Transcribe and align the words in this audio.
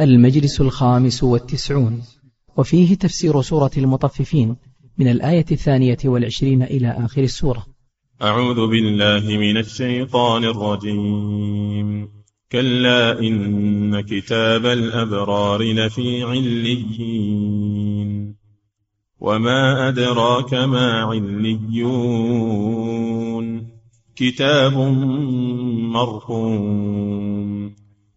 المجلس 0.00 0.60
الخامس 0.60 1.22
والتسعون 1.22 2.02
وفيه 2.56 2.94
تفسير 2.94 3.42
سورة 3.42 3.70
المطففين 3.78 4.56
من 4.98 5.08
الآية 5.08 5.44
الثانية 5.52 5.98
والعشرين 6.04 6.62
إلى 6.62 6.88
آخر 6.88 7.22
السورة. 7.22 7.66
أعوذ 8.22 8.66
بالله 8.70 9.38
من 9.38 9.56
الشيطان 9.56 10.44
الرجيم. 10.44 12.08
كلا 12.52 13.20
إن 13.20 14.00
كتاب 14.00 14.66
الأبرار 14.66 15.62
لفي 15.62 16.22
عليين. 16.22 17.54
وما 19.20 19.88
أدراك 19.88 20.54
ما 20.54 20.92
عليون. 20.92 21.84
كتاب 24.16 24.78
مرقوم. 25.92 27.83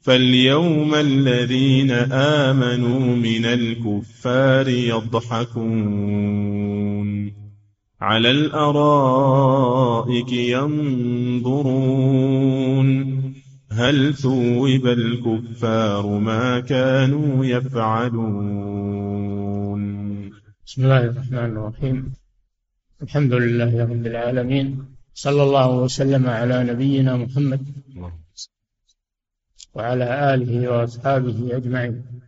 فاليوم 0.00 0.94
الذين 0.94 1.90
آمنوا 2.40 3.16
من 3.16 3.44
الكفار 3.44 4.68
يضحكون 4.68 6.10
على 8.00 8.30
الأرائك 8.30 10.32
ينظرون 10.32 12.10
هل 13.70 14.14
ثوب 14.14 14.86
الكفار 14.86 16.18
ما 16.18 16.60
كانوا 16.60 17.44
يفعلون؟ 17.44 18.70
بسم 20.66 20.84
الله 20.84 21.04
الرحمن 21.04 21.56
الرحيم. 21.56 22.12
الحمد 23.02 23.32
لله 23.32 23.84
رب 23.84 24.06
العالمين. 24.06 24.84
صلى 25.14 25.42
الله 25.42 25.78
وسلم 25.78 26.26
على 26.26 26.64
نبينا 26.64 27.16
محمد 27.16 27.60
وعلى 29.74 30.34
آله 30.34 30.68
وأصحابه 30.68 31.56
أجمعين. 31.56 32.20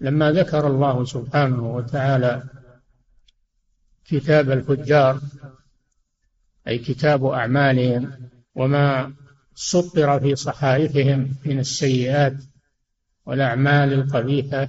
لما 0.00 0.32
ذكر 0.32 0.66
الله 0.66 1.04
سبحانه 1.04 1.74
وتعالى 1.74 2.42
كتاب 4.04 4.50
الفجار 4.50 5.20
أي 6.68 6.78
كتاب 6.78 7.24
أعمالهم 7.24 8.30
وما 8.54 9.14
سطر 9.54 10.20
في 10.20 10.36
صحائفهم 10.36 11.34
من 11.44 11.58
السيئات 11.58 12.34
والأعمال 13.26 13.92
القبيحة 13.92 14.68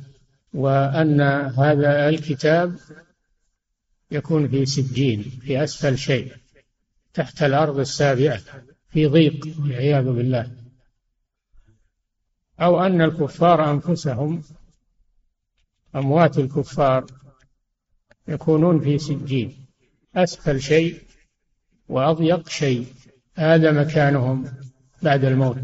وأن 0.53 1.21
هذا 1.57 2.09
الكتاب 2.09 2.75
يكون 4.11 4.47
في 4.47 4.65
سجين 4.65 5.23
في 5.23 5.63
أسفل 5.63 5.97
شيء 5.97 6.33
تحت 7.13 7.43
الأرض 7.43 7.79
السابعة 7.79 8.41
في 8.89 9.05
ضيق 9.05 9.47
والعياذ 9.59 10.05
بالله. 10.05 10.64
أو 12.61 12.81
أن 12.81 13.01
الكفار 13.01 13.71
أنفسهم 13.71 14.41
أموات 15.95 16.37
الكفار 16.37 17.05
يكونون 18.27 18.79
في 18.79 18.97
سجين. 18.97 19.65
أسفل 20.15 20.61
شيء 20.61 21.01
وأضيق 21.87 22.49
شيء. 22.49 22.87
هذا 23.35 23.71
مكانهم 23.71 24.45
بعد 25.01 25.25
الموت. 25.25 25.57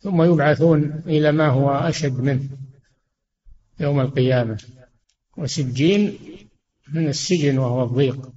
ثم 0.00 0.22
يبعثون 0.22 1.02
إلى 1.06 1.32
ما 1.32 1.48
هو 1.48 1.70
أشد 1.70 2.20
منه 2.20 2.48
يوم 3.80 4.00
القيامة. 4.00 4.62
وسجين 5.36 6.18
من 6.88 7.08
السجن 7.08 7.58
وهو 7.58 7.84
الضيق 7.84 8.32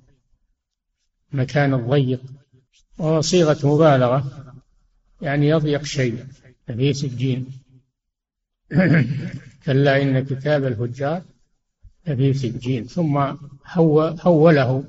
مكان 1.31 1.74
الضيق 1.74 2.22
وهو 2.97 3.22
صيغة 3.22 3.75
مبالغة 3.75 4.53
يعني 5.22 5.47
يضيق 5.47 5.84
شيء. 5.84 6.25
في 6.75 6.94
سجين. 6.94 7.45
كلا 9.66 10.01
إن 10.01 10.19
كتاب 10.19 10.66
الفجار 10.66 11.22
لفي 12.07 12.33
سجين. 12.33 12.83
ثم 12.85 13.35
حوله 13.63 14.83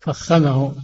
فخمه 0.00 0.74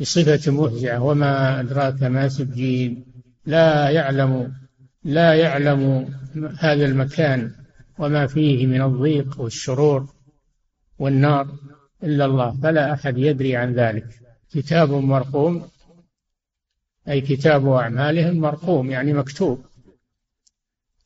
بصفة 0.00 0.52
مفزعة 0.52 1.02
وما 1.02 1.60
أدراك 1.60 2.02
ما 2.02 2.28
سجين. 2.28 3.04
لا 3.46 3.90
يعلم 3.90 4.54
لا 5.04 5.34
يعلم 5.34 6.08
هذا 6.58 6.86
المكان 6.86 7.52
وما 7.98 8.26
فيه 8.26 8.66
من 8.66 8.82
الضيق 8.82 9.40
والشرور 9.40 10.08
والنار 10.98 11.48
إلا 12.02 12.24
الله. 12.24 12.60
فلا 12.62 12.92
أحد 12.92 13.18
يدري 13.18 13.56
عن 13.56 13.72
ذلك. 13.72 14.06
كتاب 14.50 14.90
مرقوم 14.90 15.68
أي 17.08 17.20
كتاب 17.20 17.68
أعمالهم 17.68 18.36
مرقوم 18.36 18.90
يعني 18.90 19.12
مكتوب. 19.12 19.64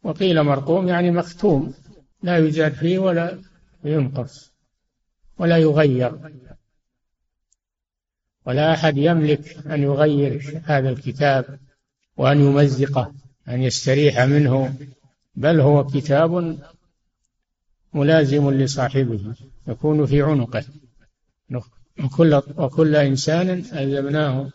وقيل 0.02 0.42
مرقوم 0.42 0.88
يعني 0.88 1.10
مختوم 1.10 1.74
لا 2.22 2.36
يزاد 2.36 2.72
فيه 2.72 2.98
ولا 2.98 3.38
ينقص 3.84 4.52
ولا 5.38 5.56
يغير. 5.56 6.32
ولا 8.46 8.74
أحد 8.74 8.96
يملك 8.98 9.66
أن 9.66 9.82
يغير 9.82 10.62
هذا 10.64 10.90
الكتاب 10.90 11.58
وأن 12.16 12.40
يمزقه 12.40 13.14
أن 13.48 13.62
يستريح 13.62 14.20
منه 14.20 14.74
بل 15.34 15.60
هو 15.60 15.86
كتاب 15.86 16.58
ملازم 17.94 18.50
لصاحبه 18.50 19.34
يكون 19.68 20.06
في 20.06 20.22
عنقه. 20.22 20.64
وكل, 22.04 22.42
وكل 22.56 22.96
إنسان 22.96 23.50
ألزمناه 23.50 24.50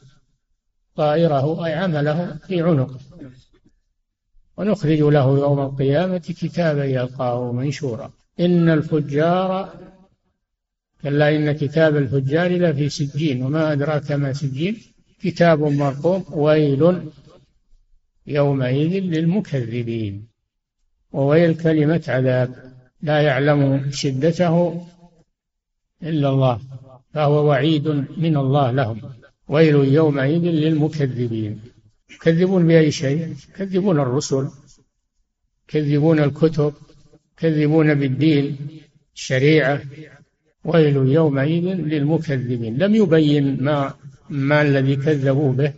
طائره 0.95 1.66
أي 1.66 1.74
عمله 1.74 2.38
في 2.48 2.62
عنقه 2.62 3.00
ونخرج 4.57 5.00
له 5.00 5.40
يوم 5.40 5.60
القيامة 5.60 6.18
كتابا 6.18 6.86
يلقاه 6.86 7.51
منشورا. 7.51 8.12
إن 8.40 8.69
الفجار 8.69 9.69
كلا 11.01 11.36
إن 11.36 11.51
كتاب 11.51 11.98
الفجار 11.98 12.51
لفي 12.51 12.90
سجين. 12.90 13.44
وما 13.44 13.72
أدراك 13.72 14.12
ما 14.12 14.34
سجين؟ 14.34 14.78
كتاب 15.22 15.60
مرقوم 15.60 16.25
ويل 16.31 17.12
يومئذ 18.28 19.04
للمكذبين. 19.04 20.28
وويل 21.12 21.56
كلمة 21.56 22.04
عذاب. 22.07 22.74
لا 23.01 23.22
يعلم 23.22 23.92
شدته 23.92 24.86
إلا 26.04 26.30
الله. 26.30 26.60
فهو 27.13 27.46
وعيد 27.46 27.88
من 28.18 28.38
الله 28.38 28.72
لهم. 28.72 29.01
ويل 29.53 29.75
يومئذ 29.75 30.45
للمكذبين. 30.63 31.59
يكذبون 32.15 32.67
بأي 32.67 32.91
شيء؟ 32.91 33.35
يكذبون 33.50 34.00
الرسل 34.00 34.47
يكذبون 35.69 36.19
الكتب 36.19 36.73
يكذبون 37.38 37.94
بالدين 37.94 38.57
الشريعة. 39.15 39.81
ويل 40.65 40.95
يومئذ 40.95 41.63
للمكذبين. 41.63 42.77
لم 42.77 42.95
يبين 42.95 43.63
ما 43.63 43.94
ما 44.29 44.61
الذي 44.61 44.95
كذبوا 44.95 45.53
به 45.53 45.73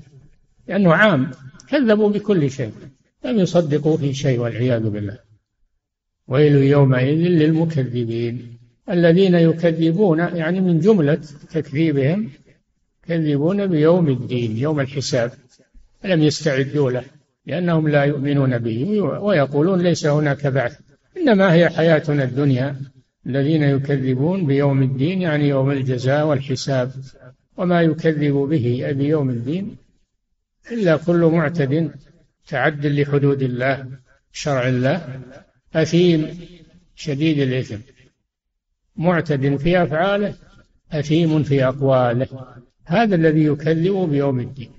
لأنه 0.67 0.93
عام. 0.93 1.31
كذبوا 1.69 2.09
بكل 2.09 2.51
شيء. 2.51 2.73
لم 3.25 3.39
يصدقوا 3.39 3.97
في 3.97 4.13
شيء 4.13 4.39
والعياذ 4.39 4.89
بالله. 4.89 5.19
ويل 6.27 6.55
يومئذ 6.55 7.21
للمكذبين. 7.41 8.57
الذين 8.89 9.35
يكذبون 9.35 10.19
يعني 10.19 10.61
من 10.61 10.79
جملة 10.79 11.21
تكذيبهم 11.51 12.29
يكذبون 13.09 13.67
بيوم 13.67 14.09
الدين 14.09 14.57
يوم 14.57 14.79
الحساب 14.79 15.31
لم 16.03 16.23
يستعدوا 16.23 16.91
له 16.91 17.03
لأنهم 17.45 17.87
لا 17.87 18.03
يؤمنون 18.03 18.57
به 18.57 19.01
ويقولون 19.01 19.81
ليس 19.81 20.05
هناك 20.05 20.47
بعث. 20.47 20.79
إنما 21.17 21.53
هي 21.53 21.69
حياتنا 21.69 22.23
الدنيا. 22.23 22.75
الذين 23.25 23.63
يكذبون 23.63 24.45
بيوم 24.45 24.83
الدين 24.83 25.21
يعني 25.21 25.47
يوم 25.47 25.71
الجزاء 25.71 26.25
والحساب. 26.25 26.91
وما 27.57 27.81
يكذب 27.81 28.33
به 28.33 28.91
بيوم 28.91 29.29
الدين 29.29 29.75
إلا 30.71 30.97
كل 30.97 31.25
معتد 31.33 31.91
تعد 32.47 32.85
لحدود 32.85 33.41
الله 33.41 33.85
شرع 34.31 34.67
الله 34.67 35.21
أثيم 35.75 36.39
شديد 36.95 37.39
الإثم. 37.39 37.77
معتد 38.97 39.55
في 39.55 39.83
أفعاله 39.83 40.35
أثيم 40.91 41.43
في 41.43 41.65
أقواله. 41.65 42.27
هذا 42.85 43.15
الذي 43.15 43.43
يكذب 43.45 44.09
بيوم 44.09 44.39
الدين. 44.39 44.71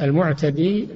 المعتدي 0.00 0.88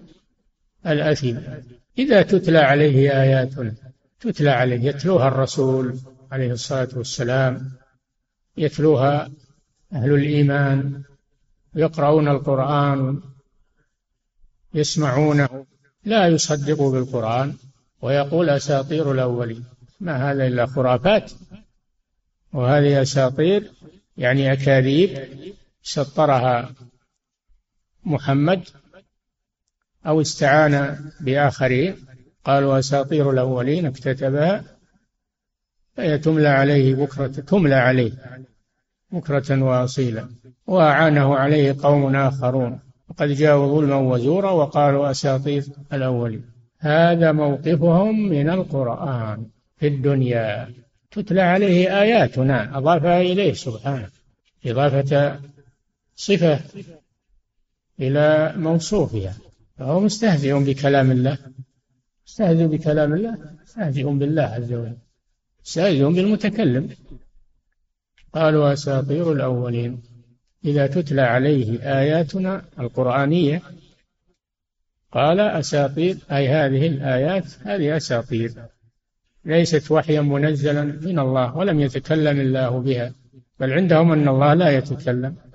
الأثيم. 0.87 1.63
إذا 1.99 2.23
تتلى 2.23 2.59
عليه 2.59 3.23
آياتنا 3.23 3.75
تتلى 4.21 4.51
عليه 4.51 4.85
يتلوها 4.85 5.29
الرسول 5.29 5.99
عليه 6.33 6.53
الصلاة 6.53 6.89
والسلام 6.97 7.73
يتلوها 8.57 9.31
أهل 9.93 10.15
الإيمان 10.15 11.03
يقرؤون 11.75 12.29
القرآن 12.29 13.21
يسمعونه 14.75 15.67
لا 16.05 16.27
يصدق 16.27 16.83
بالقرآن 16.83 17.55
ويقول 18.03 18.51
أساطير 18.51 19.13
الأولين. 19.13 19.65
ما 20.01 20.31
هذا 20.33 20.47
إلا 20.47 20.67
خرافات. 20.67 21.33
وهذه 22.53 23.03
أساطير 23.03 23.73
يعني 24.17 24.53
أكاذيب 24.53 25.19
سطرها 25.83 26.75
محمد 28.05 28.63
أو 30.07 30.21
استعان 30.21 30.99
بآخرين 31.21 31.97
قالوا 32.45 32.79
أساطير 32.79 33.31
الأولين 33.31 33.87
اكتتبها 33.87 34.65
فهي 35.97 36.19
تملى 36.19 36.49
عليه 36.49 36.95
بكرة 36.95 37.27
تملى 37.27 37.75
عليه 37.75 38.13
بكرة 39.13 39.63
وأصيلا 39.63 40.29
وأعانه 40.67 41.37
عليه 41.37 41.77
قوم 41.83 42.17
آخرون. 42.17 42.81
وقد 43.09 43.29
جاءوا 43.29 43.67
ظلما 43.67 43.97
وزورا 43.97 44.51
وقالوا 44.51 45.11
أساطير 45.11 45.65
الأولين. 45.93 46.45
هذا 46.79 47.33
موقفهم 47.33 48.29
من 48.29 48.51
القرآن 48.51 49.47
في 49.77 49.87
الدنيا. 49.87 50.75
تتلى 51.11 51.41
عليه 51.41 52.01
آياتنا 52.03 52.79
أضافها 52.79 53.21
إليه 53.21 53.53
سبحانه. 53.53 54.09
إضافة 54.67 55.41
صفة 56.19 56.61
إلى 58.01 58.53
موصوفها. 58.57 59.35
فهو 59.77 60.01
مستهزئ 60.01 60.53
بكلام 60.53 61.11
الله. 61.11 61.39
مستهزئ 62.27 62.67
بكلام 62.67 63.13
الله. 63.13 63.39
مستهزئ 63.63 64.03
بالله 64.03 64.43
عز 64.43 64.73
وجل. 64.73 64.97
مستهزئ 65.65 66.05
بالمتكلم. 66.05 66.89
قالوا 68.33 68.73
أساطير 68.73 69.33
الأولين. 69.33 70.03
إذا 70.65 70.87
تتلى 70.87 71.23
عليه 71.23 71.81
آياتنا 72.01 72.65
القرآنية 72.79 73.63
قال 75.13 75.41
أساطير 75.41 76.17
أي 76.33 76.49
هذه 76.49 76.87
الآيات 76.87 77.47
هذه 77.63 77.97
أساطير. 77.97 78.53
ليست 79.45 79.91
وحيا 79.91 80.21
منزلا 80.21 80.83
من 80.83 81.19
الله 81.19 81.57
ولم 81.57 81.81
يتكلم 81.81 82.41
الله 82.41 82.81
بها. 82.81 83.15
بل 83.61 83.73
عندهم 83.73 84.13
أن 84.13 84.29
الله 84.29 84.55
لا 84.55 84.71
يتكلم. 84.71 85.48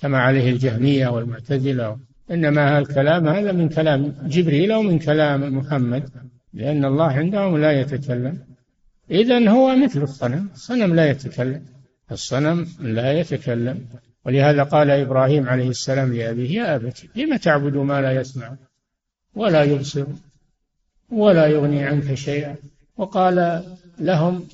كما 0.00 0.18
عليه 0.18 0.50
الجهمية 0.50 1.08
والمعتزلة. 1.08 1.98
إنما 2.30 2.78
الكلام 2.78 3.28
هذا 3.28 3.52
من 3.52 3.68
كلام 3.68 4.14
جبريل 4.22 4.72
أو 4.72 4.82
من 4.82 4.98
كلام 4.98 5.56
محمد 5.58 6.10
لأن 6.52 6.84
الله 6.84 7.12
عندهم 7.12 7.56
لا 7.56 7.80
يتكلم. 7.80 8.38
إذا 9.10 9.50
هو 9.50 9.76
مثل 9.76 10.02
الصنم 10.02 10.48
الصنم 10.54 10.94
لا 10.94 11.10
يتكلم. 11.10 11.62
الصنم 12.12 12.66
لا 12.80 13.12
يتكلم. 13.12 13.86
ولهذا 14.26 14.62
قال 14.62 14.90
إبراهيم 14.90 15.48
عليه 15.48 15.68
السلام 15.68 16.12
لأبيه 16.14 16.50
يا 16.50 16.76
أبت 16.76 17.06
لم 17.16 17.36
تعبد 17.36 17.76
ما 17.76 18.00
لا 18.00 18.12
يسمع 18.12 18.56
ولا 19.34 19.62
يبصر 19.62 20.06
ولا 21.10 21.46
يغني 21.46 21.84
عنك 21.84 22.14
شيئا؟ 22.14 22.56
وقال 22.96 23.64
لهم 23.98 24.48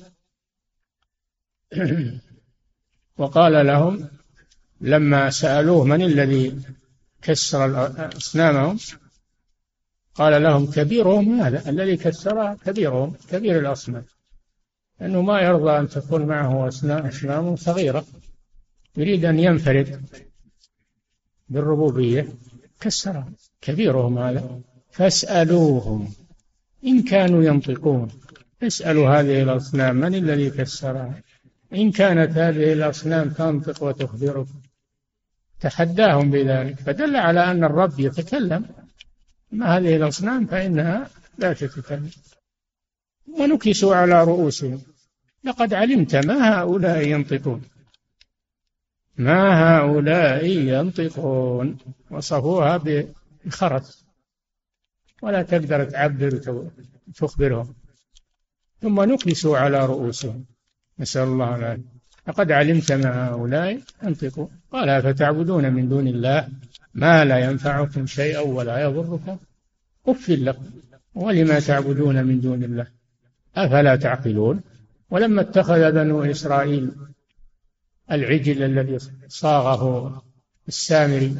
وقال 3.17 3.67
لهم 3.67 4.09
لما 4.83 5.29
سألوه 5.29 5.83
من 5.83 6.01
الذي 6.01 6.61
كسر 7.21 7.91
أصنامهم؟ 8.17 8.77
قال 10.15 10.43
لهم 10.43 10.71
كبيرهم 10.71 11.41
هذا 11.41 11.69
الذي 11.69 11.97
كسرها 11.97 12.57
كبيرهم 12.65 13.15
كبير 13.29 13.59
الأصنام. 13.59 14.05
لأنه 14.99 15.21
ما 15.21 15.41
يرضى 15.41 15.79
أن 15.79 15.89
تكون 15.89 16.25
معه 16.25 16.67
أصنام 16.67 17.55
صغيرة. 17.55 18.05
يريد 18.97 19.25
أن 19.25 19.39
ينفرد 19.39 20.01
بالربوبية. 21.49 22.27
كسرها 22.79 23.31
كبيرهم 23.61 24.17
هذا. 24.17 24.61
فاسألوهم. 24.91 26.13
إن 26.85 27.03
كانوا 27.03 27.43
ينطقون 27.43 28.07
اسألوا 28.63 29.09
هذه 29.09 29.43
الأصنام. 29.43 29.95
من 29.95 30.15
الذي 30.15 30.49
كسرها؟ 30.49 31.21
إن 31.73 31.91
كانت 31.91 32.37
هذه 32.37 32.73
الأصنام 32.73 33.29
تنطق 33.29 33.83
وتخبركم 33.83 34.62
تحداهم 35.63 36.31
بذلك. 36.31 36.79
فدل 36.79 37.15
على 37.15 37.51
أن 37.51 37.63
الرب 37.63 37.99
يتكلم 37.99 38.65
أما 39.53 39.77
هذه 39.77 39.95
الأصنام 39.95 40.45
فإنها 40.45 41.09
لا 41.37 41.53
تتكلم. 41.53 42.09
ونكسوا 43.39 43.95
على 43.95 44.23
رؤوسهم. 44.23 44.81
لقد 45.43 45.73
علمت 45.73 46.15
ما 46.15 46.59
هؤلاء 46.59 47.07
ينطقون. 47.07 47.61
ما 49.17 49.41
هؤلاء 49.63 50.45
ينطقون. 50.45 51.77
وصفوها 52.11 52.83
بخرس. 53.45 54.05
ولا 55.21 55.41
تقدر 55.43 55.85
تعبر 55.85 56.31
وتخبرهم 57.07 57.75
ثم 58.81 59.01
نكسوا 59.01 59.57
على 59.57 59.85
رؤوسهم. 59.85 60.45
نسأل 60.99 61.23
الله 61.23 61.55
العافية. 61.55 61.92
لقد 62.27 62.51
علمت 62.51 62.91
ما 62.91 63.29
هؤلاء 63.29 63.81
ينطقون 64.03 64.49
قال 64.71 65.03
فتعبدون 65.03 65.73
من 65.73 65.89
دون 65.89 66.07
الله 66.07 66.49
ما 66.93 67.25
لا 67.25 67.39
ينفعكم 67.39 68.05
شيئا 68.05 68.39
ولا 68.39 68.83
يضركم؟ 68.83 69.37
أف 70.07 70.29
لكم. 70.29 70.71
ولما 71.15 71.59
تعبدون 71.59 72.23
من 72.23 72.41
دون 72.41 72.63
الله؟ 72.63 72.87
أفلا 73.55 73.95
تعقلون؟ 73.95 74.61
ولما 75.09 75.41
اتخذ 75.41 75.91
بنو 75.91 76.23
إسرائيل 76.23 76.91
العجل 78.11 78.63
الذي 78.63 78.97
صاغه 79.27 80.23
السامري 80.67 81.35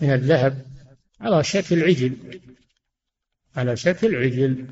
من 0.00 0.12
الذهب 0.12 0.66
على 1.20 1.44
شكل 1.44 1.82
عجل 1.82 2.16
على 3.56 3.76
شكل 3.76 4.16
عجل 4.16 4.66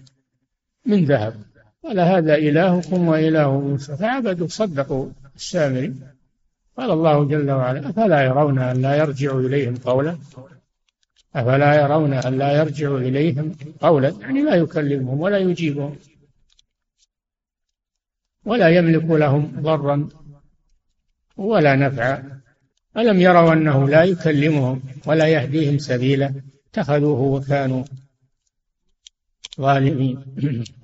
من 0.87 1.05
ذهب. 1.05 1.54
قال 1.85 2.01
هذا 2.01 2.35
إلهكم 2.35 3.09
وإله 3.09 3.61
موسى. 3.61 3.97
فعبدوا 3.97 4.47
صدقوا 4.47 5.09
السامري. 5.37 5.95
قال 6.77 6.91
الله 6.91 7.25
جل 7.25 7.51
وعلا 7.51 7.91
أفلا 7.91 8.23
يرون 8.23 8.59
أن 8.59 8.83
لا 8.83 8.97
يرجع 8.97 9.39
إليهم 9.39 9.75
قولا؟ 9.77 10.19
أفلا 11.35 11.83
يرون 11.83 12.13
أن 12.13 12.39
لا 12.39 12.53
يرجع 12.53 12.97
إليهم 12.97 13.57
قولا؟ 13.81 14.09
يعني 14.21 14.43
لا 14.43 14.55
يكلمهم 14.55 15.21
ولا 15.21 15.39
يجيبهم 15.39 15.97
ولا 18.45 18.69
يملك 18.69 19.05
لهم 19.05 19.53
ضرا 19.61 20.09
ولا 21.37 21.77
نفعا. 21.77 22.41
ألم 22.97 23.21
يروا 23.21 23.53
أنه 23.53 23.89
لا 23.89 24.05
يكلمهم 24.05 24.83
ولا 25.07 25.29
يهديهم 25.29 25.79
سبيلا؟ 25.79 26.35
اتخذوه 26.71 27.21
وكانوا 27.21 27.85
ظالمين. 29.61 30.25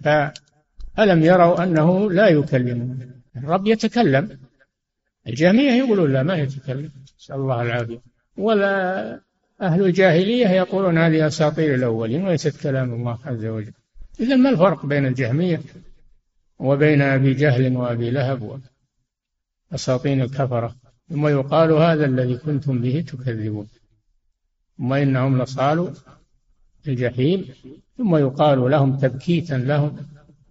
فألم 0.96 1.22
يروا 1.22 1.62
أنه 1.62 2.10
لا 2.12 2.28
يكلمهم 2.28 2.98
الرب 3.36 3.66
يتكلم. 3.66 4.38
الجهمية 5.26 5.72
يقولون 5.72 6.12
لا 6.12 6.22
ما 6.22 6.34
يتكلم. 6.34 6.90
نسأل 7.18 7.36
الله 7.36 7.62
العافية. 7.62 8.00
ولا 8.36 9.20
أهل 9.60 9.84
الجاهلية 9.84 10.48
يقولون 10.48 10.98
هذه 10.98 11.26
أساطير 11.26 11.74
الأولين 11.74 12.24
وليست 12.24 12.62
كلام 12.62 12.94
الله 12.94 13.18
عز 13.24 13.44
وجل. 13.44 13.72
إذا 14.20 14.36
ما 14.36 14.50
الفرق 14.50 14.86
بين 14.86 15.06
الجهمية 15.06 15.60
وبين 16.58 17.02
أبي 17.02 17.34
جهل 17.34 17.76
وأبي 17.76 18.10
لهب 18.10 18.60
أساطين 19.72 20.20
الكفرة؟ 20.20 20.76
ثم 21.10 21.26
يقال 21.26 21.72
هذا 21.72 22.04
الذي 22.04 22.36
كنتم 22.36 22.78
به 22.78 23.04
تكذبون. 23.08 23.66
ثم 24.78 24.92
إنهم 24.92 25.42
لصالوا 25.42 25.90
الجحيم. 26.88 27.46
ثم 27.98 28.16
يقال 28.16 28.70
لهم 28.70 28.96
تبكيتا 28.96 29.54
لهم. 29.54 29.96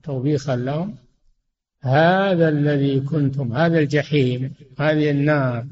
توبيخا 0.03 0.55
لهم. 0.55 0.95
هذا 1.81 2.49
الذي 2.49 2.99
كنتم 2.99 3.53
هذا 3.53 3.79
الجحيم 3.79 4.53
هذه 4.79 5.11
النار 5.11 5.65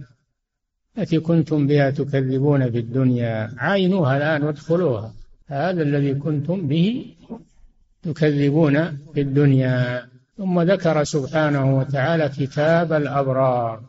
التي 0.98 1.19
كنتم 1.19 1.67
بها 1.67 1.89
تكذبون 1.89 2.72
في 2.72 2.79
الدنيا 2.79 3.51
عاينوها 3.57 4.17
الآن 4.17 4.43
وادخلوها. 4.43 5.13
هذا 5.48 5.81
الذي 5.81 6.13
كنتم 6.13 6.67
به 6.67 7.15
تكذبون 8.03 8.98
في 9.13 9.22
الدنيا. 9.22 10.07
ثم 10.38 10.62
ذكر 10.62 11.03
سبحانه 11.03 11.77
وتعالى 11.77 12.29
كتاب 12.29 12.93
الأبرار. 12.93 13.84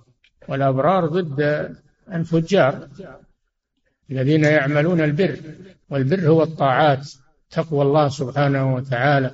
والأبرار 0.48 1.06
ضد 1.06 1.70
الفجار 2.12 2.88
الذين 4.10 4.44
يعملون 4.44 5.00
البر. 5.00 5.36
والبر 5.90 6.28
هو 6.28 6.42
الطاعات 6.42 7.12
تقوى 7.50 7.82
الله 7.82 8.08
سبحانه 8.08 8.74
وتعالى. 8.74 9.30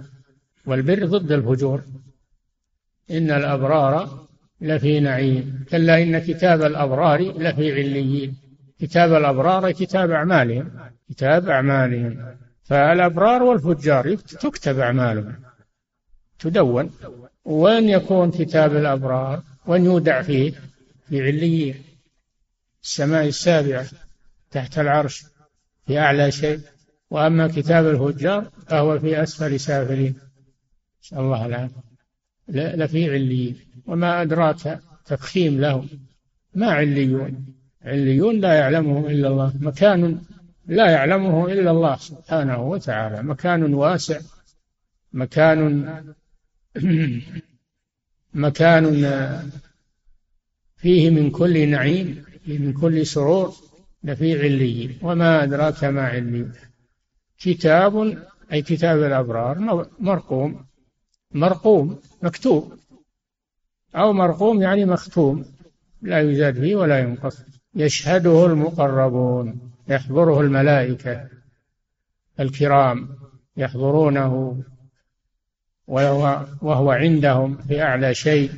والبر 0.67 1.07
ضد 1.07 1.33
الفجور. 1.33 1.83
إن 3.11 3.31
الأبرار 3.31 4.27
لفي 4.61 5.01
نعيم. 5.01 5.65
كلا 5.71 6.03
إن 6.03 6.19
كتاب 6.19 6.63
الأبرار 6.63 7.21
لفي 7.21 7.73
عليين. 7.73 8.37
كتاب 8.81 9.13
الأبرار 9.15 9.71
كتاب 9.71 10.11
أعمالهم. 10.11 10.71
كتاب 11.11 11.49
أعمالهم. 11.49 12.37
فالأبرار 12.65 13.43
والفجار 13.43 14.15
تكتب 14.15 14.79
أعمالهم. 14.79 15.35
تدون. 16.39 16.91
وين 17.45 17.89
يكون 17.89 18.31
كتاب 18.31 18.77
الأبرار 18.77 19.43
وين 19.67 19.85
يودع 19.85 20.23
فيه 20.23 20.53
في 21.09 21.23
عليين. 21.23 21.75
السماء 22.83 23.27
السابعة 23.27 23.87
تحت 24.51 24.79
العرش 24.79 25.25
في 25.87 25.99
أعلى 25.99 26.31
شيء. 26.31 26.61
وأما 27.11 27.49
كتاب 27.49 27.87
الفجار 27.87 28.51
فهو 28.69 28.99
في 28.99 29.23
أسفل 29.23 29.61
سافلين. 29.61 30.24
نسأل 31.05 31.19
الله 31.19 31.47
العافية. 31.47 31.83
لفي 32.49 33.11
عليين. 33.11 33.57
وما 33.87 34.23
أدراك 34.23 34.81
تفخيم 35.07 35.61
لهم 35.61 35.89
ما 36.55 36.71
عليون؟ 36.71 37.47
عليون 37.83 38.41
لا 38.41 38.55
يعلمه 38.55 39.11
إلا 39.11 39.29
الله. 39.29 39.53
مكان 39.61 40.23
لا 40.67 40.91
يعلمه 40.91 41.53
إلا 41.53 41.71
الله 41.71 41.97
سبحانه 41.97 42.63
وتعالى. 42.63 43.23
مكان 43.23 43.75
واسع. 43.75 44.21
مكان 45.13 46.15
مكان 48.35 48.85
فيه 50.77 51.11
من 51.11 51.31
كل 51.31 51.69
نعيم 51.69 52.25
من 52.47 52.73
كل 52.73 53.07
سرور. 53.07 53.55
لفي 54.05 54.43
عليين. 54.43 54.99
وما 55.03 55.43
أدراك 55.43 55.85
ما 55.85 56.03
عليين 56.03 56.53
كتاب 57.39 58.25
أي 58.53 58.63
كتاب 58.63 59.03
الأبرار 59.03 59.59
مرقوم. 59.99 60.67
مرقوم 61.35 61.99
مكتوب. 62.23 62.73
أو 63.97 64.13
مرقوم 64.13 64.63
يعني 64.63 64.85
مختوم. 64.85 65.45
لا 66.03 66.21
يزاد 66.21 66.55
فيه 66.55 66.77
ولا 66.77 66.99
ينقص. 66.99 67.43
يشهده 67.75 68.47
المقربون 68.47 69.73
يحضره 69.89 70.41
الملائكة 70.41 71.29
الكرام 72.41 73.09
يحضرونه 73.57 74.63
وهو, 75.87 76.91
عندهم 76.91 77.57
في 77.57 77.83
أعلى 77.83 78.15
شيء 78.15 78.51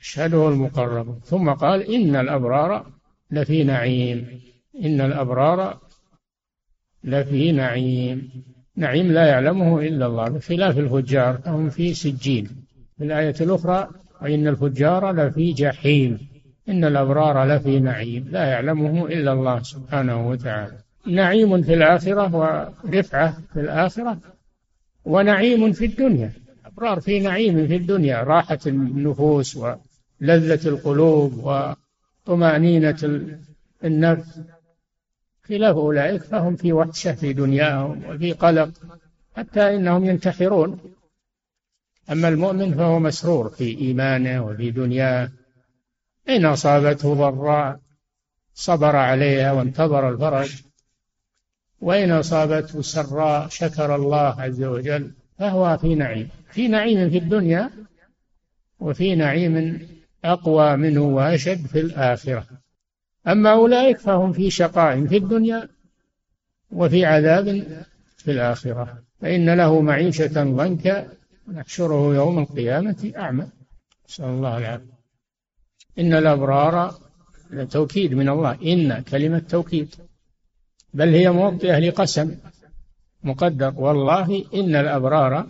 يشهده 0.00 0.48
المقربون. 0.48 1.20
ثم 1.24 1.50
قال 1.50 1.94
إن 1.94 2.16
الأبرار 2.16 2.86
لفي 3.30 3.64
نعيم. 3.64 4.40
إن 4.84 5.00
الأبرار 5.00 5.78
لفي 7.04 7.52
نعيم. 7.52 8.44
نعيم 8.76 9.12
لا 9.12 9.26
يعلمه 9.26 9.80
إلا 9.80 10.06
الله 10.06 10.28
بخلاف 10.28 10.78
الفجار 10.78 11.40
هم 11.46 11.70
في 11.70 11.94
سجين 11.94 12.44
في 12.98 13.04
الآية 13.04 13.34
الأخرى 13.40 13.88
وإن 14.22 14.48
الفجار 14.48 15.12
لفي 15.12 15.52
جحيم 15.52 16.18
إن 16.68 16.84
الأبرار 16.84 17.44
لفي 17.44 17.80
نعيم 17.80 18.28
لا 18.30 18.44
يعلمه 18.44 19.06
إلا 19.06 19.32
الله 19.32 19.62
سبحانه 19.62 20.28
وتعالى. 20.28 20.78
نعيم 21.06 21.62
في 21.62 21.74
الآخرة 21.74 22.36
ورفعة 22.36 23.36
في 23.52 23.60
الآخرة 23.60 24.18
ونعيم 25.04 25.72
في 25.72 25.84
الدنيا. 25.84 26.32
الأبرار 26.60 27.00
في 27.00 27.20
نعيم 27.20 27.66
في 27.66 27.76
الدنيا 27.76 28.22
راحة 28.22 28.58
النفوس 28.66 29.56
ولذة 29.56 30.68
القلوب 30.68 31.32
وطمأنينة 32.26 33.20
النفس. 33.84 34.40
خلاف 35.50 35.76
أولئك 35.76 36.22
فهم 36.22 36.56
في 36.56 36.72
وحشة 36.72 37.12
في 37.12 37.32
دنياهم 37.32 38.04
وفي 38.08 38.32
قلق 38.32 38.70
حتى 39.36 39.74
إنهم 39.76 40.04
ينتحرون. 40.04 40.80
أما 42.10 42.28
المؤمن 42.28 42.74
فهو 42.74 42.98
مسرور 42.98 43.48
في 43.48 43.78
إيمانه 43.78 44.46
وفي 44.46 44.70
دنياه. 44.70 45.30
إن 46.28 46.44
أصابته 46.44 47.14
ضراء 47.14 47.80
صبر 48.54 48.96
عليها 48.96 49.52
وانتظر 49.52 50.08
الفرج. 50.08 50.62
وإن 51.80 52.10
أصابته 52.10 52.82
سراء 52.82 53.48
شكر 53.48 53.94
الله 53.94 54.40
عز 54.40 54.62
وجل 54.62 55.10
فهو 55.38 55.78
في 55.78 55.94
نعيم. 55.94 56.28
في 56.50 56.68
نعيم 56.68 57.10
في 57.10 57.18
الدنيا 57.18 57.70
وفي 58.80 59.14
نعيم 59.14 59.86
أقوى 60.24 60.76
منه 60.76 61.02
وأشد 61.02 61.66
في 61.66 61.80
الآخرة. 61.80 62.46
أما 63.28 63.52
أولئك 63.52 63.98
فهم 63.98 64.32
في 64.32 64.50
شقاء 64.50 65.06
في 65.06 65.16
الدنيا 65.16 65.68
وفي 66.72 67.04
عذاب 67.04 67.66
في 68.16 68.30
الآخرة. 68.30 69.02
فإن 69.20 69.54
له 69.54 69.80
معيشة 69.80 70.42
ضنكا 70.42 71.08
ونحشره 71.48 72.14
يوم 72.14 72.38
القيامة 72.38 73.12
أعمى. 73.16 73.46
نسأل 74.08 74.24
الله 74.24 74.58
العافية. 74.58 75.00
إن 75.98 76.14
الأبرار 76.14 76.94
توكيد 77.70 78.14
من 78.14 78.28
الله. 78.28 78.58
إن 78.62 79.02
كلمة 79.02 79.38
توكيد. 79.38 79.94
بل 80.94 81.08
هي 81.08 81.30
موطئة 81.30 81.78
لقسم 81.78 82.36
مقدر. 83.24 83.72
والله 83.76 84.44
إن 84.54 84.76
الأبرار 84.76 85.46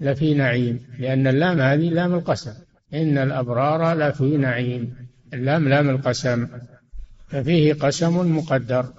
لفي 0.00 0.34
نعيم. 0.34 0.86
لأن 0.98 1.26
اللام 1.26 1.60
هذه 1.60 1.88
لام 1.88 2.14
القسم. 2.14 2.54
إن 2.94 3.18
الأبرار 3.18 3.94
لفي 3.94 4.36
نعيم. 4.36 5.08
اللام 5.34 5.68
لام 5.68 5.90
القسم. 5.90 6.46
ففيه 7.30 7.74
قسم 7.74 8.36
مقدر. 8.36 8.92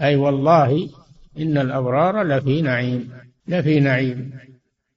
أي 0.00 0.16
والله 0.16 0.90
إن 1.38 1.58
الأبرار 1.58 2.22
لفي 2.22 2.62
نعيم 2.62 3.12
لفي 3.46 3.80
نعيم. 3.80 4.38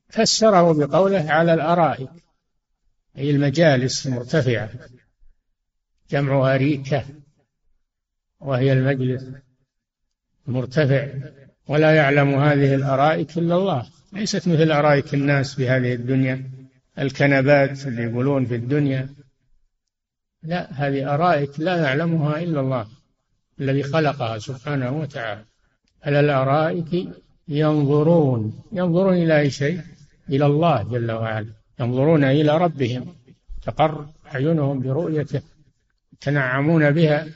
فسره 0.10 0.74
بقوله 0.74 1.32
على 1.32 1.54
الأرائك 1.54 2.10
أي 3.18 3.32
المجالس 3.32 4.08
المرتفعة 4.08 4.70
جمع 6.12 6.56
أريكة 6.56 7.06
وهي 8.40 8.74
المجلس 8.74 9.32
المرتفع. 10.48 11.08
ولا 11.68 11.96
يعلم 11.96 12.36
هذه 12.36 12.76
الأرائك 12.76 13.38
إلا 13.38 13.56
الله. 13.56 13.88
ليست 14.14 14.48
مثل 14.48 14.72
أرائك 14.72 15.14
الناس 15.14 15.56
في 15.56 15.70
هذه 15.70 15.94
الدنيا 15.94 16.52
الكنبات 17.00 17.88
اللي 17.88 18.04
يقولون 18.04 18.46
في 18.46 18.56
الدنيا. 18.56 19.10
لا 20.43 20.67
هذه 20.71 21.13
أرائك 21.13 21.60
لا 21.60 21.77
يعلمها 21.77 22.39
إلا 22.39 22.60
الله 22.60 22.88
الذي 23.60 23.83
خلقها 23.83 24.38
سبحانه 24.38 25.00
وتعالى. 25.00 25.45
على 26.03 26.19
الأرائك 26.19 27.10
ينظرون 27.48 28.63
ينظرون 28.71 29.13
إلى 29.13 29.39
أي 29.39 29.50
شيء؟ 29.50 29.81
إلى 30.29 30.45
الله 30.45 30.83
جل 30.83 31.12
وعلا. 31.12 31.53
ينظرون 31.79 32.24
إلى 32.24 32.57
ربهم 32.57 33.05
تقر 33.63 34.05
أعينهم 34.33 34.79
برؤيته 34.79 35.41
يتنعمون 36.13 36.91
بها 36.91 37.27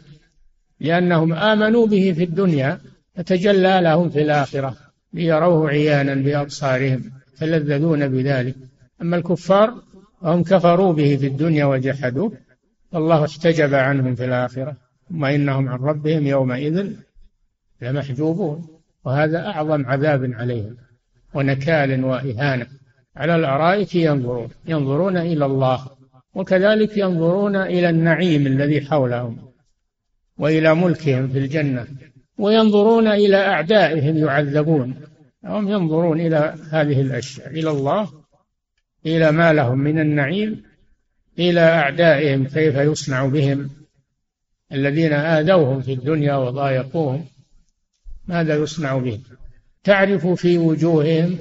لأنهم 0.80 1.34
آمنوا 1.34 1.88
به 1.88 2.14
في 2.18 2.24
الدنيا 2.24 2.80
فتجلى 3.16 3.80
لهم 3.82 4.10
في 4.10 4.22
الآخرة 4.22 4.78
ليروه 5.14 5.70
عيانا 5.70 6.16
بأبصارهم 6.16 7.12
تلذذون 7.38 8.08
بذلك. 8.08 8.56
أما 9.02 9.18
الكفار 9.18 9.82
فهم 10.22 10.44
كفروا 10.44 10.94
به 10.94 11.18
في 11.18 11.28
الدنيا 11.28 11.66
وجحدوه 11.66 12.45
فالله 12.92 13.26
احتجب 13.26 13.74
عنهم 13.74 14.16
في 14.16 14.26
الآخرة 14.26 14.78
ثم 15.10 15.26
إنهم 15.26 15.70
عن 15.70 15.80
ربهم 15.80 16.28
يومئذ 16.28 16.92
لمحجوبون. 17.82 18.68
وهذا 19.06 19.48
أعظم 19.48 19.86
عذاب 19.86 20.34
عليهم 20.34 20.78
ونكال 21.34 22.06
وإهانة. 22.06 22.68
على 23.16 23.36
الأرائك 23.36 23.96
ينظرون 23.96 24.50
ينظرون 24.68 25.18
إلى 25.18 25.46
الله 25.46 25.86
وكذلك 26.36 26.98
ينظرون 26.98 27.56
إلى 27.56 27.90
النعيم 27.90 28.48
الذي 28.48 28.82
حولهم 28.82 29.38
وإلى 30.38 30.76
ملكهم 30.76 31.28
في 31.28 31.40
الجنة 31.40 31.88
وينظرون 32.38 33.08
إلى 33.08 33.38
أعدائهم 33.38 34.18
يعذبون. 34.18 34.96
هم 35.46 35.68
ينظرون 35.68 36.22
إلى 36.22 36.56
هذه 36.72 37.02
الأشياء 37.02 37.50
إلى 37.50 37.70
الله 37.70 38.10
إلى 39.06 39.32
ما 39.32 39.54
لهم 39.54 39.80
من 39.80 40.00
النعيم. 40.00 40.64
إلى 41.40 41.60
أعدائهم 41.60 42.48
كيف 42.48 42.76
يصنع 42.76 43.26
بهم. 43.26 43.70
الذين 44.72 45.14
آذوهم 45.14 45.82
في 45.82 45.94
الدنيا 45.94 46.36
وضايقوهم 46.36 47.26
ماذا 48.28 48.56
يصنع 48.56 48.98
بهم؟ 48.98 49.24
تعرف 49.84 50.28
في 50.28 50.58
وجوههم 50.58 51.38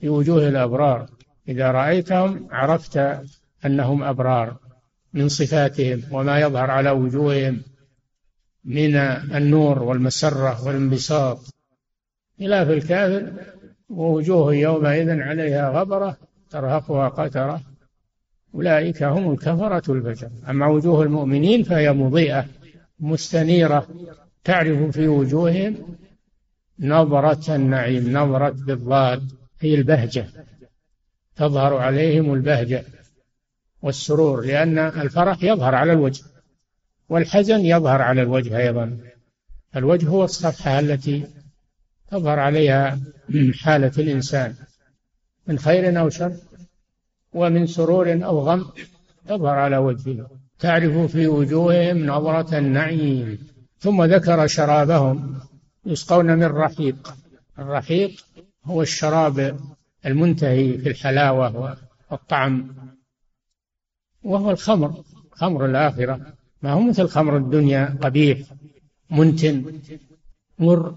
في 0.00 0.08
وجوه 0.08 0.48
الأبرار. 0.48 1.08
إذا 1.48 1.70
رأيتهم 1.70 2.48
عرفت 2.50 3.20
أنهم 3.66 4.02
أبرار 4.02 4.56
من 5.12 5.28
صفاتهم 5.28 6.02
وما 6.10 6.40
يظهر 6.40 6.70
على 6.70 6.90
وجوههم 6.90 7.62
من 8.64 8.96
النور 8.96 9.82
والمسرة 9.82 10.66
والانبساط. 10.66 11.38
خلاف 12.38 12.70
الكافر 12.70 13.32
ووجوه 13.88 14.54
يومئذ 14.54 15.20
عليها 15.20 15.70
غبرة 15.70 16.16
ترهقها 16.50 17.08
قترة. 17.08 17.73
أولئك 18.54 19.02
هم 19.02 19.32
الكفرة 19.32 19.92
الفجر 19.92 20.30
أما 20.48 20.66
وجوه 20.66 21.02
المؤمنين 21.02 21.62
فهي 21.62 21.92
مضيئة 21.92 22.46
مستنيرة. 23.00 23.88
تعرف 24.44 24.90
في 24.90 25.08
وجوههم 25.08 25.96
نظرة 26.78 27.54
النعيم 27.54 28.12
نظرة 28.12 28.50
بالضاد 28.50 29.32
هي 29.60 29.74
البهجة. 29.74 30.26
تظهر 31.36 31.76
عليهم 31.76 32.34
البهجة 32.34 32.84
والسرور 33.82 34.46
لأن 34.46 34.78
الفرح 34.78 35.42
يظهر 35.42 35.74
على 35.74 35.92
الوجه 35.92 36.24
والحزن 37.08 37.60
يظهر 37.60 38.02
على 38.02 38.22
الوجه 38.22 38.58
أيضا. 38.58 38.98
الوجه 39.76 40.06
هو 40.06 40.24
الصفحة 40.24 40.78
التي 40.78 41.26
تظهر 42.10 42.38
عليها 42.38 42.98
حالة 43.62 43.92
الإنسان 43.98 44.54
من 45.46 45.58
خير 45.58 46.00
أو 46.00 46.08
شر. 46.08 46.32
ومن 47.34 47.66
سرور 47.66 48.24
أو 48.24 48.40
غم 48.40 48.64
تظهر 49.28 49.58
على 49.58 49.76
وجهه. 49.76 50.30
تعرف 50.58 50.92
في 50.92 51.26
وجوههم 51.26 52.06
نظرة 52.06 52.58
النعيم. 52.58 53.38
ثم 53.78 54.04
ذكر 54.04 54.46
شرابهم. 54.46 55.40
يسقون 55.86 56.26
من 56.26 56.44
رحيق. 56.44 57.14
الرحيق 57.58 58.24
هو 58.64 58.82
الشراب 58.82 59.58
المنتهي 60.06 60.78
في 60.78 60.88
الحلاوة 60.88 61.76
والطعم. 62.10 62.74
وهو 64.22 64.50
الخمر. 64.50 65.04
خمر 65.30 65.66
الآخرة. 65.66 66.20
ما 66.62 66.72
هو 66.72 66.80
مثل 66.80 67.08
خمر 67.08 67.36
الدنيا؟ 67.36 67.98
قبيح 68.02 68.38
منتن 69.10 69.80
مر 70.58 70.94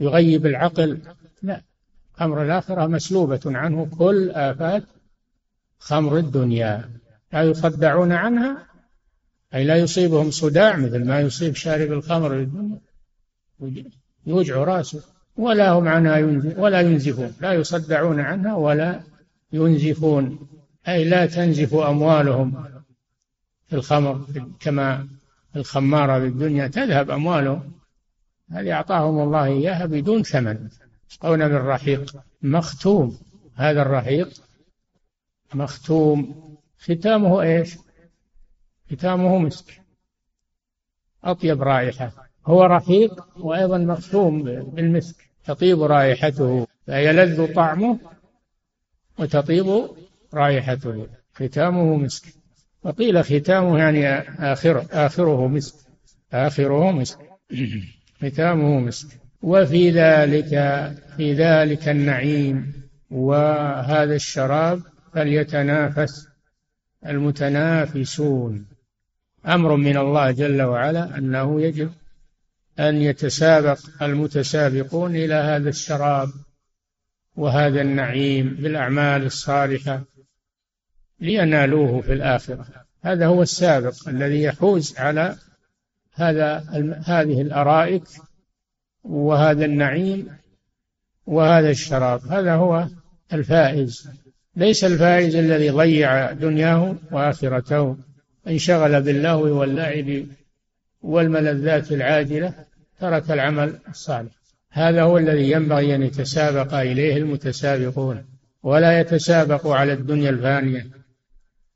يغيب 0.00 0.46
العقل. 0.46 0.98
لا. 1.42 1.62
خمر 2.14 2.42
الآخرة 2.42 2.86
مسلوبة 2.86 3.40
عنه 3.46 3.88
كل 3.98 4.30
آفات 4.30 4.82
خمر 5.82 6.18
الدنيا. 6.18 6.90
لا 7.32 7.42
يصدعون 7.42 8.12
عنها 8.12 8.66
أي 9.54 9.64
لا 9.64 9.76
يصيبهم 9.76 10.30
صداع 10.30 10.76
مثل 10.76 11.04
ما 11.04 11.20
يصيب 11.20 11.54
شارب 11.54 11.92
الخمر 11.92 12.40
الدنيا 12.40 12.80
يوجع 14.26 14.56
رأسه. 14.56 15.02
ولا 15.36 15.70
هم 15.70 15.88
عنها 15.88 16.16
ينزف 16.16 16.58
ولا 16.58 16.80
ينزفون. 16.80 17.32
لا 17.40 17.52
يصدعون 17.52 18.20
عنها 18.20 18.54
ولا 18.54 19.00
ينزفون. 19.52 20.48
أي 20.88 21.04
لا 21.04 21.26
تنزف 21.26 21.74
أموالهم 21.74 22.64
في 23.66 23.76
الخمر 23.76 24.26
كما 24.60 25.06
الخمارة 25.56 26.18
في 26.18 26.26
الدنيا 26.26 26.66
تذهب 26.66 27.10
أموالهم. 27.10 27.72
هذه 28.50 28.72
أعطاهم 28.72 29.20
الله 29.20 29.44
إياها 29.44 29.86
بدون 29.86 30.22
ثمن. 30.22 30.68
يسقون 31.10 31.48
بالرحيق. 31.48 32.16
مختوم. 32.42 33.18
هذا 33.54 33.82
الرحيق 33.82 34.28
مختوم. 35.54 36.42
ختامه 36.78 37.42
إيش؟ 37.42 37.78
ختامه 38.92 39.38
مسك. 39.38 39.82
أطيب 41.24 41.62
رائحة. 41.62 42.12
هو 42.46 42.64
رحيق 42.64 43.24
وأيضا 43.36 43.78
مختوم 43.78 44.42
بالمسك. 44.42 45.16
تطيب 45.44 45.82
رائحته. 45.82 46.66
فيلذ 46.86 47.54
طعمه 47.54 47.98
وتطيب 49.18 49.88
رائحته. 50.34 51.06
ختامه 51.34 51.96
مسك. 51.96 52.24
وقيل 52.82 53.24
ختامه 53.24 53.78
يعني 53.78 54.08
آخر 54.52 54.86
آخره 54.92 55.46
مسك. 55.46 55.74
آخره 56.32 56.90
مسك. 56.90 57.18
ختامه 58.22 58.80
مسك. 58.80 59.08
وفي 59.42 59.90
ذلك 59.90 60.48
في 61.16 61.32
ذلك 61.32 61.88
النعيم. 61.88 62.82
وهذا 63.10 64.14
الشراب 64.14 64.91
فليتنافس 65.12 66.28
المتنافسون. 67.06 68.66
أمر 69.46 69.76
من 69.76 69.96
الله 69.96 70.30
جل 70.30 70.62
وعلا 70.62 71.18
أنه 71.18 71.60
يجب 71.60 71.92
أن 72.78 72.96
يتسابق 72.96 73.78
المتسابقون 74.02 75.16
إلى 75.16 75.34
هذا 75.34 75.68
الشراب 75.68 76.28
وهذا 77.36 77.80
النعيم 77.80 78.48
بالأعمال 78.60 79.24
الصالحة 79.24 80.02
لينالوه 81.20 82.00
في 82.00 82.12
الآخرة. 82.12 82.66
هذا 83.02 83.26
هو 83.26 83.42
السابق 83.42 84.08
الذي 84.08 84.42
يحوز 84.42 84.98
على 84.98 85.36
هذا 86.14 86.58
هذه 87.06 87.42
الأرائك 87.42 88.04
وهذا 89.04 89.64
النعيم 89.64 90.36
وهذا 91.26 91.70
الشراب. 91.70 92.20
هذا 92.26 92.54
هو 92.54 92.86
الفائز. 93.32 94.21
ليس 94.56 94.84
الفائز 94.84 95.36
الذي 95.36 95.70
ضيع 95.70 96.32
دنياه 96.32 96.96
وآخرته 97.12 97.96
انشغل 98.48 99.02
باللهو 99.02 99.60
واللعب 99.60 100.26
والملذات 101.02 101.92
العاجلة 101.92 102.54
ترك 103.00 103.30
العمل 103.30 103.78
الصالح. 103.88 104.32
هذا 104.70 105.02
هو 105.02 105.18
الذي 105.18 105.50
ينبغي 105.50 105.94
أن 105.94 106.02
يتسابق 106.02 106.74
إليه 106.74 107.16
المتسابقون 107.16 108.24
ولا 108.62 109.00
يتسابق 109.00 109.66
على 109.66 109.92
الدنيا 109.92 110.30
الفانية. 110.30 110.86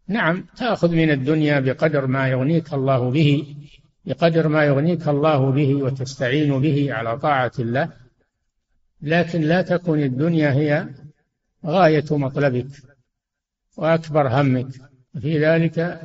نعم 0.08 0.44
تأخذ 0.56 0.92
من 0.92 1.10
الدنيا 1.10 1.60
بقدر 1.60 2.06
ما 2.06 2.28
يغنيك 2.28 2.74
الله 2.74 3.10
به 3.10 3.56
بقدر 4.04 4.48
ما 4.48 4.64
يغنيك 4.64 5.08
الله 5.08 5.50
به 5.50 5.74
وتستعين 5.74 6.60
به 6.60 6.92
على 6.92 7.18
طاعة 7.18 7.52
الله 7.58 7.88
لكن 9.02 9.40
لا 9.40 9.62
تكن 9.62 10.02
الدنيا 10.02 10.52
هي 10.52 10.88
غاية 11.66 12.04
مطلبك 12.10 12.66
وأكبر 13.76 14.28
همك. 14.28 14.66
في 15.20 15.46
ذلك 15.46 16.00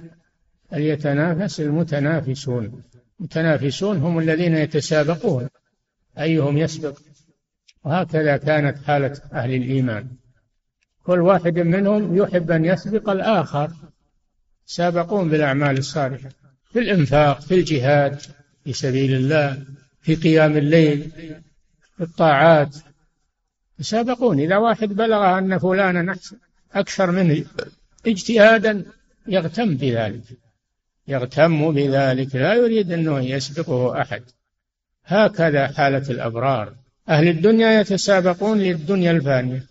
فليتنافس 0.72 1.60
المتنافسون. 1.60 2.84
المتنافسون 3.20 3.98
هم 3.98 4.20
الذين 4.20 4.56
يتسابقون. 4.56 5.48
أيهم 6.20 6.58
يسبق؟ 6.58 7.00
وهكذا 7.84 8.38
كانت 8.38 8.78
حالة 8.78 9.22
أهل 9.34 9.54
الإيمان. 9.54 10.08
كل 11.04 11.20
واحد 11.20 11.60
منهم 11.60 12.18
يحب 12.18 12.52
أن 12.52 12.66
يسبق 12.66 13.10
الآخر. 13.10 13.72
سابقون 14.66 15.30
بالأعمال 15.30 15.78
الصالحة. 15.78 16.30
في 16.72 16.80
الإنفاق 16.80 17.42
في 17.42 17.56
الجهاد 17.56 18.20
في 18.64 18.74
سبيل 18.74 19.16
الله 19.16 19.64
في 20.02 20.16
قيام 20.16 20.58
الليل 20.58 21.12
في 21.98 22.04
الطاعات 22.04 22.76
يسابقون 23.82 24.40
إذا 24.40 24.58
واحد 24.58 24.90
بلغ 24.94 25.38
أن 25.38 25.58
فلانا 25.58 26.16
أكثر 26.74 27.12
منه 27.12 27.46
اجتهادا 28.08 28.86
يغتم 29.28 29.76
بذلك. 29.76 30.24
يغتم 31.08 31.72
بذلك. 31.72 32.36
لا 32.36 32.54
يريد 32.54 32.92
أنه 32.92 33.20
يسبقه 33.20 34.02
أحد. 34.02 34.24
هكذا 35.06 35.68
حالة 35.68 36.10
الأبرار. 36.10 36.74
أهل 37.10 37.28
الدنيا 37.28 37.80
يتسابقون 37.80 38.58
للدنيا 38.58 39.12
الفانية 39.12 39.64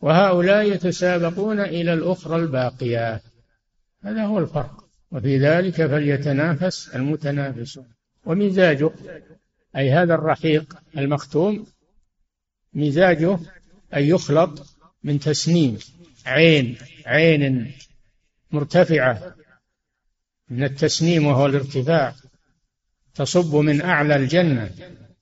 وهؤلاء 0.00 0.72
يتسابقون 0.72 1.60
إلى 1.60 1.92
الأخرى 1.92 2.36
الباقية. 2.36 3.20
هذا 4.04 4.24
هو 4.24 4.38
الفرق. 4.38 4.84
وفي 5.12 5.38
ذلك 5.38 5.86
فليتنافس 5.86 6.88
المتنافسون. 6.94 7.86
ومزاجه 8.24 8.90
أي 9.76 9.90
هذا 9.90 10.14
الرحيق 10.14 10.76
المختوم 10.98 11.66
مزاجه 12.76 13.38
أن 13.94 14.02
يخلط 14.02 14.76
من 15.04 15.20
تسنيم 15.20 15.78
عين 16.26 16.76
عين 17.06 17.72
مرتفعة 18.50 19.34
من 20.50 20.64
التسنيم 20.64 21.26
وهو 21.26 21.46
الارتفاع 21.46 22.14
تصب 23.14 23.56
من 23.56 23.82
أعلى 23.82 24.16
الجنة 24.16 24.70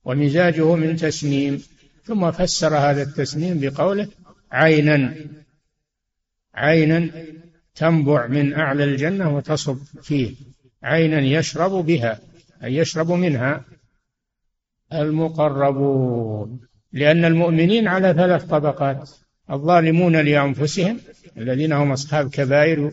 ومزاجه 0.05 0.75
من 0.75 0.97
تسنيم. 0.97 1.63
ثم 2.05 2.31
فسر 2.31 2.77
هذا 2.77 3.03
التسنيم 3.03 3.61
بقوله 3.61 4.09
عينا 4.53 5.15
عينا 6.55 7.11
تنبع 7.75 8.27
من 8.27 8.55
أعلى 8.55 8.85
الجنة 8.85 9.37
وتصب 9.37 9.79
فيه 10.03 10.35
عينا 10.83 11.21
يشرب 11.21 11.71
بها 11.71 12.21
أي 12.65 12.77
يشرب 12.77 13.11
منها 13.13 13.65
المقربون. 14.93 16.61
لأن 16.95 17.25
المؤمنين 17.25 17.89
على 17.89 18.15
ثلاث 18.15 18.45
طبقات 18.45 19.11
الظالمون 19.51 20.17
لأنفسهم 20.17 20.99
الذين 21.39 21.73
هم 21.73 21.93
أصحاب 21.93 22.31
كبائر 22.31 22.93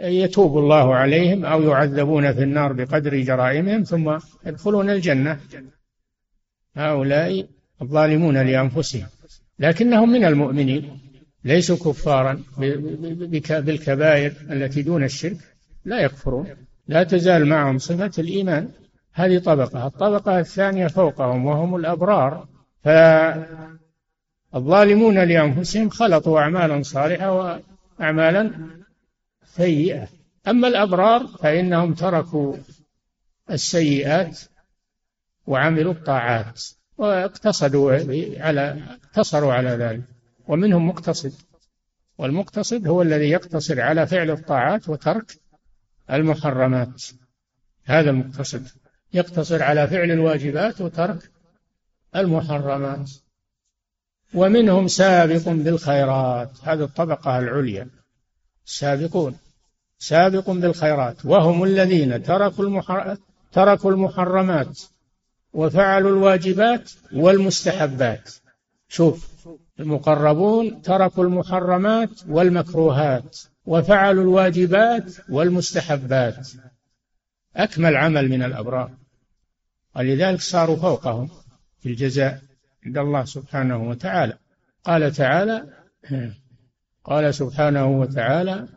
يتوب 0.00 0.58
الله 0.58 0.94
عليهم 0.94 1.44
أو 1.44 1.62
يعذبون 1.62 2.32
في 2.32 2.42
النار 2.42 2.72
بقدر 2.72 3.20
جرائمهم 3.20 3.82
ثم 3.82 4.18
يدخلون 4.46 4.90
الجنة. 4.90 5.40
هؤلاء 6.76 7.46
الظالمون 7.82 8.36
لأنفسهم. 8.42 9.06
لكنهم 9.58 10.12
من 10.12 10.24
المؤمنين 10.24 11.00
ليسوا 11.44 11.76
كفارا 11.76 12.42
بالكبائر 13.60 14.32
التي 14.50 14.82
دون 14.82 15.04
الشرك. 15.04 15.36
لا 15.84 16.00
يكفرون 16.00 16.46
لا 16.88 17.02
تزال 17.02 17.46
معهم 17.46 17.78
صفة 17.78 18.10
الإيمان. 18.18 18.68
هذه 19.18 19.38
طبقة 19.38 19.86
الطبقة 19.86 20.38
الثانية 20.38 20.86
فوقهم 20.86 21.46
وهم 21.46 21.76
الأبرار. 21.76 22.48
فالظالمون 24.52 25.18
لأنفسهم 25.18 25.88
خلطوا 25.88 26.40
أعمالا 26.40 26.82
صالحة 26.82 27.60
وأعمالا 28.00 28.52
سيئة. 29.46 30.08
أما 30.48 30.68
الأبرار 30.68 31.26
فإنهم 31.26 31.94
تركوا 31.94 32.56
السيئات 33.50 34.40
وعملوا 35.46 35.92
الطاعات 35.92 36.62
واقتصدوا 36.98 37.92
على 38.40 38.82
اقتصروا 39.04 39.52
على 39.52 39.70
ذلك. 39.70 40.02
ومنهم 40.48 40.88
مقتصد 40.88 41.32
والمقتصد 42.18 42.88
هو 42.88 43.02
الذي 43.02 43.30
يقتصر 43.30 43.80
على 43.80 44.06
فعل 44.06 44.30
الطاعات 44.30 44.88
وترك 44.88 45.32
المحرمات. 46.10 47.02
هذا 47.84 48.10
المقتصد. 48.10 48.68
يقتصر 49.12 49.62
على 49.62 49.86
فعل 49.88 50.10
الواجبات 50.10 50.80
وترك 50.80 51.30
المحرمات. 52.16 53.10
ومنهم 54.34 54.88
سابق 54.88 55.48
بالخيرات 55.48 56.50
هذه 56.62 56.84
الطبقة 56.84 57.38
العليا. 57.38 57.88
سابقون. 58.64 59.38
سابق 59.98 60.50
بالخيرات. 60.50 61.26
وهم 61.26 61.64
الذين 61.64 62.22
تركوا 62.22 62.64
المحر... 62.64 63.16
تركوا 63.52 63.90
المحرمات 63.90 64.80
وفعلوا 65.52 66.10
الواجبات 66.10 66.90
والمستحبات. 67.12 68.30
شوف 68.88 69.46
المقربون 69.80 70.82
تركوا 70.82 71.24
المحرمات 71.24 72.10
والمكروهات 72.28 73.38
وفعلوا 73.66 74.22
الواجبات 74.22 75.12
والمستحبات. 75.28 76.48
أكمل 77.58 77.96
عمل 77.96 78.28
من 78.28 78.42
الأبرار. 78.42 78.90
ولذلك 79.96 80.40
صاروا 80.40 80.76
فوقهم 80.76 81.28
في 81.80 81.88
الجزاء 81.88 82.42
عند 82.86 82.98
الله 82.98 83.24
سبحانه 83.24 83.88
وتعالى. 83.88 84.38
قال 84.84 85.12
تعالى 85.12 85.66
قال 87.04 87.34
سبحانه 87.34 87.86
وتعالى 87.86 88.68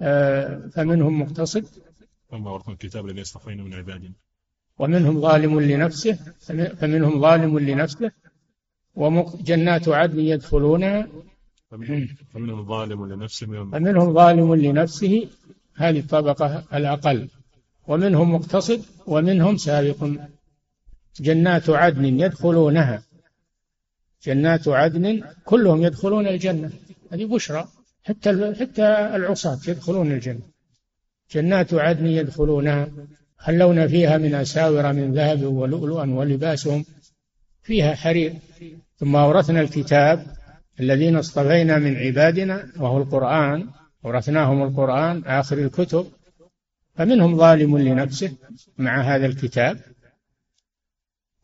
آه، 0.00 0.68
فمنهم 0.72 1.22
مقتصد 1.22 1.66
وما 2.28 2.50
أورثنا 2.50 2.72
الكتاب 2.72 3.06
الذي 3.06 3.20
اصطفينا 3.20 3.62
من 3.62 3.74
عبادنا. 3.74 4.12
ومنهم 4.78 5.20
ظالم 5.20 5.60
لنفسه 5.60 6.14
فمنهم 6.80 7.20
ظالم 7.20 7.58
لنفسه 7.58 8.10
وجنات 8.94 9.88
عدن 9.88 10.20
يدخلونها 10.20 11.08
فمنهم 12.32 12.66
ظالم 12.66 13.06
لنفسه 13.06 13.46
فمنهم 13.46 14.14
ظالم 14.14 14.54
لنفسه 14.54 15.28
هذه 15.76 15.98
الطبقة 15.98 16.64
الأقل. 16.74 17.28
ومنهم 17.88 18.34
مقتصد 18.34 18.82
ومنهم 19.06 19.56
سابق. 19.56 20.08
جنات 21.20 21.70
عدن 21.70 22.04
يدخلونها. 22.20 23.02
جنات 24.26 24.68
عدن 24.68 25.22
كلهم 25.44 25.82
يدخلون 25.82 26.28
الجنة. 26.28 26.70
هذه 27.12 27.24
بشرى. 27.24 27.68
حتى 28.04 28.54
حتى 28.60 28.86
العصاة 29.16 29.58
يدخلون 29.68 30.12
الجنة. 30.12 30.40
جنات 31.32 31.74
عدن 31.74 32.06
يدخلونها. 32.06 32.88
حلون 33.38 33.88
فيها 33.88 34.18
من 34.18 34.34
أساور 34.34 34.92
من 34.92 35.14
ذهب 35.14 35.42
ولؤلؤا 35.42 36.06
ولباسهم. 36.10 36.84
فيها 37.62 37.94
حرير. 37.94 38.34
ثم 38.98 39.16
أورثنا 39.16 39.60
الكتاب 39.60 40.26
الذين 40.80 41.16
اصطفينا 41.16 41.78
من 41.78 41.96
عبادنا 41.96 42.66
وهو 42.76 42.98
القرآن. 42.98 43.68
أورثناهم 44.04 44.62
القرآن. 44.62 45.22
آخر 45.26 45.58
الكتب. 45.58 46.06
فمنهم 46.94 47.36
ظالم 47.36 47.78
لنفسه 47.78 48.32
مع 48.78 49.00
هذا 49.00 49.26
الكتاب 49.26 49.80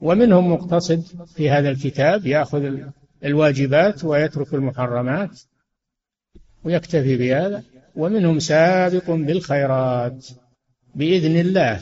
ومنهم 0.01 0.53
مقتصد 0.53 1.27
في 1.27 1.51
هذا 1.51 1.71
الكتاب 1.71 2.27
يأخذ 2.27 2.77
الواجبات 3.25 4.05
ويترك 4.05 4.55
المحرمات 4.55 5.41
ويكتفي 6.65 7.17
بهذا 7.17 7.63
ومنهم 7.97 8.39
سابق 8.39 9.11
بالخيرات 9.11 10.27
بإذن 10.95 11.37
الله. 11.37 11.81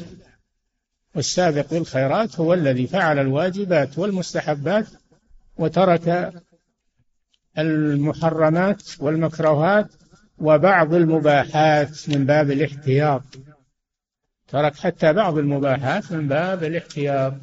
والسابق 1.14 1.70
بالخيرات 1.70 2.40
هو 2.40 2.54
الذي 2.54 2.86
فعل 2.86 3.18
الواجبات 3.18 3.98
والمستحبات 3.98 4.86
وترك 5.56 6.32
المحرمات 7.58 8.82
والمكروهات 9.00 9.86
وبعض 10.38 10.94
المباحات 10.94 12.08
من 12.08 12.26
باب 12.26 12.50
الاحتياط. 12.50 13.22
ترك 14.48 14.76
حتى 14.76 15.12
بعض 15.12 15.38
المباحات 15.38 16.12
من 16.12 16.28
باب 16.28 16.64
الاحتياط. 16.64 17.34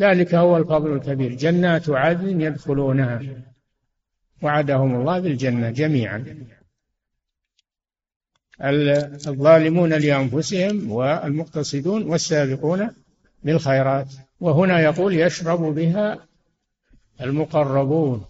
ذلك 0.00 0.34
هو 0.34 0.56
الفضل 0.56 0.92
الكبير. 0.92 1.34
جنات 1.34 1.90
عدن 1.90 2.40
يدخلونها. 2.40 3.22
وعدهم 4.42 4.94
الله 4.94 5.20
بالجنة 5.20 5.70
جميعا. 5.70 6.46
الظالمون 9.26 9.92
لأنفسهم 9.92 10.92
والمقتصدون 10.92 12.02
والسابقون 12.02 12.90
بالخيرات. 13.42 14.08
وهنا 14.40 14.80
يقول 14.80 15.14
يشرب 15.14 15.60
بها 15.74 16.26
المقربون. 17.20 18.24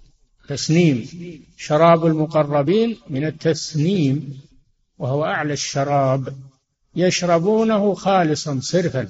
تسنيم. 0.49 1.09
شراب 1.57 2.07
المقربين 2.07 2.97
من 3.11 3.25
التسنيم. 3.25 4.41
وهو 4.99 5.25
أعلى 5.25 5.53
الشراب. 5.53 6.35
يشربونه 6.97 7.95
خالصا 7.95 8.61
صرفا. 8.61 9.09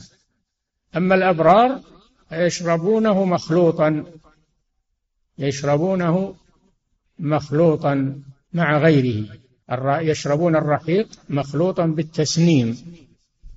أما 0.97 1.15
الأبرار 1.15 1.81
فيشربونه 2.29 3.25
مخلوطا. 3.25 4.05
يشربونه 5.39 6.35
مخلوطا 7.19 8.23
مع 8.53 8.79
غيره. 8.79 9.27
يشربون 10.01 10.57
الرحيق 10.57 11.09
مخلوطا 11.29 11.87
بالتسنيم. 11.87 12.77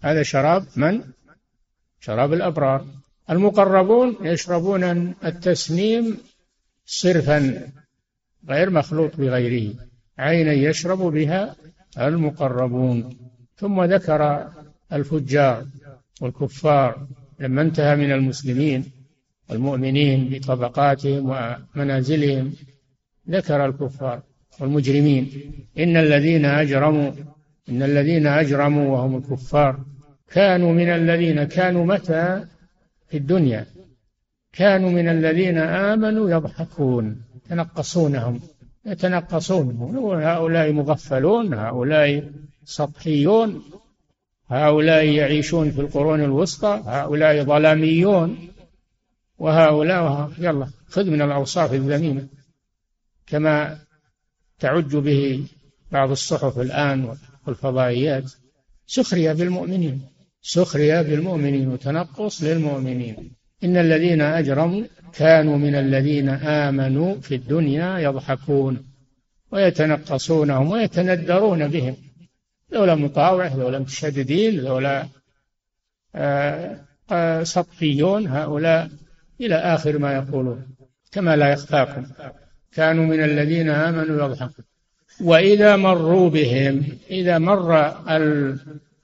هذا 0.02 0.24
شراب 0.24 0.66
من؟ 0.76 1.02
شراب 2.00 2.34
الأبرار. 2.34 2.86
المقربون 3.30 4.16
يشربون 4.22 4.84
التسنيم 5.26 6.18
صرفا 6.86 7.72
غير 8.50 8.70
مخلوط 8.70 9.16
بغيره. 9.16 9.74
عينا 10.18 10.54
يشرب 10.54 10.98
بها 10.98 11.56
المقربون. 11.98 13.18
ثم 13.60 13.84
ذكر 13.84 14.48
الفجار 14.94 15.66
والكفار 16.22 17.08
لما 17.40 17.62
انتهى 17.62 17.96
من 17.96 18.12
المسلمين 18.12 18.86
والمؤمنين 19.50 20.30
بطبقاتهم 20.32 21.30
ومنازلهم 21.30 22.54
ذكر 23.30 23.66
الكفار 23.66 24.22
والمجرمين. 24.60 25.32
إن 25.80 25.98
الذين 25.98 26.46
أجرموا 26.46 27.12
إن 27.70 27.84
الذين 27.84 28.28
أجرموا 28.28 28.88
وهم 28.94 29.18
الكفار 29.18 29.80
كانوا 30.32 30.74
من 30.74 30.90
الذين 30.90 31.44
كانوا 31.44 31.86
متى؟ 31.86 32.46
في 33.08 33.18
الدنيا. 33.18 33.66
كانوا 34.54 34.90
من 34.90 35.10
الذين 35.10 35.58
آمنوا 35.58 36.30
يضحكون 36.30 37.22
يتنقصونهم 37.36 38.40
يتنقصونهم. 38.86 39.96
هؤلاء 40.22 40.72
مغفلون 40.72 41.54
هؤلاء 41.54 42.24
سطحيون 42.70 43.64
هؤلاء 44.48 45.06
يعيشون 45.06 45.72
في 45.72 45.82
القرون 45.82 46.24
الوسطى 46.24 46.84
هؤلاء 46.86 47.44
ظلاميون 47.44 48.50
وهؤلاء 49.40 50.32
يلا 50.38 50.68
خذ 50.88 51.10
من 51.10 51.22
الأوصاف 51.22 51.74
الذميمة 51.74 52.28
كما 53.28 53.80
تعج 54.60 54.96
به 54.96 55.44
بعض 55.92 56.12
الصحف 56.12 56.60
الآن 56.60 57.16
والفضائيات. 57.48 58.32
سخرية 58.88 59.34
بالمؤمنين 59.34 60.02
سخرية 60.42 61.02
بالمؤمنين 61.02 61.68
وتنقص 61.68 62.44
للمؤمنين. 62.44 63.32
إن 63.64 63.78
الذين 63.78 64.22
أجرموا 64.22 64.84
كانوا 65.14 65.58
من 65.58 65.76
الذين 65.76 66.30
آمنوا 66.30 67.16
في 67.16 67.36
الدنيا 67.36 68.00
يضحكون 68.00 68.86
ويتنقصونهم 69.52 70.72
ويتندرون 70.72 71.68
بهم. 71.68 72.09
لولا 72.72 72.96
مطاوع 72.96 73.54
لولا 73.54 73.80
متشددين 73.80 74.56
لولا 74.56 75.08
آه، 76.16 76.82
آه، 77.12 77.44
سطحيون 77.44 78.28
هؤلاء 78.28 78.90
إلى 79.42 79.56
آخر 79.56 79.98
ما 79.98 80.14
يقولون 80.14 80.68
كما 81.12 81.36
لا 81.36 81.50
يخفاكم. 81.50 82.06
كانوا 82.72 83.06
من 83.06 83.24
الذين 83.24 83.70
آمنوا 83.70 84.26
يضحكون. 84.26 84.66
وإذا 85.22 85.76
مروا 85.76 86.30
بهم 86.30 86.84
إذا 87.10 87.38
مر 87.38 87.96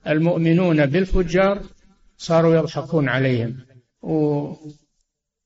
المؤمنون 0.06 0.86
بالفجار 0.86 1.62
صاروا 2.18 2.56
يضحكون 2.56 3.08
عليهم. 3.08 3.56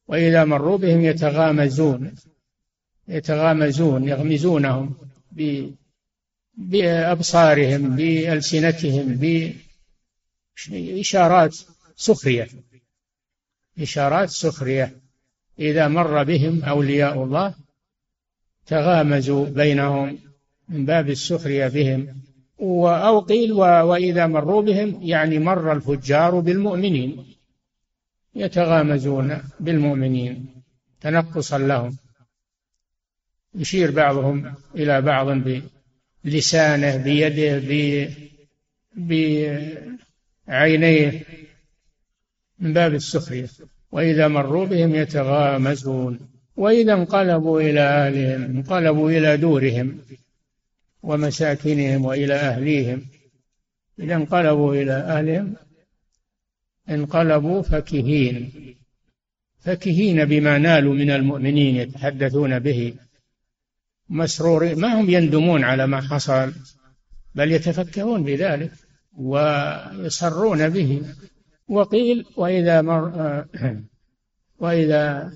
وإذا 0.09 0.44
مروا 0.44 0.78
بهم 0.78 1.00
يتغامزون 1.00 2.14
يتغامزون 3.09 4.09
يغمزونهم 4.09 4.94
بأبصارهم 6.60 7.96
بألسنتهم 7.96 9.20
بإشارات 10.68 11.56
سخرية. 11.96 12.48
إشارات 13.78 14.30
سخرية. 14.30 14.96
إذا 15.58 15.88
مر 15.88 16.22
بهم 16.22 16.64
أولياء 16.64 17.24
الله 17.24 17.54
تغامزوا 18.66 19.46
بينهم 19.46 20.18
من 20.68 20.86
باب 20.86 21.10
السخرية 21.10 21.68
بهم. 21.68 22.20
أو 22.60 23.20
قيل 23.20 23.52
وإذا 23.52 24.26
مروا 24.26 24.62
بهم 24.62 25.02
يعني 25.02 25.38
مر 25.38 25.72
الفجار 25.72 26.40
بالمؤمنين. 26.40 27.34
يتغامزون 28.34 29.42
بالمؤمنين 29.60 30.62
تنقصا 31.00 31.58
لهم. 31.58 31.96
يشير 33.54 33.90
بعضهم 33.90 34.54
إلى 34.74 35.02
بعض 35.02 35.28
بلسانه 36.24 36.96
بيده 36.96 37.61
بعينيه 40.46 41.22
من 42.59 42.72
باب 42.72 42.94
السخرية. 42.94 43.48
وإذا 43.92 44.28
مروا 44.28 44.66
بهم 44.66 44.94
يتغامزون. 44.94 46.20
وإذا 46.56 46.92
انقلبوا 46.92 47.61
إلى 47.61 47.80
أهلهم 47.80 48.42
انقلبوا 48.42 49.11
إلى 49.11 49.37
دورهم 49.37 49.98
ومساكنهم 51.02 52.04
وإلى 52.04 52.35
أهليهم. 52.35 53.06
إذا 54.00 54.14
انقلبوا 54.14 54.74
إلى 54.74 54.92
أهلهم 54.92 55.56
انقلبوا 56.90 57.62
فكهين. 57.62 58.52
فكهين 59.61 60.24
بما 60.24 60.59
نالوا 60.59 60.94
من 60.94 61.11
المؤمنين 61.11 61.76
يتحدثون 61.76 62.59
به. 62.59 62.94
مسرورين 64.10 64.80
ما 64.80 65.00
هم 65.00 65.10
يندمون 65.10 65.64
على 65.64 65.86
ما 65.86 66.00
حصل 66.00 66.52
بل 67.34 67.52
يتفكرون 67.52 68.22
بذلك 68.22 68.72
ويسرون 69.16 70.68
به. 70.68 71.02
وقيل 71.68 72.26
وإذا 72.36 72.82
مر 72.82 73.44
وإذا 74.58 75.32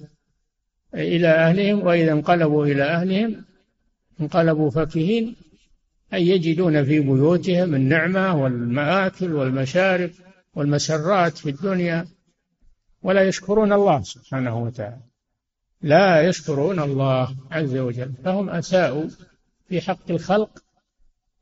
إلى 0.95 1.29
أهلهم 1.29 1.87
وإذا 1.87 2.13
انقلبوا 2.13 2.67
إلى 2.67 2.83
أهلهم 2.83 3.45
انقلبوا 4.21 4.71
فكهين 4.71 5.37
أي 6.15 6.29
يجدون 6.29 6.85
في 6.85 7.01
بيوتهم 7.01 7.75
النعمة 7.75 8.43
والمآكل 8.43 9.33
والمشارب 9.33 10.11
والمسرات 10.55 11.39
في 11.39 11.51
الدنيا 11.51 12.07
ولا 13.03 13.23
يشكرون 13.29 13.73
الله 13.73 14.03
سبحانه 14.03 14.63
وتعالى. 14.63 15.14
لا 15.85 16.23
يشكرون 16.23 16.81
الله 16.81 17.37
عز 17.51 17.77
وجل. 17.77 18.13
فهم 18.25 18.51
أساءوا 18.51 19.05
في 19.69 19.81
حق 19.81 20.11
الخلق 20.11 20.51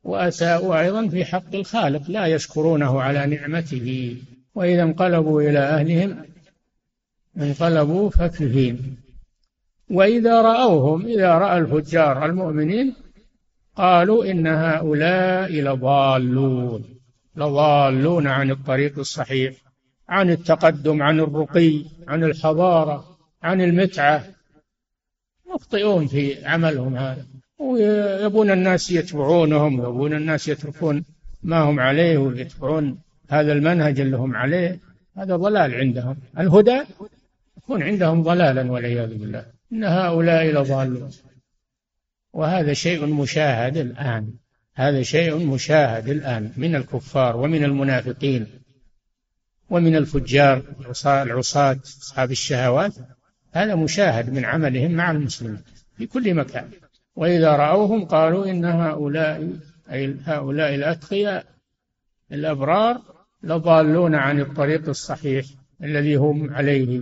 وأساءوا 0.03 0.79
أيضا 0.81 1.07
في 1.07 1.25
حق 1.25 1.55
الخالق 1.55 2.09
لا 2.09 2.25
يشكرونه 2.25 3.01
على 3.01 3.25
نعمته. 3.25 4.17
وإذا 4.55 4.83
انقلبوا 4.83 5.41
إلى 5.41 5.59
أهلهم 5.59 6.25
انقلبوا 7.37 8.09
فكهين. 8.09 8.97
وإذا 9.89 10.41
رأوهم 10.41 11.05
إذا 11.05 11.31
رأى 11.37 11.57
الفجار 11.57 12.25
المؤمنين 12.25 12.95
قالوا 13.75 14.25
إن 14.31 14.47
هؤلاء 14.47 15.51
لضالون. 15.51 16.83
لضالون 17.35 18.27
عن 18.27 18.51
الطريق 18.51 18.99
الصحيح 18.99 19.55
عن 20.09 20.29
التقدم 20.29 21.01
عن 21.01 21.19
الرقي 21.19 21.85
عن 22.07 22.23
الحضارة 22.23 23.17
عن 23.43 23.61
المتعة. 23.61 24.32
مخطئون 25.55 26.07
في 26.07 26.45
عملهم 26.45 26.95
هذا. 26.95 27.25
ويبون 27.59 28.51
الناس 28.51 28.91
يتبعونهم 28.91 29.79
ويبون 29.79 30.13
الناس 30.13 30.47
يتركون 30.47 31.05
ما 31.43 31.59
هم 31.59 31.79
عليه 31.79 32.17
ويتبعون 32.17 32.99
هذا 33.29 33.53
المنهج 33.53 33.99
اللي 33.99 34.17
هم 34.17 34.35
عليه. 34.35 34.79
هذا 35.17 35.35
ضلال 35.35 35.73
عندهم. 35.75 36.17
الهدى 36.39 36.81
يكون 37.57 37.83
عندهم 37.83 38.23
ضلالا 38.23 38.71
والعياذ 38.71 39.17
بالله. 39.17 39.45
إن 39.73 39.83
هؤلاء 39.83 40.45
لضالون. 40.45 41.11
وهذا 42.33 42.73
شيء 42.73 43.05
مشاهد 43.05 43.77
الآن. 43.77 44.33
هذا 44.75 45.01
شيء 45.01 45.35
مشاهد 45.35 46.09
الآن 46.09 46.51
من 46.57 46.75
الكفار 46.75 47.37
ومن 47.37 47.63
المنافقين 47.63 48.47
ومن 49.69 49.95
الفجار 49.95 50.61
العصاة 51.05 51.79
أصحاب 51.83 52.31
الشهوات. 52.31 52.93
هذا 53.53 53.75
مشاهد 53.75 54.33
من 54.33 54.45
عملهم 54.45 54.91
مع 54.91 55.11
المسلمين 55.11 55.61
في 55.97 56.05
كل 56.05 56.33
مكان. 56.33 56.69
وإذا 57.15 57.51
رأوهم 57.55 58.05
قالوا 58.05 58.45
إن 58.45 58.65
هؤلاء 58.65 59.49
أي 59.91 60.15
هؤلاء 60.25 60.75
الأتقياء 60.75 61.45
الأبرار 62.31 63.01
لضالون 63.43 64.15
عن 64.15 64.39
الطريق 64.39 64.89
الصحيح 64.89 65.45
الذي 65.83 66.15
هم 66.15 66.53
عليه 66.53 67.01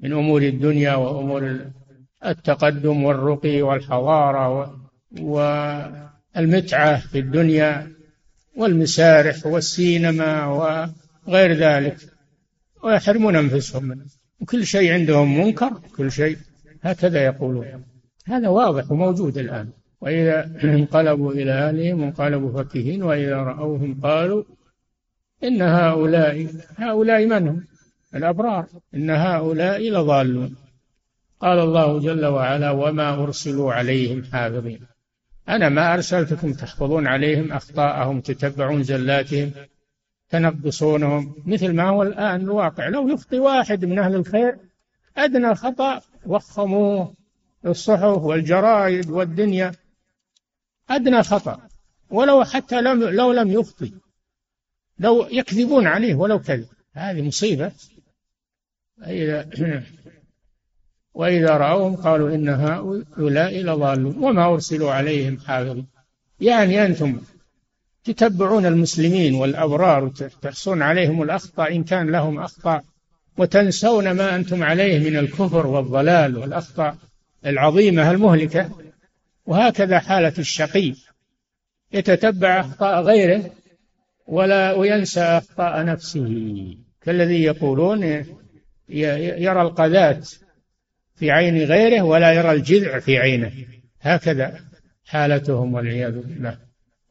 من 0.00 0.12
أمور 0.12 0.42
الدنيا 0.42 0.94
وأمور 0.94 1.60
التقدم 2.26 3.04
والرقي 3.04 3.62
والحضارة 3.62 4.80
والمتعة 5.20 7.00
في 7.00 7.18
الدنيا 7.18 7.92
والمسارح 8.56 9.46
والسينما 9.46 10.46
وغير 11.26 11.52
ذلك. 11.52 11.96
ويحرمون 12.82 13.36
أنفسهم 13.36 13.84
منه 13.84 14.15
وكل 14.40 14.66
شيء 14.66 14.92
عندهم 14.92 15.38
منكر 15.38 15.72
كل 15.96 16.12
شيء. 16.12 16.36
هكذا 16.82 17.24
يقولون. 17.24 17.84
هذا 18.26 18.48
واضح 18.48 18.92
وموجود 18.92 19.38
الآن. 19.38 19.70
وإذا 20.00 20.50
انقلبوا 20.64 21.32
إلى 21.32 21.52
أهلهم 21.52 22.02
انقلبوا 22.02 22.62
فكهين 22.62 23.02
وإذا 23.02 23.36
رأوهم 23.36 24.00
قالوا 24.02 24.44
إن 25.44 25.62
هؤلاء 25.62 26.46
هؤلاء 26.76 27.26
من 27.26 27.48
هم؟ 27.48 27.64
الأبرار. 28.14 28.66
إن 28.94 29.10
هؤلاء 29.10 29.90
لضالون. 29.90 30.56
قال 31.40 31.58
الله 31.58 32.00
جل 32.00 32.26
وعلا 32.26 32.70
وما 32.70 33.22
أرسلوا 33.22 33.72
عليهم 33.72 34.24
حافظين. 34.24 34.80
أنا 35.48 35.68
ما 35.68 35.94
أرسلتكم 35.94 36.52
تحفظون 36.52 37.06
عليهم 37.06 37.52
أخطاءهم 37.52 38.20
تتبعون 38.20 38.82
زلاتهم. 38.82 39.50
تنقصونهم. 40.28 41.34
مثل 41.46 41.74
ما 41.74 41.88
هو 41.88 42.02
الآن 42.02 42.40
الواقع. 42.40 42.88
لو 42.88 43.08
يخطي 43.08 43.38
واحد 43.38 43.84
من 43.84 43.98
أهل 43.98 44.14
الخير 44.14 44.58
أدنى 45.16 45.54
خطأ 45.54 46.00
وخموه. 46.26 47.14
الصحف 47.66 48.22
والجرائد 48.22 49.10
والدنيا. 49.10 49.72
أدنى 50.90 51.22
خطأ. 51.22 51.60
ولو 52.10 52.44
حتى 52.44 52.80
لم 52.80 53.02
لو 53.02 53.32
لم 53.32 53.50
يخطي. 53.50 53.92
لو 54.98 55.26
يكذبون 55.30 55.86
عليه 55.86 56.14
ولو 56.14 56.38
كذب. 56.38 56.68
هذه 56.92 57.22
مصيبة. 57.22 57.72
إذا 59.06 59.50
وإذا 61.14 61.56
رأوهم 61.56 61.96
قالوا 61.96 62.34
إن 62.34 62.48
هؤلاء 62.48 63.62
لضالون. 63.62 64.16
وما 64.18 64.52
أرسلوا 64.52 64.92
عليهم 64.92 65.38
حافظين. 65.38 65.86
يعني 66.40 66.86
أنتم 66.86 67.20
تتبعون 68.12 68.66
المسلمين 68.66 69.34
والأبرار 69.34 70.04
وتحصون 70.04 70.82
عليهم 70.82 71.22
الأخطاء 71.22 71.76
إن 71.76 71.84
كان 71.84 72.10
لهم 72.10 72.38
أخطاء 72.38 72.84
وتنسون 73.38 74.10
ما 74.10 74.36
أنتم 74.36 74.62
عليه 74.62 75.10
من 75.10 75.16
الكفر 75.16 75.66
والضلال 75.66 76.38
والأخطاء 76.38 76.96
العظيمة 77.46 78.10
المهلكة. 78.10 78.70
وهكذا 79.46 79.98
حالة 79.98 80.32
الشقي. 80.38 80.94
يتتبع 81.92 82.60
أخطاء 82.60 83.02
غيره 83.02 83.50
ولا 84.26 84.72
وينسى 84.72 85.20
أخطاء 85.20 85.84
نفسه. 85.84 86.66
كالذي 87.02 87.42
يقولون 87.42 88.02
يرى 88.88 89.62
القذاة 89.62 90.20
في 91.14 91.30
عين 91.30 91.64
غيره 91.64 92.02
ولا 92.02 92.32
يرى 92.32 92.52
الجذع 92.52 92.98
في 92.98 93.18
عينه. 93.18 93.52
هكذا 94.00 94.60
حالتهم 95.04 95.74
والعياذ 95.74 96.12
بالله. 96.12 96.65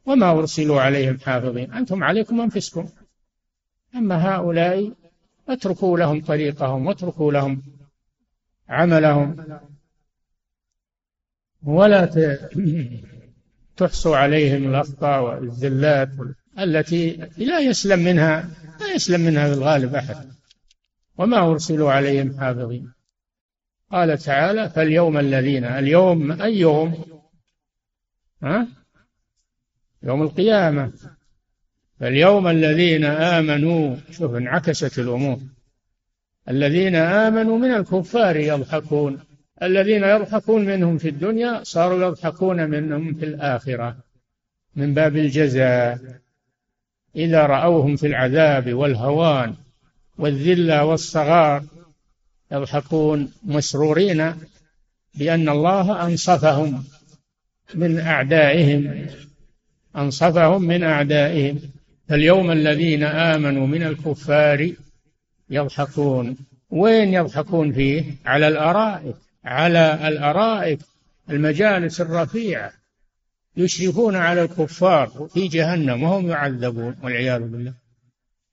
وما 0.06 0.30
أرسلوا 0.30 0.80
عليهم 0.80 1.18
حافظين. 1.18 1.72
أنتم 1.72 2.04
عليكم 2.04 2.40
أنفسكم. 2.40 2.88
أما 3.94 4.28
هؤلاء 4.28 4.92
اتركوا 5.48 5.98
لهم 5.98 6.20
طريقهم 6.20 6.86
واتركوا 6.86 7.32
لهم 7.32 7.62
عملهم. 8.68 9.60
ولا 11.62 12.10
تحصوا 13.76 14.16
عليهم 14.16 14.70
الأخطاء 14.70 15.22
والزلات 15.22 16.08
التي 16.58 17.28
لا 17.36 17.60
يسلم 17.60 17.98
منها 17.98 18.50
لا 18.80 18.94
يسلم 18.94 19.20
منها 19.20 19.46
الغالب 19.46 19.94
أحد. 19.94 20.32
وما 21.18 21.50
أرسلوا 21.50 21.92
عليهم 21.92 22.40
حافظين. 22.40 22.92
قال 23.92 24.18
تعالى 24.18 24.70
فاليوم 24.70 25.18
الذين 25.18 25.64
اليوم 25.64 26.42
أي 26.42 26.58
يوم 26.58 27.04
ها؟ 28.42 28.68
يوم 30.06 30.22
القيامة. 30.22 30.92
فاليوم 32.00 32.48
الذين 32.48 33.04
آمنوا 33.04 33.96
شوف 34.10 34.34
انعكست 34.34 34.98
الأمور. 34.98 35.38
الذين 36.48 36.94
آمنوا 36.94 37.58
من 37.58 37.74
الكفار 37.74 38.36
يضحكون. 38.36 39.20
الذين 39.62 40.04
يضحكون 40.04 40.64
منهم 40.64 40.98
في 40.98 41.08
الدنيا 41.08 41.60
صاروا 41.62 42.06
يضحكون 42.06 42.70
منهم 42.70 43.14
في 43.14 43.24
الآخرة. 43.24 43.96
من 44.76 44.94
باب 44.94 45.16
الجزاء. 45.16 45.98
إذا 47.16 47.46
رأوهم 47.46 47.96
في 47.96 48.06
العذاب 48.06 48.74
والهوان 48.74 49.54
والذلة 50.18 50.84
والصغار 50.84 51.64
يضحكون 52.52 53.32
مسرورين 53.44 54.34
بأن 55.14 55.48
الله 55.48 56.06
أنصفهم 56.06 56.84
من 57.74 57.98
أعدائهم. 58.00 59.06
أنصفهم 59.96 60.62
من 60.62 60.82
أعدائهم. 60.82 61.60
فاليوم 62.08 62.50
الذين 62.50 63.02
آمنوا 63.02 63.66
من 63.66 63.82
الكفار 63.82 64.70
يضحكون. 65.50 66.36
وين 66.70 67.14
يضحكون 67.14 67.72
فيه؟ 67.72 68.04
على 68.26 68.48
الأرائك. 68.48 69.16
على 69.44 70.08
الأرائك. 70.08 70.78
المجالس 71.30 72.00
الرفيعة. 72.00 72.72
يشرفون 73.56 74.16
على 74.16 74.42
الكفار 74.42 75.28
في 75.34 75.48
جهنم 75.48 76.02
وهم 76.02 76.30
يعذبون 76.30 76.96
والعياذ 77.02 77.40
بالله. 77.40 77.72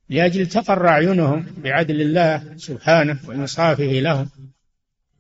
لأجل 0.10 0.48
تقر 0.48 0.88
أعينهم 0.88 1.46
بعدل 1.58 2.02
الله 2.02 2.44
سبحانه 2.58 3.18
وإنصافه 3.28 3.84
لهم. 3.84 4.30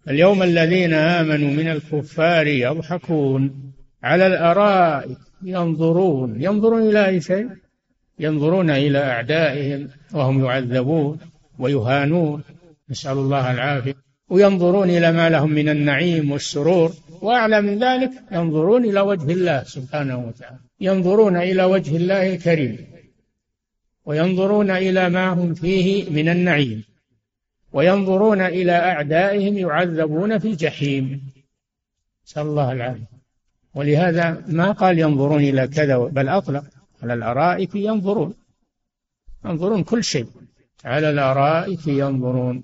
اليوم 0.10 0.44
الذين 0.44 0.94
آمنوا 0.94 1.50
من 1.50 1.68
الكفار 1.68 2.48
يضحكون 2.48 3.74
على 4.04 4.28
الأرائك. 4.28 5.18
ينظرون 5.46 6.42
ينظرون 6.42 6.82
إلى 6.82 7.08
أي 7.08 7.22
شيء؟ 7.22 7.50
ينظرون 8.20 8.70
إلى 8.70 9.00
أعدائهم 9.00 9.90
وهم 10.14 10.46
يعذبون 10.46 11.18
ويهانون. 11.60 12.44
نسأل 12.90 13.18
الله 13.18 13.52
العافية. 13.52 13.96
وينظرون 14.30 14.90
إلى 14.90 15.12
ما 15.12 15.30
لهم 15.30 15.52
من 15.52 15.70
النعيم 15.70 16.32
والسرور. 16.32 16.92
وأعلى 17.22 17.62
من 17.62 17.84
ذلك 17.84 18.12
ينظرون 18.32 18.86
إلى 18.86 19.00
وجه 19.00 19.32
الله 19.32 19.64
سبحانه 19.64 20.28
وتعالى. 20.28 20.60
ينظرون 20.82 21.38
إلى 21.38 21.64
وجه 21.64 21.98
الله 21.98 22.34
الكريم. 22.34 22.78
وينظرون 24.06 24.72
إلى 24.72 25.10
ما 25.10 25.30
هم 25.30 25.54
فيه 25.54 26.10
من 26.10 26.30
النعيم. 26.30 26.84
وينظرون 27.74 28.42
إلى 28.42 28.72
أعدائهم 28.72 29.58
يعذبون 29.58 30.38
في 30.40 30.48
الجحيم 30.48 31.22
نسأل 32.28 32.42
الله 32.42 32.72
العافية. 32.72 33.23
ولهذا 33.76 34.44
ما 34.48 34.72
قال 34.72 35.00
ينظرون 35.00 35.42
إلى 35.42 35.68
كذا 35.68 35.98
بل 35.98 36.30
أطلق. 36.30 36.64
على 37.04 37.14
الأرائك 37.14 37.76
ينظرون. 37.76 38.34
ينظرون 39.46 39.84
كل 39.84 40.04
شيء. 40.04 40.28
على 40.86 41.10
الأرائك 41.10 41.88
ينظرون. 41.88 42.64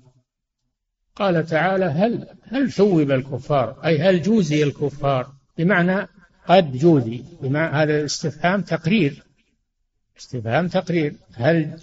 قال 1.16 1.46
تعالى 1.46 1.84
هل 1.84 2.26
هل 2.42 2.72
ثوب 2.72 3.10
الكفار؟ 3.10 3.84
أي 3.84 3.98
هل 3.98 4.22
جوزي 4.22 4.62
الكفار؟ 4.62 5.32
بمعنى 5.58 6.08
قد 6.46 6.76
جوزي. 6.76 7.22
بمعنى 7.42 7.76
هذا 7.76 8.04
استفهام 8.04 8.60
تقرير. 8.60 9.22
استفهام 10.18 10.68
تقرير. 10.68 11.14
هل 11.34 11.80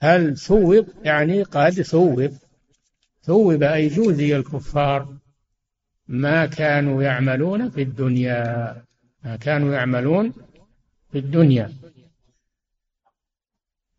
هل 0.00 0.36
ثوب 0.38 0.86
يعني 1.04 1.42
قد 1.42 1.82
ثوب. 1.82 2.30
ثوب 3.22 3.62
أي 3.62 3.88
جوزي 3.88 4.36
الكفار. 4.36 5.21
ما 6.08 6.46
كانوا 6.46 7.02
يعملون 7.02 7.70
في 7.70 7.82
الدنيا. 7.82 8.76
ما 9.24 9.36
كانوا 9.36 9.74
يعملون 9.74 10.32
في 11.12 11.18
الدنيا. 11.18 11.72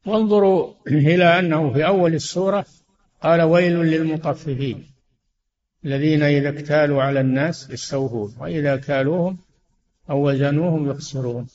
وانظروا 0.06 0.74
إلى 0.88 1.40
أنه 1.40 1.74
في 1.74 1.86
أول 1.86 2.14
السورة 2.14 2.66
قال 3.22 3.42
ويل 3.42 3.74
للمطففين 3.74 4.88
الذين 5.86 6.24
إذا 6.24 6.50
اكتالوا 6.50 7.04
على 7.04 7.22
الناس 7.22 7.70
يستوفون 7.70 8.36
وإذا 8.40 8.76
كالوهم 8.76 9.38
أو 10.10 10.30
وزنوهم 10.30 10.90
يخسرون. 10.90 11.48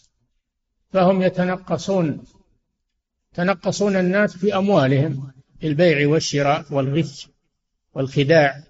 فهم 0.92 1.22
يتنقصون 1.22 2.24
يتنقصون 3.32 3.96
الناس 3.96 4.36
في 4.36 4.56
أموالهم 4.56 5.32
البيع 5.64 6.08
والشراء 6.08 6.64
والغش 6.70 7.28
والخداع. 7.94 8.67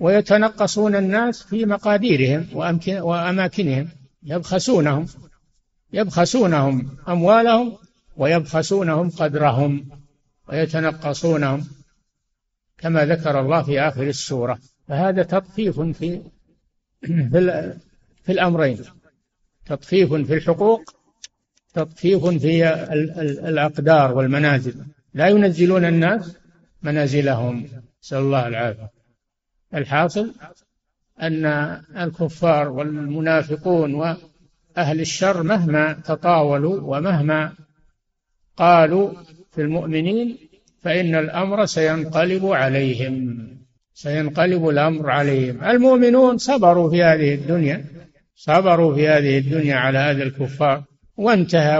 ويتنقصون 0.00 0.96
الناس 0.96 1.42
في 1.42 1.64
مقاديرهم 1.64 2.46
وأماكنهم. 2.88 3.88
يبخسونهم. 4.22 5.06
يبخسونهم 5.92 6.96
أموالهم 7.08 7.76
ويبخسونهم 8.16 9.10
قدرهم 9.10 9.88
ويتنقصونهم 10.48 11.64
كما 12.78 13.04
ذكر 13.04 13.40
الله 13.40 13.62
في 13.62 13.80
آخر 13.80 14.02
السورة. 14.02 14.58
فهذا 14.88 15.22
تطفيف 15.22 15.80
في 15.80 16.20
في, 17.02 17.52
في 18.24 18.32
الأمرين. 18.32 18.78
تطفيف 19.66 20.14
في 20.14 20.34
الحقوق 20.34 20.82
تطفيف 21.74 22.26
في 22.26 22.68
الأقدار 23.48 24.14
والمنازل. 24.14 24.74
لا 25.14 25.28
ينزلون 25.28 25.84
الناس 25.84 26.36
منازلهم. 26.82 27.68
نسأل 28.02 28.18
الله 28.18 28.48
العافية. 28.48 28.97
الحاصل 29.74 30.34
أن 31.22 31.46
الكفار 31.96 32.68
والمنافقون 32.68 33.94
وأهل 33.94 35.00
الشر 35.00 35.42
مهما 35.42 35.92
تطاولوا 35.92 36.80
ومهما 36.96 37.52
قالوا 38.56 39.12
في 39.52 39.60
المؤمنين 39.60 40.38
فإن 40.82 41.14
الأمر 41.14 41.66
سينقلب 41.66 42.46
عليهم 42.46 43.48
سينقلب 43.94 44.68
الأمر 44.68 45.10
عليهم. 45.10 45.64
المؤمنون 45.64 46.38
صبروا 46.38 46.90
في 46.90 47.02
هذه 47.02 47.34
الدنيا 47.34 47.84
صبروا 48.36 48.94
في 48.94 49.08
هذه 49.08 49.38
الدنيا 49.38 49.76
على 49.76 49.98
هذا 49.98 50.22
الكفار 50.22 50.84
وانتهى 51.16 51.78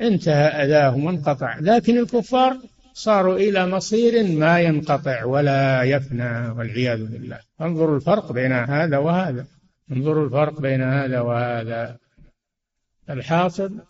وانتهى 0.00 0.64
أذاهم 0.64 1.04
وانقطع. 1.04 1.58
لكن 1.60 1.98
الكفار 1.98 2.58
صاروا 2.96 3.36
إلى 3.36 3.66
مصير 3.66 4.24
ما 4.38 4.60
ينقطع 4.60 5.24
ولا 5.24 5.82
يفنى 5.82 6.48
والعياذ 6.48 7.06
بالله. 7.06 7.38
انظروا 7.60 7.96
الفرق 7.96 8.32
بين 8.32 8.52
هذا 8.52 8.98
وهذا. 8.98 9.46
انظروا 9.92 10.24
الفرق 10.24 10.60
بين 10.60 10.82
هذا 10.82 11.20
وهذا. 11.20 11.96
الحاصل 13.10 13.80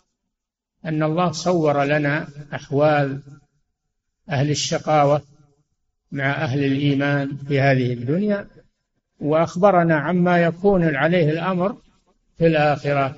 أن 0.85 1.03
الله 1.03 1.31
صور 1.31 1.83
لنا 1.83 2.27
أحوال 2.53 3.21
أهل 4.29 4.49
الشقاوة 4.49 5.21
مع 6.11 6.31
أهل 6.31 6.63
الإيمان 6.63 7.37
في 7.47 7.59
هذه 7.59 7.93
الدنيا 7.93 8.47
وأخبرنا 9.19 9.95
عما 9.95 10.43
يكون 10.43 10.95
عليه 10.95 11.29
الأمر 11.29 11.77
في 12.37 12.47
الآخرة 12.47 13.15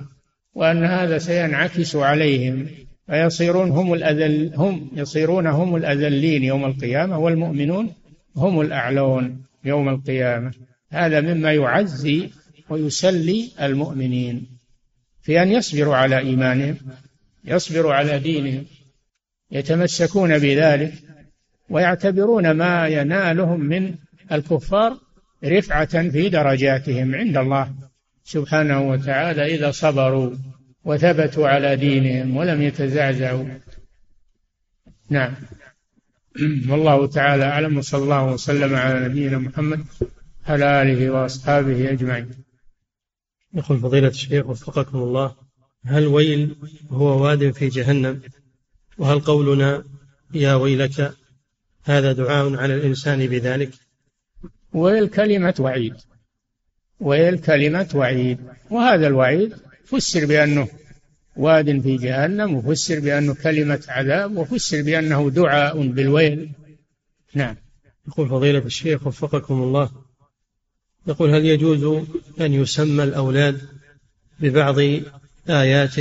وأن 0.54 0.84
هذا 0.84 1.18
سينعكس 1.18 1.96
عليهم. 1.96 2.68
فيصيرون 3.10 3.70
هم 3.70 3.94
الأذل 3.94 4.52
هم 4.54 4.90
يصيرون 4.96 5.46
هم 5.46 5.76
الأذلين 5.76 6.44
يوم 6.44 6.64
القيامة 6.64 7.18
والمؤمنون 7.18 7.92
هم 8.36 8.60
الأعلون 8.60 9.42
يوم 9.64 9.88
القيامة. 9.88 10.52
هذا 10.90 11.20
مما 11.20 11.52
يعزي 11.52 12.30
ويسلي 12.68 13.50
المؤمنين 13.60 14.46
في 15.22 15.42
أن 15.42 15.52
يصبروا 15.52 15.96
على 15.96 16.18
إيمانهم 16.18 16.76
يصبروا 17.44 17.94
على 17.94 18.18
دينهم 18.18 18.64
يتمسكون 19.50 20.38
بذلك 20.38 20.92
ويعتبرون 21.70 22.50
ما 22.50 22.88
ينالهم 22.88 23.60
من 23.60 23.94
الكفار 24.32 24.96
رفعة 25.44 26.08
في 26.10 26.28
درجاتهم 26.28 27.14
عند 27.14 27.36
الله 27.36 27.70
سبحانه 28.24 28.88
وتعالى 28.88 29.54
إذا 29.54 29.70
صبروا. 29.70 30.30
وثبتوا 30.84 31.48
على 31.48 31.76
دينهم 31.76 32.36
ولم 32.36 32.62
يتزعزعوا. 32.62 33.44
نعم. 35.10 35.34
والله 36.68 37.06
تعالى 37.06 37.44
أعلم 37.44 37.78
وصلى 37.78 38.02
الله 38.02 38.32
وسلم 38.32 38.74
على 38.74 39.08
نبينا 39.08 39.38
محمد 39.38 39.84
على 40.46 40.82
آله 40.82 41.10
وأصحابه 41.10 41.90
أجمعين. 41.90 42.30
يقول 43.54 43.78
فضيلة 43.78 44.08
الشيخ 44.08 44.46
وفقكم 44.46 44.98
الله 44.98 45.36
هل 45.84 46.06
ويل 46.06 46.56
هو 46.90 47.22
واد 47.22 47.50
في 47.50 47.68
جهنم؟ 47.68 48.22
وهل 48.98 49.20
قولنا 49.20 49.84
يا 50.34 50.54
ويلك 50.54 51.14
هذا 51.84 52.12
دعاء 52.12 52.54
على 52.56 52.74
الإنسان 52.74 53.26
بذلك؟ 53.26 53.70
ويل 54.72 55.08
كلمة 55.08 55.54
وعيد. 55.58 55.94
ويل 57.00 57.38
كلمة 57.38 57.88
وعيد. 57.94 58.38
وهذا 58.70 59.06
الوعيد 59.06 59.56
فسر 59.90 60.26
بأنه 60.26 60.68
واد 61.36 61.80
في 61.80 61.96
جهنم 61.96 62.54
وفسر 62.54 63.00
بأنه 63.00 63.34
كلمة 63.34 63.82
عذاب 63.88 64.36
وفسر 64.36 64.82
بأنه 64.82 65.30
دعاء 65.30 65.86
بالويل. 65.86 66.50
نعم. 67.34 67.56
يقول 68.08 68.28
فضيلة 68.28 68.58
الشيخ 68.58 69.06
وفقكم 69.06 69.62
الله 69.62 69.90
يقول 71.06 71.34
هل 71.34 71.44
يجوز 71.44 72.06
أن 72.40 72.52
يسمى 72.52 73.04
الأولاد 73.04 73.60
ببعض 74.40 74.78
آيات 75.48 75.94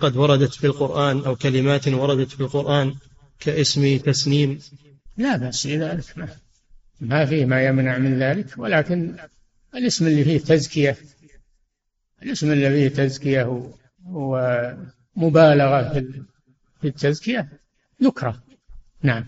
قد 0.00 0.16
وردت 0.16 0.54
في 0.54 0.66
القرآن 0.66 1.24
أو 1.24 1.36
كلمات 1.36 1.88
وردت 1.88 2.30
في 2.30 2.40
القرآن 2.40 2.94
كاسم 3.40 3.98
تسنيم؟ 3.98 4.58
لا 5.16 5.36
بأس 5.36 5.66
بذلك 5.66 6.04
ما, 6.16 6.28
ما 7.00 7.26
فيه 7.26 7.44
ما 7.44 7.66
يمنع 7.66 7.98
من 7.98 8.22
ذلك 8.22 8.46
ولكن 8.58 9.16
الاسم 9.74 10.06
اللي 10.06 10.24
فيه 10.24 10.38
تزكية 10.38 10.96
الاسم 12.22 12.52
اللي 12.52 12.70
فيه 12.70 12.88
تزكية 12.88 13.72
ومبالغة 15.16 15.88
في 16.80 16.88
التزكية 16.88 17.48
يكره 18.00 18.42
نعم. 19.02 19.24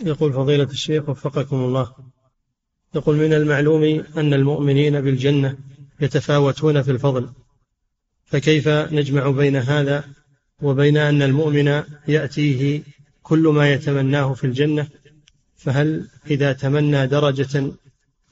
يقول 0.00 0.32
فضيلة 0.32 0.64
الشيخ 0.64 1.08
وفقكم 1.08 1.56
الله. 1.56 1.92
يقول 2.94 3.16
من 3.16 3.32
المعلوم 3.32 4.04
أن 4.16 4.34
المؤمنين 4.34 5.00
بالجنة 5.00 5.58
يتفاوتون 6.00 6.82
في 6.82 6.90
الفضل 6.90 7.28
فكيف 8.24 8.68
نجمع 8.68 9.30
بين 9.30 9.56
هذا 9.56 10.04
وبين 10.62 10.96
أن 10.96 11.22
المؤمن 11.22 11.82
يأتيه 12.08 12.82
كل 13.22 13.48
ما 13.48 13.72
يتمناه 13.72 14.34
في 14.34 14.44
الجنة؟ 14.44 14.88
فهل 15.56 16.08
إذا 16.30 16.52
تمنى 16.52 17.06
درجة 17.06 17.72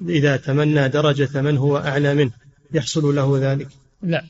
إذا 0.08 0.36
تمنى 0.36 0.88
درجة 0.88 1.40
من 1.40 1.56
هو 1.56 1.76
أعلى 1.76 2.14
منه 2.14 2.32
يحصل 2.72 3.14
له 3.14 3.38
ذلك؟ 3.38 3.68
لا. 4.04 4.24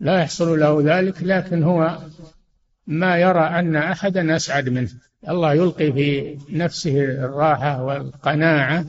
لا 0.00 0.20
يحصل 0.20 0.60
له 0.60 0.98
ذلك 0.98 1.22
لكن 1.22 1.62
هو 1.62 1.98
ما 2.86 3.16
يرى 3.16 3.40
أن 3.40 3.76
أحدا 3.76 4.36
أسعد 4.36 4.68
منه. 4.68 4.90
الله 5.28 5.54
يلقي 5.54 5.92
في 5.92 6.38
نفسه 6.50 7.04
الراحة 7.04 7.82
والقناعة 7.82 8.84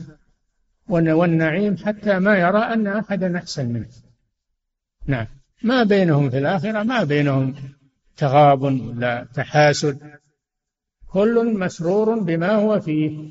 والنعيم 0.88 1.76
حتى 1.76 2.18
ما 2.18 2.38
يرى 2.38 2.58
أن 2.58 2.86
أحدا 2.86 3.38
أحسن 3.38 3.66
منه. 3.66 3.88
نعم. 5.06 5.26
ما 5.62 5.82
بينهم 5.82 6.30
في 6.30 6.38
الآخرة 6.38 6.82
ما 6.82 7.04
بينهم 7.04 7.54
تغاب 8.16 8.62
ولا 8.62 9.26
تحاسد. 9.34 10.18
كل 11.06 11.58
مسرور 11.58 12.18
بما 12.18 12.54
هو 12.54 12.80
فيه. 12.80 13.30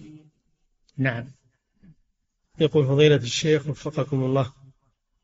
نعم. 0.98 1.26
يقول 2.60 2.86
فضيلة 2.86 3.16
الشيخ 3.16 3.68
وفقكم 3.68 4.24
الله 4.24 4.54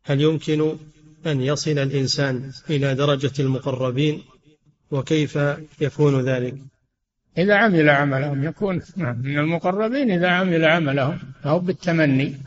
هل 0.04 0.22
يمكن 0.22 0.78
أن 1.26 1.42
يصل 1.42 1.72
الإنسان 1.72 2.52
إلى 2.70 2.96
درجة 2.96 3.42
المقربين 3.42 4.24
وكيف 4.92 5.40
يكون 5.82 6.22
ذلك؟ 6.22 6.56
إذا 7.38 7.56
عمل 7.56 7.90
عملهم 7.90 8.44
يكون 8.44 8.82
نعم، 8.96 9.22
من 9.22 9.40
المقربين 9.40 10.12
إذا 10.12 10.28
عمل 10.28 10.66
عملهم 10.66 11.20
أو 11.46 11.60
بالتمني. 11.60 12.38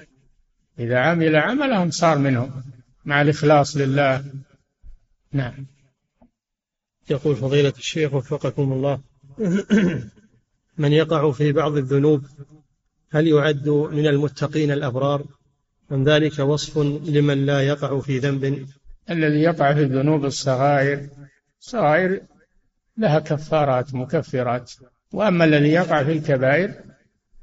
إذا 0.79 0.99
عمل 0.99 1.37
عملهم 1.37 1.91
صار 1.91 2.19
منهم 2.19 2.63
مع 3.05 3.23
الإخلاص 3.23 3.77
لله. 3.77 4.25
نعم. 5.33 5.67
يقول 7.11 7.37
فضيلة 7.37 7.73
الشيخ 7.79 8.15
وفقكم 8.15 8.73
الله 8.73 9.01
من 10.79 10.93
يقع 10.93 11.33
في 11.33 11.53
بعض 11.53 11.77
الذنوب 11.77 12.25
هل 13.11 13.29
يعد 13.29 13.69
من 13.69 14.07
المتقين 14.07 14.71
الأبرار؟ 14.71 15.25
أم 15.93 16.05
ذلك 16.05 16.39
وصف 16.39 16.79
لمن 17.09 17.47
لا 17.47 17.61
يقع 17.61 18.01
في 18.01 18.19
ذنب؟ 18.19 18.67
الذي 19.11 19.41
يقع 19.41 19.75
في 19.75 19.81
الذنوب 19.81 20.25
الصغائر 20.25 21.09
الصغائر 21.61 22.21
لها 22.99 23.19
كفارات 23.19 23.95
مكفرات. 23.95 24.73
وأما 25.13 25.45
الذي 25.45 25.69
يقع 25.69 26.05
في 26.05 26.13
الكبائر 26.13 26.75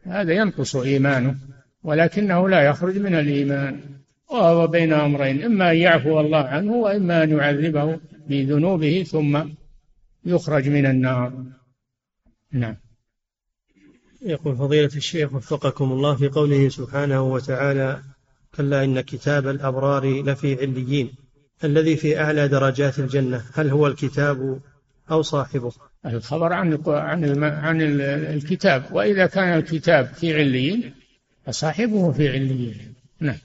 هذا 0.04 0.34
ينقص 0.34 0.76
إيمانه 0.76 1.36
ولكنه 1.84 2.50
لا 2.50 2.62
يخرج 2.62 2.98
من 2.98 3.16
الإيمان. 3.16 3.82
وهو 4.30 4.68
بين 4.68 4.94
أمرين 4.94 5.44
إما 5.44 5.72
أن 5.72 5.78
يعفو 5.78 6.20
الله 6.20 6.44
عنه 6.44 6.74
وإما 6.74 7.24
أن 7.24 7.30
يعذبه 7.30 8.00
بذنوبه 8.28 9.06
ثم 9.08 9.44
يخرج 10.26 10.70
من 10.70 10.86
النار. 10.86 11.44
نعم. 12.52 12.76
يقول 14.22 14.56
فضيلة 14.56 14.92
الشيخ 14.96 15.34
وفقكم 15.34 15.92
الله 15.92 16.16
في 16.16 16.28
قوله 16.28 16.70
سبحانه 16.70 17.22
وتعالى 17.22 18.02
كلا 18.56 18.84
إن 18.84 19.02
كتاب 19.02 19.48
الأبرار 19.48 20.24
لفي 20.24 20.56
عليين. 20.56 21.12
الذي 21.64 21.96
في 21.96 22.20
أعلى 22.20 22.48
درجات 22.48 23.00
الجنة 23.00 23.44
هل 23.54 23.70
هو 23.70 23.88
الكتاب 23.88 24.60
أو 25.12 25.22
صاحبه؟ 25.22 25.72
الخبر 26.06 26.54
عن 26.54 26.80
عن. 26.88 27.44
عن 27.44 27.82
الكتاب. 28.02 28.86
وإذا 28.92 29.26
كان 29.26 29.58
الكتاب 29.58 30.06
في 30.06 30.34
عليين 30.34 30.94
فصاحبه 31.46 32.12
في 32.12 32.30
عليين. 32.30 32.94
نعم. 33.20 33.38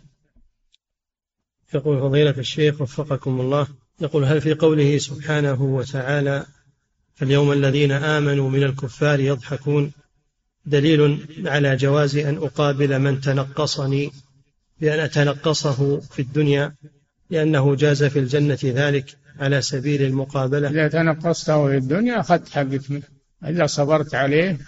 يقول 1.74 2.00
فضيلة 2.00 2.34
الشيخ 2.38 2.80
وفقكم 2.80 3.40
الله 3.40 3.66
يقول 4.00 4.24
هل 4.24 4.40
في 4.40 4.54
قوله 4.54 4.98
سبحانه 4.98 5.62
وتعالى 5.62 6.46
فاليوم 7.14 7.52
الذين 7.52 7.92
آمنوا 7.92 8.50
من 8.50 8.62
الكفار 8.62 9.20
يضحكون؟ 9.20 9.92
دليل 10.66 11.26
على 11.46 11.76
جواز 11.76 12.16
أن 12.16 12.36
أقابل 12.36 12.98
من 12.98 13.20
تنقصني. 13.20 14.10
بأن 14.80 14.98
أتنقصه 14.98 16.00
في 16.00 16.22
الدنيا 16.22 16.74
لأنه 17.30 17.74
جاز 17.74 18.04
في 18.04 18.18
الجنة 18.18 18.58
ذلك 18.64 19.16
على 19.38 19.62
سبيل 19.62 20.02
المقابلة. 20.02 20.70
إذا 20.70 20.88
تنقصته 20.88 21.68
في 21.68 21.76
الدنيا 21.76 22.20
أخذت 22.20 22.48
حقك 22.48 22.90
منه. 22.90 23.02
إذا 23.44 23.66
صبرت 23.66 24.14
عليه 24.14 24.58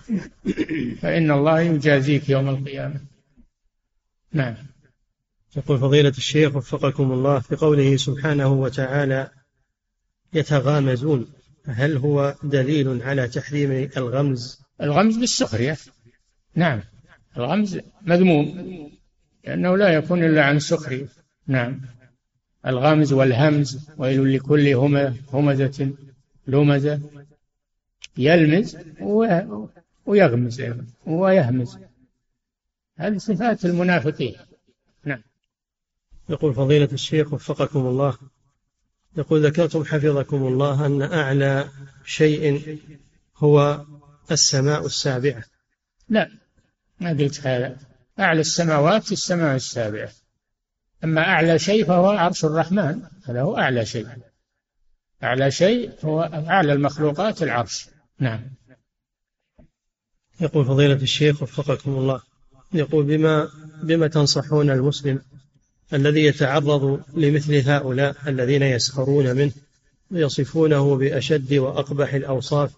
فإن 1.02 1.30
الله 1.30 1.61
يجازيك 1.61 2.28
يوم 2.28 2.48
القيامة. 2.48 3.00
نعم. 4.32 4.54
يقول 5.56 5.78
فضيلة 5.78 6.08
الشيخ 6.08 6.56
وفقكم 6.56 7.12
الله 7.12 7.38
في 7.38 7.56
قوله 7.56 7.96
سبحانه 7.96 8.52
وتعالى 8.52 9.30
يتغامزون. 10.32 11.32
هل 11.66 11.96
هو 11.96 12.34
دليل 12.42 13.02
على 13.02 13.28
تحريم 13.28 13.90
الغمز؟ 13.96 14.61
الغمز 14.82 15.16
بالسخرية. 15.16 15.76
نعم. 16.54 16.80
الغمز 17.36 17.78
مذموم. 18.02 18.90
لأنه 19.45 19.76
لا 19.76 19.88
يكون 19.88 20.24
إلا 20.24 20.45
عن 20.45 20.59
سخرية 20.59 21.09
نعم. 21.47 21.80
الغمز 22.66 23.12
والهمز 23.12 23.88
ويل 23.97 24.36
لكل 24.36 24.74
همزة 25.32 25.93
لمزة. 26.47 27.01
يلمز 28.16 28.76
ويغمز 30.07 30.62
ويهمز. 31.07 31.78
هذه 32.97 33.16
صفات 33.18 33.64
المنافقين. 33.64 34.36
نعم. 35.05 35.22
يقول 36.28 36.55
فضيلة 36.55 36.88
الشيخ 36.93 37.32
وفقكم 37.32 37.86
الله. 37.86 38.18
يقول 39.16 39.47
ذكرتم 39.47 39.84
حفظكم 39.84 40.47
الله 40.47 40.86
أن 40.86 41.03
أعلى 41.03 41.68
شيء 42.05 42.78
هو 43.36 43.84
السماء 44.30 44.86
السابعة. 44.86 45.45
لا. 46.09 46.30
ما 47.01 47.11
قلت 47.11 47.47
هذا. 47.47 47.89
أعلى 48.21 48.41
السماوات 48.41 49.12
السماء 49.12 49.57
السابعة 49.57 50.11
أما 51.05 51.21
أعلى 51.21 51.59
شيء 51.59 51.85
فهو 51.85 52.11
عرش 52.11 52.45
الرحمن 52.45 53.03
هذا 53.25 53.43
هو 53.43 53.57
أعلى 53.57 53.87
شيء. 53.87 54.07
أعلى 55.23 55.51
شيء 55.51 55.91
هو 56.05 56.21
أعلى 56.49 56.73
المخلوقات 56.73 57.43
العرش. 57.43 57.89
نعم. 58.18 58.41
يقول 60.41 60.64
فضيلة 60.64 60.95
الشيخ 60.95 61.43
وفقكم 61.43 61.91
الله 61.91 62.21
يقول 62.73 63.05
بما 63.05 63.49
بما 63.83 64.09
تنصحون 64.09 64.71
المسلم 64.71 65.23
الذي 65.93 66.25
يتعرض 66.25 67.03
لمثل 67.14 67.71
هؤلاء 67.71 68.16
الذين 68.27 68.62
يسخرون 68.62 69.37
منه 69.37 69.53
ويصفونه 70.11 70.97
بأشد 70.97 71.55
وأقبح 71.55 72.14
الأوصاف 72.14 72.71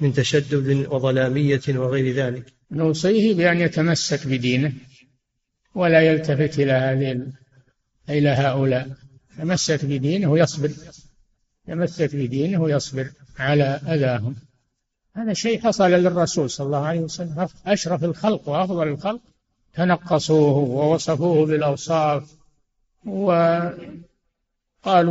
من 0.00 0.12
تشدد 0.12 0.86
وظلامية 0.90 1.60
وغير 1.68 2.14
ذلك. 2.14 2.52
نوصيه 2.70 3.34
بأن 3.34 3.60
يتمسك 3.60 4.26
بدينه 4.26 4.72
ولا 5.74 6.00
يلتفت 6.00 6.58
إلى 6.58 6.72
هذه 6.72 7.26
إلى 8.10 8.28
هؤلاء. 8.28 8.88
يتمسك 9.38 9.84
بدينه 9.84 10.30
ويصبر. 10.30 10.70
يتمسك 11.68 12.16
بدينه 12.16 12.62
ويصبر 12.62 13.10
على 13.38 13.80
أذاهم. 13.88 14.36
هذا 15.16 15.32
شيء 15.32 15.60
حصل 15.60 15.90
للرسول 15.90 16.50
صلى 16.50 16.66
الله 16.66 16.86
عليه 16.86 17.00
وسلم. 17.00 17.48
أشرف 17.66 18.04
الخلق 18.04 18.48
وأفضل 18.48 18.88
الخلق. 18.88 19.20
تنقصوه 19.74 20.56
ووصفوه 20.56 21.46
بالأوصاف. 21.46 22.36
وقالوا 23.06 23.76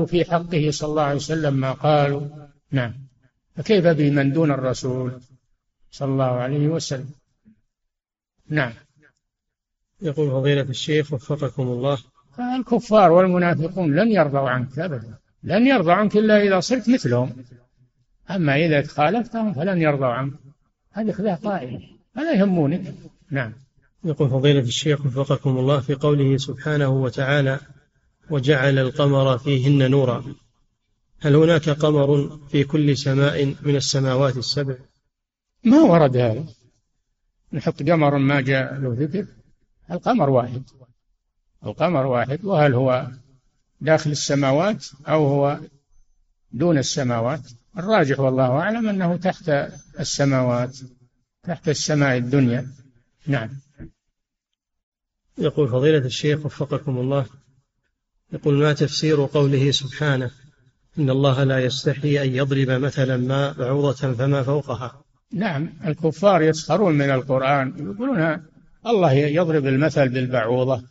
في 0.06 0.26
حقه 0.26 0.72
صلى 0.72 0.90
الله 0.90 1.04
عليه 1.04 1.16
وسلم 1.16 1.54
ما 1.54 1.72
قالوا. 1.72 2.22
نعم. 2.72 3.05
فكيف 3.56 3.88
بمن 3.88 4.34
دون 4.34 4.52
الرسول 4.52 5.22
صلى 5.92 6.12
الله 6.12 6.32
عليه 6.32 6.68
وسلم؟ 6.68 7.10
نعم. 8.50 8.74
يقول 10.02 10.32
فضيلة 10.32 10.62
الشيخ 10.62 11.14
وفقكم 11.14 11.64
الله. 11.64 11.98
الكفار 12.60 13.12
والمنافقون 13.12 13.96
لن 13.96 14.12
يرضوا 14.12 14.50
عنك 14.50 14.80
أبدا. 14.80 15.18
لن 15.44 15.68
يرضوا 15.68 15.94
عنك 15.94 16.18
إلا 16.18 16.42
إذا 16.42 16.60
صرت 16.60 16.90
مثلهم. 16.90 17.36
أما 18.30 18.56
إذا 18.56 18.88
خالفتهم 18.88 19.54
فلن 19.54 19.82
يرضوا 19.82 20.08
عنك. 20.08 20.34
هذه 20.92 21.12
خذها 21.12 21.36
قائمة 21.36 21.82
هذا 22.16 22.34
يهمونك. 22.34 22.94
نعم. 23.32 23.54
يقول 24.04 24.30
فضيلة 24.30 24.60
الشيخ 24.60 25.06
وفقكم 25.06 25.58
الله 25.58 25.80
في 25.80 25.94
قوله 25.96 26.38
سبحانه 26.38 26.90
وتعالى 26.90 27.60
وجعل 28.30 28.80
القمر 28.80 29.38
فيهن 29.38 29.92
نورا 29.92 30.24
هل 31.26 31.36
هناك 31.36 31.70
قمر 31.70 32.40
في 32.52 32.64
كل 32.64 32.98
سماء 32.98 33.46
من 33.46 33.76
السماوات 33.76 34.38
السبع؟ 34.38 34.76
ما 35.64 35.82
ورد 35.82 36.18
هذا. 36.18 36.46
نحط 37.54 37.84
قمر 37.84 38.18
ما 38.18 38.42
جاء 38.42 38.74
له 38.74 38.96
ذكر. 39.00 39.26
القمر 39.92 40.30
واحد. 40.30 40.64
القمر 41.66 42.06
واحد. 42.06 42.46
وهل 42.46 42.74
هو 42.74 43.08
داخل 43.82 44.12
السماوات 44.12 44.86
أو 45.08 45.28
هو 45.28 45.60
دون 46.52 46.78
السماوات؟ 46.78 47.42
الراجح 47.78 48.20
والله 48.20 48.52
أعلم 48.52 48.90
أنه 48.90 49.18
تحت 49.18 49.50
السماوات 50.00 50.78
تحت 51.44 51.70
السماء 51.70 52.18
الدنيا. 52.18 52.72
نعم. 53.28 53.50
يقول 55.38 55.70
فضيلة 55.70 56.06
الشيخ 56.06 56.46
وفقكم 56.46 56.98
الله 56.98 57.26
يقول 58.34 58.54
ما 58.54 58.74
تفسير 58.74 59.26
قوله 59.26 59.72
سبحانه 59.72 60.32
إن 61.00 61.10
الله 61.10 61.44
لا 61.44 61.60
يستحي 61.60 62.24
أن 62.24 62.36
يضرب 62.36 62.70
مثلا 62.70 63.18
ما 63.18 63.52
بعوضة 63.52 64.14
فما 64.14 64.44
فوقها. 64.44 65.02
نعم 65.34 65.70
الكفار 65.86 66.42
يسخرون 66.42 66.94
من 66.94 67.10
القرآن 67.10 67.74
يقولون 67.78 68.42
الله 68.88 69.12
يضرب 69.14 69.68
المثل 69.68 70.10
بالبعوضة 70.10 70.84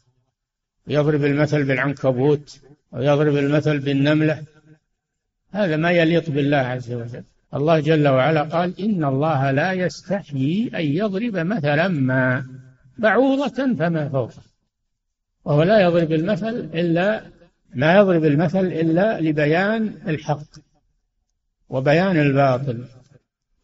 يضرب 0.89 1.25
المثل 1.25 1.65
بالعنكبوت 1.65 2.61
ويضرب 2.93 3.37
المثل 3.37 3.79
بالنملة. 3.79 4.43
هذا 5.51 5.77
ما 5.77 5.91
يليق 5.91 6.31
بالله 6.31 6.57
عز 6.57 6.93
وجل. 6.93 7.25
الله 7.55 7.81
جل 7.81 8.09
وعلا 8.09 8.43
قال 8.43 8.81
إن 8.81 9.05
الله 9.05 9.51
لا 9.51 9.73
يستحيي 9.73 10.71
أن 10.75 10.85
يضرب 10.85 11.37
مثلا 11.37 11.89
ما 11.89 12.47
بعوضة 12.99 13.75
فما 13.75 14.09
فوقها. 14.09 14.43
وهو 15.45 15.63
لا 15.63 15.81
يضرب 15.81 16.13
المثل 16.13 16.69
إلا 16.75 17.23
ما 17.75 17.97
يضرب 17.97 18.25
المثل 18.25 18.67
إلا 18.67 19.21
لبيان 19.21 19.95
الحق 20.09 20.47
وبيان 21.69 22.17
الباطل. 22.17 22.85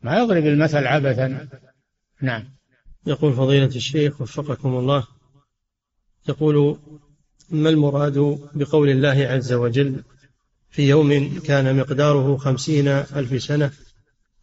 ما 0.03 0.19
يضرب 0.19 0.47
المثل 0.47 0.87
عبثا. 0.87 1.49
نعم. 2.23 2.45
يقول 3.07 3.33
فضيلة 3.33 3.67
الشيخ 3.77 4.21
وفقكم 4.21 4.69
الله 4.69 5.07
يقول 6.29 6.79
ما 7.51 7.69
المراد 7.71 8.39
بقول 8.55 8.89
الله 8.89 9.27
عز 9.29 9.53
وجل 9.53 10.03
في 10.71 10.89
يوم 10.89 11.39
كان 11.39 11.77
مقداره 11.77 12.37
خمسين 12.37 12.89
ألف 12.89 13.43
سنة 13.43 13.71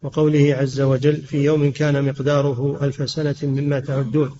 وقوله 0.02 0.54
عز 0.54 0.80
وجل 0.80 1.16
في 1.16 1.44
يوم 1.44 1.72
كان 1.72 2.04
مقداره 2.04 2.84
ألف 2.84 3.10
سنة 3.10 3.36
مما 3.42 3.80
تعدون؟ 3.80 4.36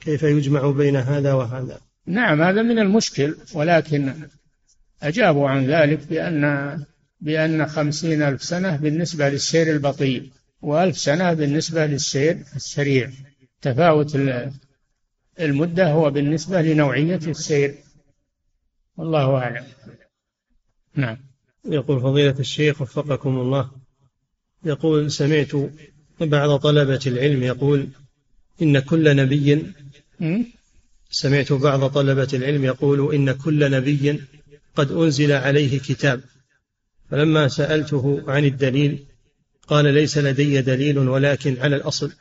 كيف 0.00 0.22
يجمع 0.22 0.70
بين 0.70 0.96
هذا 0.96 1.32
وهذا؟ 1.32 1.80
نعم 2.06 2.42
هذا 2.42 2.62
من 2.62 2.78
المشكل 2.78 3.36
ولكن 3.54 4.14
أجابوا 5.02 5.48
عن 5.48 5.66
ذلك 5.66 6.06
بأن 6.06 6.84
بأن 7.20 7.66
خمسين 7.66 8.22
ألف 8.22 8.42
سنة 8.42 8.76
بالنسبة 8.76 9.28
للسير 9.28 9.72
البطيء 9.72 10.30
وألف 10.62 10.98
سنة 10.98 11.32
بالنسبة 11.32 11.86
للسير 11.86 12.38
السريع. 12.56 13.10
تفاوت 13.62 14.18
المدة 15.40 15.90
هو 15.90 16.10
بالنسبة 16.10 16.62
لنوعية 16.62 17.20
السير. 17.26 17.74
والله 18.96 19.36
أعلم. 19.36 19.64
نعم. 20.94 21.16
يقول 21.64 22.00
فضيلة 22.00 22.38
الشيخ 22.40 22.82
وفقكم 22.82 23.38
الله. 23.40 23.70
يقول 24.64 25.10
سمعت 25.10 25.52
بعض 26.20 26.56
طلبة 26.56 27.00
العلم 27.06 27.42
يقول 27.42 27.88
إن 28.62 28.78
كل 28.78 29.16
نبي 29.16 29.72
سمعت 31.10 31.52
بعض 31.52 31.90
طلبة 31.90 32.28
العلم 32.32 32.64
يقول 32.64 33.14
إن 33.14 33.32
كل 33.32 33.70
نبي 33.70 34.20
قد 34.76 34.92
أنزل 34.92 35.32
عليه 35.32 35.78
كتاب. 35.78 36.20
فلما 37.10 37.48
سألته 37.48 38.22
عن 38.28 38.44
الدليل 38.44 39.06
قال 39.68 39.94
ليس 39.94 40.18
لدي 40.18 40.60
دليل 40.60 40.98
ولكن 40.98 41.56
على 41.60 41.76
الأصل 41.76 42.12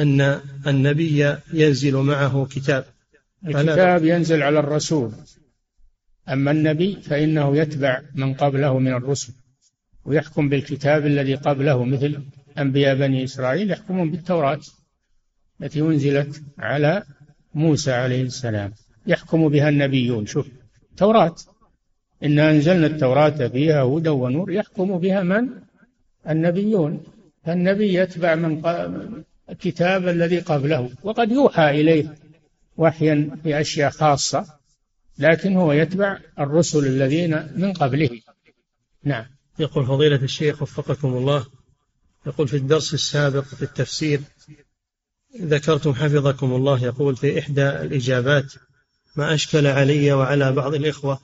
أن 0.00 0.40
النبي 0.66 1.36
ينزل 1.52 1.96
معه 1.96 2.46
كتاب. 2.50 2.84
الكتاب 3.46 4.04
ينزل 4.04 4.42
على 4.42 4.58
الرسول. 4.58 5.12
أما 6.28 6.50
النبي 6.50 6.96
فإنه 7.02 7.56
يتبع 7.56 8.02
من 8.14 8.34
قبله 8.34 8.78
من 8.78 8.92
الرسل 8.92 9.32
ويحكم 10.04 10.48
بالكتاب 10.48 11.06
الذي 11.06 11.34
قبله 11.34 11.84
مثل 11.84 12.22
أنبياء 12.58 12.94
بني 12.94 13.24
إسرائيل 13.24 13.70
يحكمون 13.70 14.10
بالتوراة 14.10 14.60
التي 15.62 15.80
أنزلت 15.80 16.42
على 16.58 17.02
موسى 17.54 17.92
عليه 17.92 18.22
السلام. 18.22 18.72
يحكم 19.06 19.48
بها 19.48 19.68
النبيون. 19.68 20.26
شوف 20.26 20.48
توراة 20.96 21.34
إنا 22.24 22.50
أنزلنا 22.50 22.86
التوراة 22.86 23.48
فيها 23.48 23.82
هدى 23.82 24.08
ونور 24.08 24.52
يحكم 24.52 24.98
بها 24.98 25.22
من؟ 25.22 25.48
النبيون. 26.28 27.02
فالنبي 27.44 27.94
يتبع 27.94 28.34
من 28.34 28.62
الكتاب 29.50 30.08
الذي 30.08 30.38
قبله 30.38 30.90
وقد 31.02 31.30
يوحى 31.32 31.70
إليه 31.70 32.14
وحيا 32.76 33.30
في 33.42 33.60
أشياء 33.60 33.90
خاصة 33.90 34.46
لكن 35.18 35.56
هو 35.56 35.72
يتبع 35.72 36.18
الرسل 36.38 36.86
الذين 36.86 37.48
من 37.56 37.72
قبله. 37.72 38.20
نعم. 39.04 39.24
يقول 39.58 39.86
فضيلة 39.86 40.16
الشيخ 40.16 40.62
وفقكم 40.62 41.08
الله 41.08 41.46
يقول 42.26 42.48
في 42.48 42.56
الدرس 42.56 42.94
السابق 42.94 43.44
في 43.44 43.62
التفسير 43.62 44.20
ذكرتم 45.40 45.94
حفظكم 45.94 46.52
الله 46.52 46.84
يقول 46.84 47.16
في 47.16 47.38
إحدى 47.38 47.68
الإجابات 47.68 48.52
ما 49.16 49.34
أشكل 49.34 49.66
علي 49.66 50.12
وعلى 50.12 50.52
بعض 50.52 50.74
الإخوة 50.74 51.20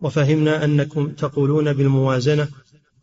وفهمنا 0.00 0.64
أنكم 0.64 1.08
تقولون 1.08 1.72
بالموازنة 1.72 2.48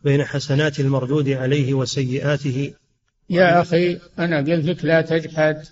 بين 0.03 0.23
حسنات 0.23 0.79
المردود 0.79 1.29
عليه 1.29 1.73
وسيئاته. 1.73 2.73
يا 3.29 3.61
أخي 3.61 3.99
أنا 4.19 4.37
قلت 4.37 4.65
لك 4.65 4.85
لا 4.85 5.01
تجحد 5.01 5.63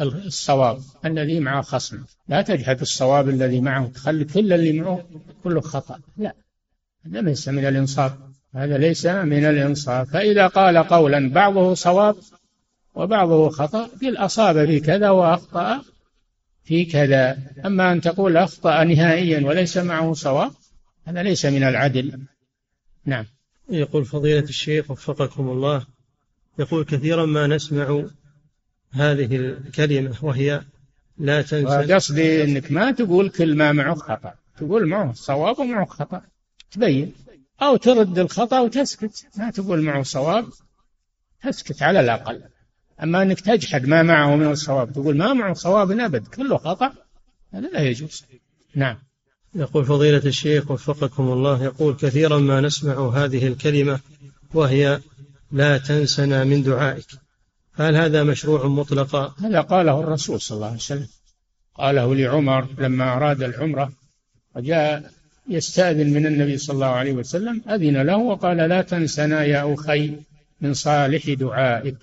الصواب 0.00 0.80
الذي 1.04 1.40
مع 1.40 1.62
خصم. 1.62 1.98
لا 2.28 2.42
تجحد 2.42 2.80
الصواب 2.80 3.28
الذي 3.28 3.60
معه 3.60 3.86
تخلي 3.86 4.24
كل 4.24 4.52
اللي 4.52 4.72
معه 4.72 5.04
كله 5.44 5.60
خطأ. 5.60 5.98
لا 6.16 6.34
هذا 7.06 7.20
ليس 7.20 7.48
من 7.48 7.64
الإنصاف 7.64 8.12
هذا 8.54 8.78
ليس 8.78 9.06
من 9.06 9.44
الإنصاف. 9.44 10.10
فإذا 10.10 10.46
قال 10.46 10.78
قولا 10.78 11.30
بعضه 11.30 11.74
صواب 11.74 12.16
وبعضه 12.94 13.48
خطأ 13.48 13.88
قل 14.02 14.16
أصاب 14.16 14.66
في 14.66 14.80
كذا 14.80 15.10
وأخطأ 15.10 15.82
في 16.64 16.84
كذا. 16.84 17.38
أما 17.64 17.92
أن 17.92 18.00
تقول 18.00 18.36
أخطأ 18.36 18.84
نهائيا 18.84 19.46
وليس 19.46 19.76
معه 19.76 20.12
صواب 20.12 20.50
هذا 21.04 21.22
ليس 21.22 21.46
من 21.46 21.62
العدل. 21.62 22.20
نعم. 23.04 23.26
يقول 23.68 24.04
فضيلة 24.04 24.48
الشيخ 24.48 24.90
وفقكم 24.90 25.48
الله 25.48 25.86
يقول 26.58 26.84
كثيرا 26.84 27.26
ما 27.26 27.46
نسمع 27.46 28.04
هذه 28.90 29.36
الكلمة 29.36 30.16
وهي 30.22 30.62
لا 31.18 31.42
تنسى. 31.42 31.94
قصدي 31.94 32.44
إنك 32.44 32.72
ما 32.72 32.90
تقول 32.90 33.28
كل 33.28 33.56
ما 33.56 33.72
معه 33.72 33.94
خطأ 33.94 34.34
تقول 34.56 34.86
معه 34.88 35.12
صواب 35.12 35.58
ومعه 35.58 35.86
خطأ. 35.86 36.22
تبين. 36.70 37.12
أو 37.62 37.76
ترد 37.76 38.18
الخطأ 38.18 38.60
وتسكت. 38.60 39.26
ما 39.36 39.50
تقول 39.50 39.82
معه 39.82 40.02
صواب 40.02 40.48
تسكت 41.42 41.82
على 41.82 42.00
الأقل. 42.00 42.42
أما 43.02 43.22
أنك 43.22 43.40
تجحد 43.40 43.86
ما 43.86 44.02
معه 44.02 44.36
من 44.36 44.50
الصواب 44.50 44.92
تقول 44.92 45.16
ما 45.16 45.32
معه 45.32 45.54
صواب 45.54 45.90
أبد 45.90 46.26
كله 46.26 46.56
خطأ. 46.56 46.92
هذا 47.52 47.68
لا 47.68 47.80
يجوز. 47.80 48.24
نعم. 48.74 48.98
يقول 49.54 49.84
فضيلة 49.84 50.22
الشيخ 50.26 50.70
وفقكم 50.70 51.32
الله 51.32 51.64
يقول 51.64 51.96
كثيرا 51.96 52.38
ما 52.38 52.60
نسمع 52.60 53.08
هذه 53.08 53.46
الكلمة 53.46 54.00
وهي 54.54 55.00
لا 55.52 55.78
تنسنا 55.78 56.44
من 56.44 56.62
دعائك. 56.62 57.06
هل 57.74 57.96
هذا 57.96 58.22
مشروع 58.22 58.66
مطلقا 58.66 59.34
هذا 59.42 59.60
قاله 59.60 60.00
الرسول 60.00 60.40
صلى 60.40 60.56
الله 60.56 60.66
عليه 60.66 60.76
وسلم. 60.76 61.08
قاله 61.74 62.14
لعمر 62.14 62.68
لما 62.78 63.16
أراد 63.16 63.42
العمرة 63.42 63.92
وجاء 64.56 65.10
يستأذن 65.48 66.12
من 66.12 66.26
النبي 66.26 66.58
صلى 66.58 66.74
الله 66.74 66.86
عليه 66.86 67.12
وسلم 67.12 67.62
أذن 67.70 68.02
له 68.02 68.16
وقال 68.16 68.56
لا 68.56 68.82
تنسنا 68.82 69.44
يا 69.44 69.74
أخي 69.74 70.12
من 70.60 70.74
صالح 70.74 71.30
دعائك. 71.30 71.96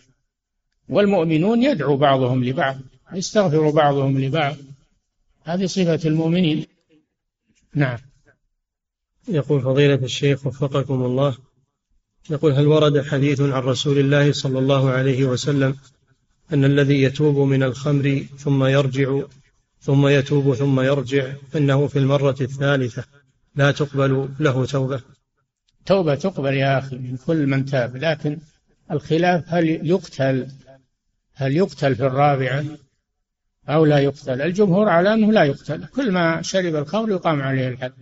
والمؤمنون 0.89 1.63
يدعو 1.63 1.97
بعضهم 1.97 2.43
لبعض 2.43 2.77
يستغفر 3.13 3.69
بعضهم 3.69 4.21
لبعض. 4.21 4.55
هذه 5.43 5.65
صفة 5.65 5.99
المؤمنين. 6.05 6.70
نعم. 7.75 7.97
يقول 9.27 9.61
فضيلة 9.61 9.95
الشيخ 9.95 10.47
وفقكم 10.47 11.05
الله. 11.05 11.37
يقول 12.29 12.51
هل 12.51 12.67
ورد 12.67 13.01
حديث 13.01 13.41
عن 13.41 13.61
رسول 13.63 13.99
الله 13.99 14.31
صلى 14.31 14.59
الله 14.59 14.89
عليه 14.89 15.25
وسلم 15.25 15.77
أن 16.53 16.65
الذي 16.65 17.01
يتوب 17.01 17.37
من 17.37 17.63
الخمر 17.63 18.25
ثم 18.37 18.65
يرجع 18.65 19.21
ثم 19.81 20.07
يتوب 20.07 20.53
ثم 20.53 20.79
يرجع 20.79 21.33
فإنه 21.51 21.87
في 21.87 21.99
المرة 21.99 22.35
الثالثة 22.41 23.03
لا 23.55 23.71
تقبل 23.71 24.29
له 24.39 24.65
توبة؟ 24.65 25.01
توبة 25.85 26.15
تقبل 26.15 26.53
يا 26.53 26.79
أخي 26.79 26.97
من 26.97 27.17
كل 27.17 27.47
من 27.47 27.65
تاب 27.65 27.97
لكن 27.97 28.37
الخلاف 28.91 29.43
هل 29.47 29.69
يقتل 29.87 30.47
هل 31.33 31.57
يقتل 31.57 31.95
في 31.95 32.05
الرابعة؟ 32.05 32.65
أو 33.69 33.85
لا 33.85 33.99
يقتل. 33.99 34.41
الجمهور 34.41 34.89
على 34.89 35.13
أنه 35.13 35.31
لا 35.31 35.43
يقتل. 35.43 35.85
كل 35.85 36.11
ما 36.11 36.41
شرب 36.41 36.75
الخمر 36.75 37.09
يقام 37.09 37.41
عليه 37.41 37.67
الحد. 37.67 37.93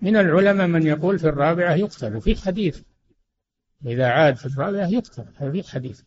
من 0.00 0.16
العلماء 0.16 0.66
من 0.66 0.86
يقول 0.86 1.18
في 1.18 1.28
الرابعة 1.28 1.74
يقتل. 1.74 2.16
وفي 2.16 2.36
حديث. 2.36 2.80
إذا 3.86 4.06
عاد 4.06 4.36
في 4.36 4.46
الرابعة 4.46 4.86
يقتل. 4.86 5.52
في 5.52 5.70
حديث. 5.70 6.00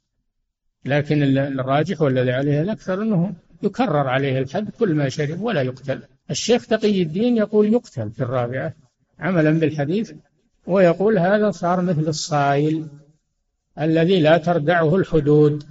لكن 0.85 1.37
الراجح 1.37 2.01
والذي 2.01 2.31
عليه 2.31 2.61
الأكثر 2.61 3.01
أنه 3.01 3.33
يكرر 3.63 4.07
عليه 4.07 4.39
الحد 4.39 4.69
كل 4.69 4.93
ما 4.93 5.09
شرب 5.09 5.41
ولا 5.41 5.61
يقتل. 5.61 6.01
الشيخ 6.31 6.67
تقي 6.67 7.01
الدين 7.01 7.37
يقول 7.37 7.73
يقتل 7.73 8.11
في 8.11 8.23
الرابعة 8.23 8.73
عملا 9.19 9.51
بالحديث 9.51 10.13
ويقول 10.67 11.17
هذا 11.17 11.51
صار 11.51 11.81
مثل 11.81 12.07
الصائل 12.07 12.87
الذي 13.79 14.19
لا 14.19 14.37
تردعه 14.37 14.95
الحدود. 14.95 15.63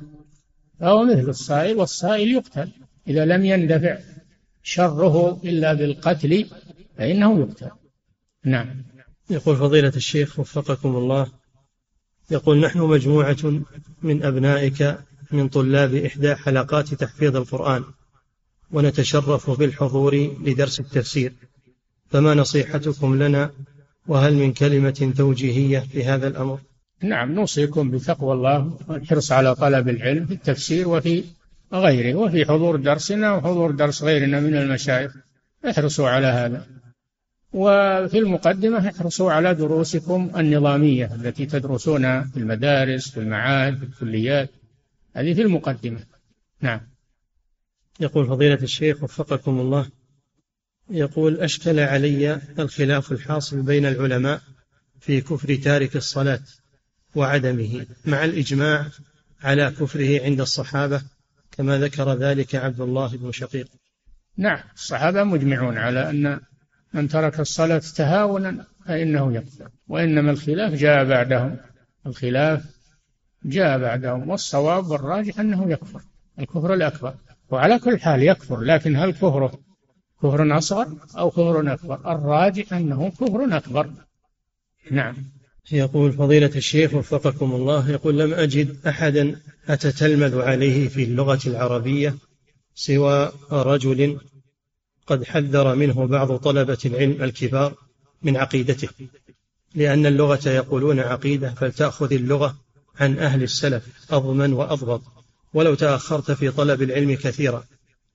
فهو 0.81 1.05
مثل 1.05 1.29
الصائل 1.29 1.77
والصائل 1.77 2.29
يقتل. 2.29 2.71
إذا 3.09 3.25
لم 3.25 3.45
يندفع 3.45 3.99
شره 4.63 5.41
إلا 5.45 5.73
بالقتل 5.75 6.47
فإنه 6.99 7.41
يقتل. 7.41 7.71
نعم. 8.45 8.85
يقول 9.31 9.57
فضيلة 9.57 9.93
الشيخ 9.97 10.39
وفقكم 10.39 10.97
الله 10.97 11.27
يقول 12.31 12.61
نحن 12.61 12.79
مجموعة 12.79 13.63
من 14.03 14.23
أبنائك 14.23 14.99
من 15.31 15.49
طلاب 15.49 15.95
إحدى 15.95 16.35
حلقات 16.35 16.95
تحفيظ 16.95 17.37
القرآن 17.37 17.85
ونتشرف 18.71 19.51
بالحضور 19.51 20.15
لدرس 20.45 20.81
التفسير. 20.81 21.33
فما 22.11 22.35
نصيحتكم 22.35 23.23
لنا؟ 23.23 23.51
وهل 24.07 24.35
من 24.35 24.53
كلمة 24.53 25.13
توجيهية 25.17 25.79
في 25.79 26.05
هذا 26.05 26.29
الأمر؟ 26.29 26.61
نعم 27.03 27.33
نوصيكم 27.33 27.91
بتقوى 27.91 28.33
الله 28.33 28.79
والحرص 28.89 29.33
على 29.33 29.55
طلب 29.55 29.89
العلم 29.89 30.27
في 30.27 30.35
التفسير 30.35 30.89
وفي 30.89 31.25
غيره 31.73 32.15
وفي 32.15 32.45
حضور 32.45 32.77
درسنا 32.77 33.33
وحضور 33.33 33.71
درس 33.71 34.03
غيرنا 34.03 34.41
من 34.41 34.57
المشايخ. 34.57 35.17
احرصوا 35.71 36.09
على 36.09 36.27
هذا. 36.27 36.67
وفي 37.53 38.19
المقدمة 38.19 38.89
احرصوا 38.89 39.33
على 39.33 39.55
دروسكم 39.55 40.31
النظامية 40.37 41.15
التي 41.15 41.47
تدرسونها 41.47 42.23
في 42.23 42.37
المدارس 42.37 43.11
في 43.11 43.21
المعاهد 43.21 43.79
في 43.79 43.85
الكليات. 43.85 44.51
هذه 45.17 45.35
في 45.35 45.43
المقدمة. 45.43 46.01
نعم. 46.61 46.81
يقول 48.01 48.27
فضيلة 48.27 48.59
الشيخ 48.63 49.03
وفقكم 49.03 49.61
الله 49.61 49.87
يقول 50.91 51.41
أشكل 51.41 51.81
علي 51.81 52.41
الخلاف 52.59 53.13
الحاصل 53.13 53.63
بين 53.63 53.87
العلماء 53.87 54.41
في 55.01 55.21
كفر 55.21 55.55
تارك 55.55 55.97
الصلاة 55.97 56.43
وعدمه 57.15 57.87
مع 58.05 58.25
الإجماع 58.25 58.87
على 59.43 59.71
كفره 59.71 60.25
عند 60.25 60.41
الصحابة 60.41 61.03
كما 61.53 61.79
ذكر 61.79 62.15
ذلك 62.15 62.55
عبد 62.55 62.81
الله 62.81 63.17
بن 63.17 63.33
شقيق. 63.33 63.69
نعم 64.37 64.59
الصحابة 64.75 65.25
مجمعون 65.25 65.79
على 65.79 66.11
أن 66.11 66.41
من 66.95 67.09
ترك 67.09 67.41
الصلاة 67.41 67.83
تهاونا 67.97 68.67
فإنه 68.87 69.35
يكفر 69.35 69.69
وإنما 69.89 70.31
الخلاف 70.31 70.73
جاء 70.75 71.05
بعدهم. 71.05 71.57
الخلاف 72.07 72.65
جاء 73.45 73.79
بعدهم 73.79 74.31
والصواب 74.31 74.87
والراجح 74.87 75.41
أنه 75.41 75.71
يكفر 75.71 76.01
الكفر 76.39 76.75
الأكبر. 76.75 77.15
وعلى 77.51 77.79
كل 77.79 78.01
حال 78.01 78.23
يكفر 78.23 78.61
لكن 78.61 78.97
هل 78.97 79.11
كفره 79.13 79.53
كفر 80.23 80.59
أصغر 80.59 80.87
أو 81.19 81.31
كفر 81.31 81.73
أكبر؟ 81.73 82.13
الراجح 82.13 82.73
أنه 82.73 83.11
كفر 83.11 83.57
أكبر. 83.57 83.91
نعم. 84.91 85.17
يقول 85.71 86.13
فضيلة 86.13 86.51
الشيخ 86.57 86.95
وفقكم 86.95 87.53
الله 87.53 87.91
يقول 87.91 88.19
لم 88.19 88.35
أجد 88.35 88.77
أحدا 88.87 89.41
أتتلمذ 89.69 90.41
عليه 90.41 90.89
في 90.89 91.05
اللغة 91.05 91.41
العربية 91.47 92.15
سوى 92.75 93.33
رجل 93.53 94.19
قد 95.07 95.25
حذر 95.25 95.75
منه 95.75 96.07
بعض 96.07 96.37
طلبة 96.37 96.79
العلم 96.85 97.23
الكبار 97.23 97.75
من 98.23 98.37
عقيدته 98.37 98.89
لأن 99.75 100.07
اللغة 100.07 100.49
يقولون 100.49 101.01
عقيدة 101.01 101.55
فلتأخذ 101.55 102.13
اللغة 102.13 102.57
عن 103.01 103.19
أهل 103.19 103.43
السلف 103.43 103.83
أضمن 104.11 104.53
وأضبط. 104.53 105.03
ولو 105.55 105.75
تأخرت 105.75 106.31
في 106.31 106.51
طلب 106.51 106.83
العلم 106.83 107.15
كثيرا 107.15 107.65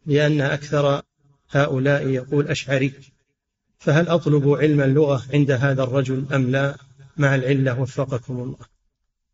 لأن 0.05 0.41
أكثر 0.41 1.01
هؤلاء 1.51 2.07
يقول 2.07 2.47
أشعري 2.47 2.93
فهل 3.79 4.07
أطلب 4.07 4.49
علم 4.49 4.81
اللغة 4.81 5.23
عند 5.33 5.51
هذا 5.51 5.83
الرجل 5.83 6.25
أم 6.33 6.51
لا؟ 6.51 6.75
مع 7.17 7.35
العلة 7.35 7.79
وفقكم 7.79 8.33
الله. 8.33 8.65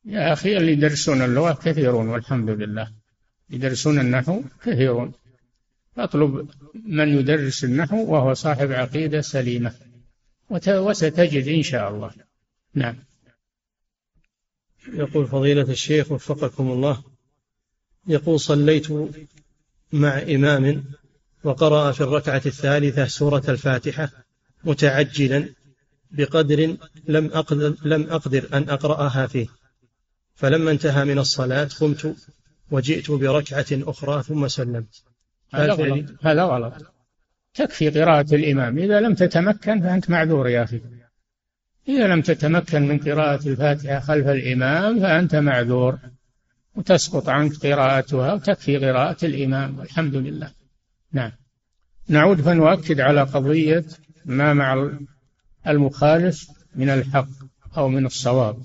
يا 0.06 0.34
أخي 0.34 0.58
اللي 0.58 0.72
يدرسون 0.72 1.22
اللغة 1.22 1.54
كثيرون 1.54 2.08
والحمد 2.08 2.50
لله. 2.50 2.94
يدرسون 3.50 4.00
النحو 4.00 4.42
كثيرون. 4.66 5.12
فاطلب 5.96 6.50
من 6.86 7.20
يدرس 7.20 7.64
النحو 7.64 8.14
وهو 8.14 8.34
صاحب 8.34 8.72
عقيدة 8.72 9.22
سليمة. 9.22 9.74
وستجد 10.50 11.48
إن 11.48 11.64
شاء 11.64 11.90
الله. 11.90 12.12
نعم. 12.74 12.96
يقول 14.94 15.28
فضيلة 15.28 15.72
الشيخ 15.72 16.12
وفقكم 16.12 16.72
الله. 16.72 17.04
يقول 18.08 18.40
صليت 18.40 18.88
مع 19.94 20.22
إمام 20.22 20.84
وقرأ 21.44 21.92
في 21.92 22.02
الركعة 22.02 22.42
الثالثة 22.46 23.06
سورة 23.06 23.44
الفاتحة 23.50 24.10
متعجلا 24.64 25.50
بقدر 26.14 26.78
لم 27.08 27.26
أقدر, 27.34 27.76
لم 27.84 28.10
أقدر 28.10 28.50
أن 28.54 28.70
أقرأها 28.70 29.28
فيه. 29.28 29.48
فلما 30.36 30.72
انتهى 30.72 31.06
من 31.06 31.20
الصلاة 31.20 31.70
قمت 31.80 32.16
وجئت 32.72 33.12
بركعة 33.12 33.66
أخرى 33.72 34.24
ثم 34.24 34.48
سلمت. 34.48 35.04
هذا 35.54 35.74
غلط. 35.74 36.06
هذا 36.22 36.44
غلط. 36.44 36.74
تكفي 37.54 37.90
قراءة 37.90 38.36
الإمام. 38.36 38.78
إذا 38.80 39.00
لم 39.00 39.14
تتمكن 39.14 39.82
فأنت 39.82 40.10
معذور 40.10 40.48
يا 40.48 40.64
أخي. 40.64 40.82
إذا 41.88 42.08
لم 42.08 42.22
تتمكن 42.22 42.88
من 42.88 43.00
قراءة 43.00 43.48
الفاتحة 43.48 44.00
خلف 44.00 44.28
الإمام 44.28 45.00
فأنت 45.00 45.36
معذور. 45.36 46.00
وتسقط 46.76 47.30
عنك 47.30 47.66
قراءتها 47.66 48.34
وتكفي 48.34 48.78
قراءة 48.78 49.26
الإمام. 49.26 49.80
والحمد 49.80 50.16
لله. 50.16 50.52
نعم. 51.12 51.32
نعود 52.08 52.42
فنؤكد 52.42 53.00
على 53.00 53.22
قضية 53.22 53.86
ما 54.26 54.54
مع 54.54 54.90
المخالف 55.68 56.48
من 56.76 56.90
الحق 56.90 57.28
أو 57.78 57.88
من 57.88 58.06
الصواب. 58.06 58.58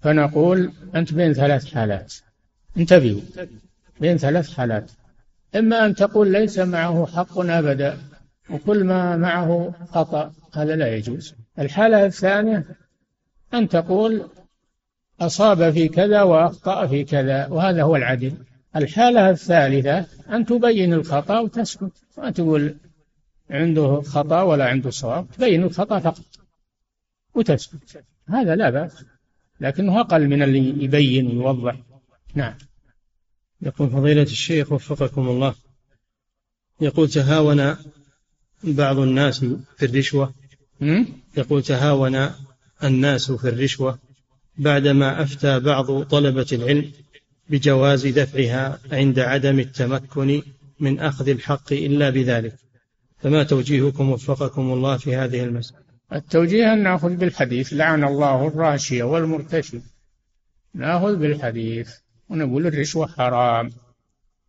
فنقول 0.00 0.72
أنت 0.94 1.12
بين 1.12 1.32
ثلاث 1.32 1.74
حالات. 1.74 2.14
انتبهوا 2.76 3.20
بين 4.00 4.16
ثلاث 4.16 4.54
حالات. 4.54 4.90
إما 5.56 5.86
أن 5.86 5.94
تقول 5.94 6.32
ليس 6.32 6.58
معه 6.58 7.06
حق 7.06 7.38
أبدا 7.38 7.98
وكل 8.50 8.84
ما 8.84 9.16
معه 9.16 9.74
خطأ 9.90 10.32
هذا 10.54 10.76
لا 10.76 10.94
يجوز. 10.94 11.34
الحالة 11.58 12.06
الثانية 12.06 12.64
أن 13.54 13.68
تقول 13.68 14.28
أصاب 15.20 15.70
في 15.70 15.88
كذا 15.88 16.22
وأخطأ 16.22 16.86
في 16.86 17.04
كذا 17.04 17.46
وهذا 17.46 17.82
هو 17.82 17.96
العدل. 17.96 18.32
الحالة 18.76 19.30
الثالثة 19.30 20.06
أن 20.30 20.46
تبين 20.46 20.92
الخطأ 20.92 21.38
وتسكت 21.38 21.92
ما 22.18 22.30
تقول 22.30 22.76
عنده 23.50 24.00
خطأ 24.00 24.42
ولا 24.42 24.68
عنده 24.68 24.90
صواب 24.90 25.30
تبين 25.30 25.62
الخطأ 25.62 25.98
فقط 25.98 26.24
وتسكت. 27.34 28.04
هذا 28.28 28.56
لا 28.56 28.70
بأس 28.70 29.04
لكنه 29.60 30.00
أقل 30.00 30.28
من 30.28 30.42
اللي 30.42 30.84
يبين 30.84 31.26
ويوضح. 31.26 31.76
نعم. 32.34 32.54
يقول 33.62 33.90
فضيلة 33.90 34.22
الشيخ 34.22 34.72
وفقكم 34.72 35.28
الله 35.28 35.54
يقول 36.80 37.08
تهاون 37.08 37.76
بعض 38.64 38.98
الناس 38.98 39.44
في 39.76 39.84
الرشوة. 39.84 40.34
يقول 41.36 41.62
تهاون 41.62 42.30
الناس 42.84 43.32
في 43.32 43.48
الرشوة 43.48 43.98
بعدما 44.58 45.22
أفتى 45.22 45.60
بعض 45.60 46.02
طلبة 46.02 46.46
العلم 46.52 46.92
بجواز 47.48 48.06
دفعها 48.06 48.78
عند 48.92 49.18
عدم 49.18 49.58
التمكن 49.60 50.42
من 50.80 51.00
أخذ 51.00 51.28
الحق 51.28 51.72
إلا 51.72 52.10
بذلك. 52.10 52.69
فما 53.22 53.42
توجيهكم 53.42 54.10
وفقكم 54.10 54.72
الله 54.72 54.96
في 54.96 55.16
هذه 55.16 55.44
المسألة؟ 55.44 55.80
التوجيه 56.12 56.72
أن 56.72 56.82
نأخذ 56.82 57.16
بالحديث 57.16 57.72
لعن 57.72 58.04
الله 58.04 58.46
الراشية 58.46 59.02
والمرتشي. 59.02 59.80
نأخذ 60.74 61.16
بالحديث 61.16 61.90
ونقول 62.28 62.66
الرشوة 62.66 63.06
حرام 63.06 63.70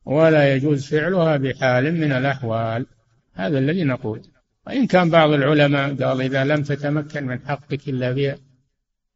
ولا 0.05 0.55
يجوز 0.55 0.85
فعلها 0.85 1.37
بحال 1.37 1.93
من 1.93 2.11
الأحوال. 2.11 2.85
هذا 3.33 3.59
الذي 3.59 3.83
نقول. 3.83 4.21
وإن 4.67 4.87
كان 4.87 5.09
بعض 5.09 5.29
العلماء 5.29 5.95
قال 5.95 6.21
إذا 6.21 6.43
لم 6.43 6.63
تتمكن 6.63 7.23
من 7.23 7.39
حقك 7.39 7.89
إلا 7.89 8.11
بها 8.11 8.37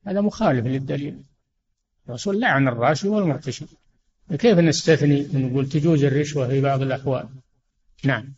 هذا 0.07 0.21
مخالف 0.21 0.65
للدليل. 0.65 1.23
الرسول 2.07 2.39
لعن 2.39 2.67
الراشي 2.67 3.07
والمرتشي. 3.07 3.65
كيف 4.39 4.59
نستثني 4.59 5.27
ونقول 5.33 5.69
تجوز 5.69 6.03
الرشوة 6.03 6.47
في 6.47 6.61
بعض 6.61 6.81
الأحوال؟ 6.81 7.29
نعم. 8.03 8.33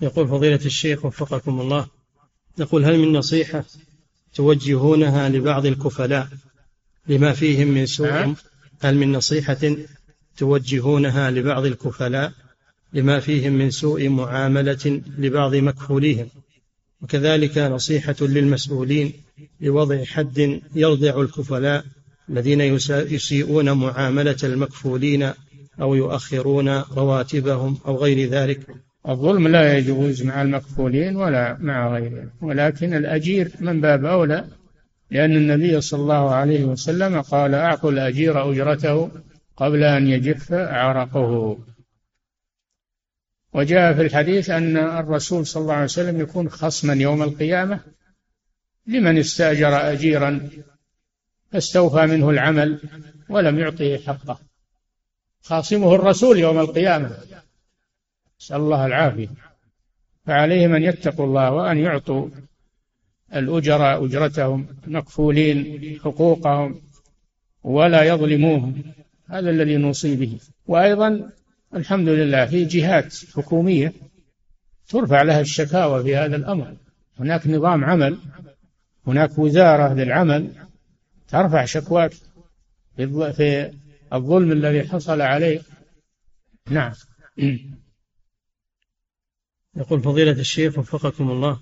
يقول 0.00 0.28
فضيلة 0.28 0.60
الشيخ 0.64 1.04
وفقكم 1.04 1.60
الله 1.60 1.86
يقول 2.58 2.84
هل 2.84 2.98
من 2.98 3.12
نصيحة 3.12 3.64
توجهونها 4.34 5.28
لبعض 5.28 5.66
الكفلاء 5.66 6.28
لما 7.08 7.32
فيهم 7.32 7.68
من 7.68 7.86
سوء 7.86 8.10
نعم. 8.10 8.36
هل 8.80 8.96
من 8.96 9.12
نصيحة 9.12 9.76
توجهونها 10.36 11.30
لبعض 11.30 11.64
الكفلاء 11.64 12.32
لما 12.92 13.20
فيهم 13.20 13.52
من 13.52 13.70
سوء 13.70 14.08
معاملة 14.08 15.02
لبعض 15.18 15.54
مكفوليهم 15.54 16.28
وكذلك 17.02 17.58
نصيحة 17.58 18.16
للمسؤولين 18.20 19.12
لوضع 19.60 20.04
حد 20.04 20.60
يرضع 20.74 21.20
الكفلاء 21.20 21.84
الذين 22.30 22.60
يسيئون 22.90 23.72
معاملة 23.72 24.36
المكفولين 24.42 25.32
أو 25.80 25.94
يؤخرون 25.94 26.68
رواتبهم 26.68 27.78
أو 27.86 27.96
غير 27.96 28.28
ذلك 28.28 28.60
الظلم 29.08 29.48
لا 29.48 29.78
يجوز 29.78 30.22
مع 30.22 30.42
المكفولين 30.42 31.16
ولا 31.16 31.56
مع 31.60 31.94
غيرهم 31.94 32.30
ولكن 32.42 32.94
الأجير 32.94 33.52
من 33.60 33.80
باب 33.80 34.04
أولى 34.04 34.48
لأن 35.10 35.36
النبي 35.36 35.80
صلى 35.80 36.00
الله 36.00 36.34
عليه 36.34 36.64
وسلم 36.64 37.20
قال 37.20 37.54
أعطوا 37.54 37.90
الأجير 37.90 38.50
أجرته 38.50 39.10
قبل 39.56 39.84
أن 39.84 40.06
يجف 40.06 40.52
عرقه. 40.52 41.58
وجاء 43.52 43.94
في 43.94 44.02
الحديث 44.02 44.50
أن 44.50 44.76
الرسول 44.76 45.46
صلى 45.46 45.60
الله 45.60 45.74
عليه 45.74 45.84
وسلم 45.84 46.20
يكون 46.20 46.48
خصما 46.48 46.94
يوم 46.94 47.22
القيامة 47.22 47.80
لمن 48.86 49.18
استأجر 49.18 49.92
أجيرا 49.92 50.50
فاستوفى 51.52 52.06
منه 52.06 52.30
العمل 52.30 52.80
ولم 53.28 53.58
يعطه 53.58 53.98
حقه. 53.98 54.40
خاصمه 55.42 55.94
الرسول 55.94 56.38
يوم 56.38 56.58
القيامة. 56.58 57.16
نسأل 58.40 58.56
الله 58.56 58.86
العافية. 58.86 59.28
فعليهم 60.26 60.74
أن 60.74 60.82
يتقوا 60.82 61.26
الله 61.26 61.50
وأن 61.50 61.78
يعطوا 61.78 62.28
الأجراء 63.34 64.04
أجرتهم 64.04 64.66
مكفولين 64.86 65.98
حقوقهم 66.04 66.80
ولا 67.64 68.02
يظلموهم. 68.02 68.82
هذا 69.26 69.50
الذي 69.50 69.76
نوصي 69.76 70.16
به. 70.16 70.38
وأيضا 70.66 71.30
الحمد 71.74 72.08
لله 72.08 72.46
في 72.46 72.64
جهات 72.64 73.14
حكومية 73.34 73.92
ترفع 74.88 75.22
لها 75.22 75.40
الشكاوى 75.40 76.02
في 76.02 76.16
هذا 76.16 76.36
الأمر. 76.36 76.74
هناك 77.20 77.46
نظام 77.46 77.84
عمل 77.84 78.18
هناك 79.06 79.38
وزارة 79.38 79.94
للعمل 79.94 80.52
ترفع 81.28 81.64
شكواك 81.64 82.12
في 82.96 83.72
الظلم 84.12 84.52
الذي 84.52 84.88
حصل 84.88 85.20
عليه. 85.20 85.60
نعم. 86.70 86.92
يقول 89.78 90.02
فضيلة 90.02 90.32
الشيخ 90.32 90.78
وفقكم 90.78 91.30
الله. 91.30 91.60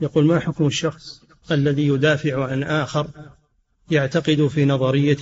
يقول 0.00 0.24
ما 0.24 0.40
حكم 0.40 0.66
الشخص 0.66 1.22
الذي 1.50 1.86
يدافع 1.86 2.44
عن 2.44 2.62
آخر 2.62 3.08
يعتقد 3.90 4.46
في 4.46 4.64
نظرية 4.64 5.16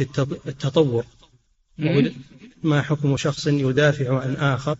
التطور؟ 0.47 1.05
ما 2.63 2.83
حكم 2.83 3.17
شخص 3.17 3.47
يدافع 3.47 4.21
عن 4.21 4.35
آخر 4.37 4.77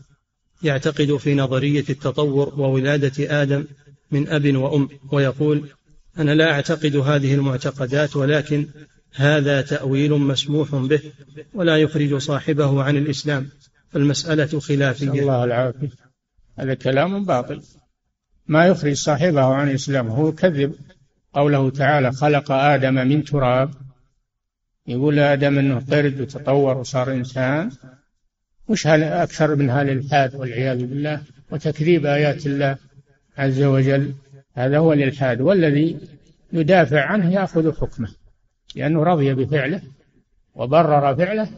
يعتقد 0.63 1.17
في 1.17 1.35
نظرية 1.35 1.85
التطور 1.91 2.61
وولادة 2.61 3.43
آدم 3.43 3.65
من 4.11 4.29
أب 4.29 4.57
وأم 4.57 4.89
ويقول 5.13 5.69
أنا 6.19 6.35
لا 6.35 6.53
أعتقد 6.53 6.97
هذه 6.97 7.35
المعتقدات 7.35 8.17
ولكن 8.17 8.67
هذا 9.15 9.61
تأويل 9.61 10.13
مسموح 10.13 10.75
به 10.75 11.01
ولا 11.55 11.77
يخرج 11.77 12.17
صاحبه 12.17 12.83
عن 12.83 12.97
الإسلام 12.97 13.49
فالمسألة 13.91 14.61
خلافية. 14.61 15.11
الله 15.11 15.45
العافية. 15.45 16.12
هذا 16.59 16.75
كلام 16.75 17.25
باطل. 17.25 17.63
ما 18.47 18.67
يخرج 18.67 18.93
صاحبه 18.93 19.45
عن 19.45 19.69
الإسلام 19.69 20.09
هو 20.09 20.33
كذب 20.33 20.75
قوله 21.33 21.71
تعالى 21.71 22.13
خلق 22.13 22.53
آدم 22.53 22.95
من 22.95 23.25
تراب. 23.25 23.71
يقول 24.87 25.19
آدم 25.19 25.59
أنه 25.59 25.81
قرد 25.91 26.21
وتطور 26.21 26.77
وصار 26.77 27.13
إنسان. 27.13 27.71
وش 28.69 28.87
أكثر 28.87 29.57
من 29.57 29.71
هذا 29.71 29.93
الإلحاد 29.93 30.35
والعياذ 30.35 30.87
بالله؟ 30.87 31.23
وتكذيب 31.51 32.07
آيات 32.07 32.47
الله 32.47 32.77
عز 33.39 33.63
وجل. 33.63 34.15
هذا 34.55 34.79
هو 34.79 34.93
الإلحاد. 34.93 35.41
والذي 35.41 35.99
يدافع 36.53 37.01
عنه 37.01 37.33
يأخذ 37.33 37.81
حكمه. 37.81 38.09
لأنه 38.75 39.03
رضي 39.03 39.35
بفعله 39.35 39.83
وبرر 40.55 41.17
فعله. 41.17 41.49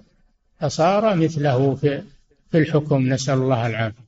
فصار 0.61 1.17
مثله 1.17 1.75
في 1.75 2.03
الحكم. 2.55 3.13
نسأل 3.13 3.35
الله 3.35 3.67
العافية. 3.67 4.04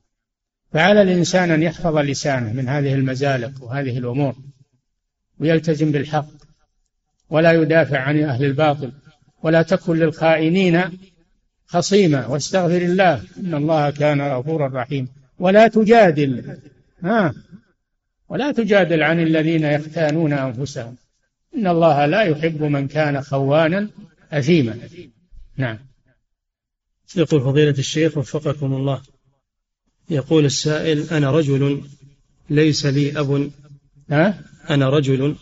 فعلى 0.73 1.01
الإنسان 1.01 1.51
أن 1.51 1.63
يحفظ 1.63 1.97
لسانه 1.97 2.53
من 2.53 2.69
هذه 2.69 2.93
المزالق 2.93 3.63
وهذه 3.63 3.97
الأمور 3.97 4.35
ويلتزم 5.39 5.91
بالحق 5.91 6.27
ولا 7.29 7.51
يدافع 7.51 7.99
عن 7.99 8.23
أهل 8.23 8.45
الباطل 8.45 8.91
ولا 9.43 9.61
تكن 9.61 9.95
للخائنين 9.95 10.83
خصيما. 11.65 12.27
واستغفر 12.27 12.81
الله 12.81 13.23
إن 13.37 13.53
الله 13.53 13.89
كان 13.89 14.21
غفورا 14.21 14.81
رحيما 14.81 15.07
ولا 15.39 15.67
تجادل 15.67 16.57
ها 17.03 17.33
ولا 18.29 18.51
تجادل 18.51 19.03
عن 19.03 19.19
الذين 19.19 19.63
يختانون 19.63 20.33
أنفسهم. 20.33 20.95
إن 21.55 21.67
الله 21.67 22.05
لا 22.05 22.21
يحب 22.21 22.63
من 22.63 22.87
كان 22.87 23.21
خوانا 23.21 23.89
أثيما. 24.31 24.77
نعم. 25.57 25.77
يقول 27.15 27.41
فضيلة 27.41 27.75
الشيخ 27.79 28.17
وفقكم 28.17 28.73
الله. 28.73 29.01
يقول 30.09 30.45
السائل 30.45 31.09
أنا 31.11 31.31
رجل 31.31 31.81
ليس 32.49 32.85
لي 32.85 33.19
أب. 33.19 33.51
ها؟ 34.09 34.41
أنا 34.69 34.89
رجل 34.89 35.35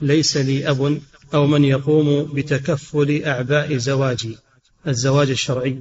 ليس 0.00 0.36
لي 0.36 0.70
أب 0.70 1.00
أو 1.34 1.46
من 1.46 1.64
يقوم 1.64 2.32
بتكفل 2.34 3.22
أعباء 3.24 3.76
زواجي 3.76 4.36
الزواج 4.88 5.30
الشرعي 5.30 5.78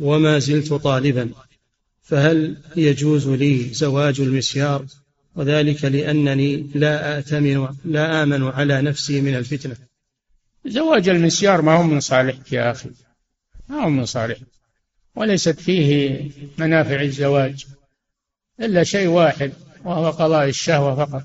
وما 0.00 0.38
زلت 0.38 0.72
طالبا. 0.72 1.30
فهل 2.02 2.56
يجوز 2.76 3.28
لي 3.28 3.74
زواج 3.74 4.20
المسيار؟ 4.20 4.86
وذلك 5.36 5.84
لأنني 5.84 6.70
لا 6.74 7.18
آتمن 7.18 7.68
لا 7.84 8.22
آمن 8.22 8.42
على 8.42 8.82
نفسي 8.82 9.20
من 9.20 9.34
الفتنة. 9.34 9.76
زواج 10.66 11.08
المسيار 11.08 11.62
ما 11.62 11.74
هو 11.74 11.82
من 11.82 12.00
صالحك 12.00 12.52
يا 12.52 12.70
أخي. 12.70 12.90
ما 13.68 13.84
هو 13.84 13.90
من 13.90 14.04
صالحك. 14.04 14.57
وليست 15.18 15.60
فيه 15.60 16.30
منافع 16.58 17.00
الزواج 17.00 17.66
إلا 18.60 18.84
شيء 18.84 19.08
واحد 19.08 19.52
وهو 19.84 20.10
قضاء 20.10 20.48
الشهوة 20.48 21.04
فقط. 21.04 21.24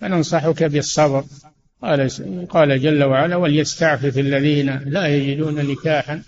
فننصحك 0.00 0.62
بالصبر. 0.62 1.24
قال 1.82 2.10
قال 2.48 2.80
جل 2.80 3.04
وعلا 3.04 3.36
وليستعفف 3.36 4.18
الذين 4.18 4.78
لا 4.78 5.16
يجدون 5.16 5.54
نكاحا 5.54 6.22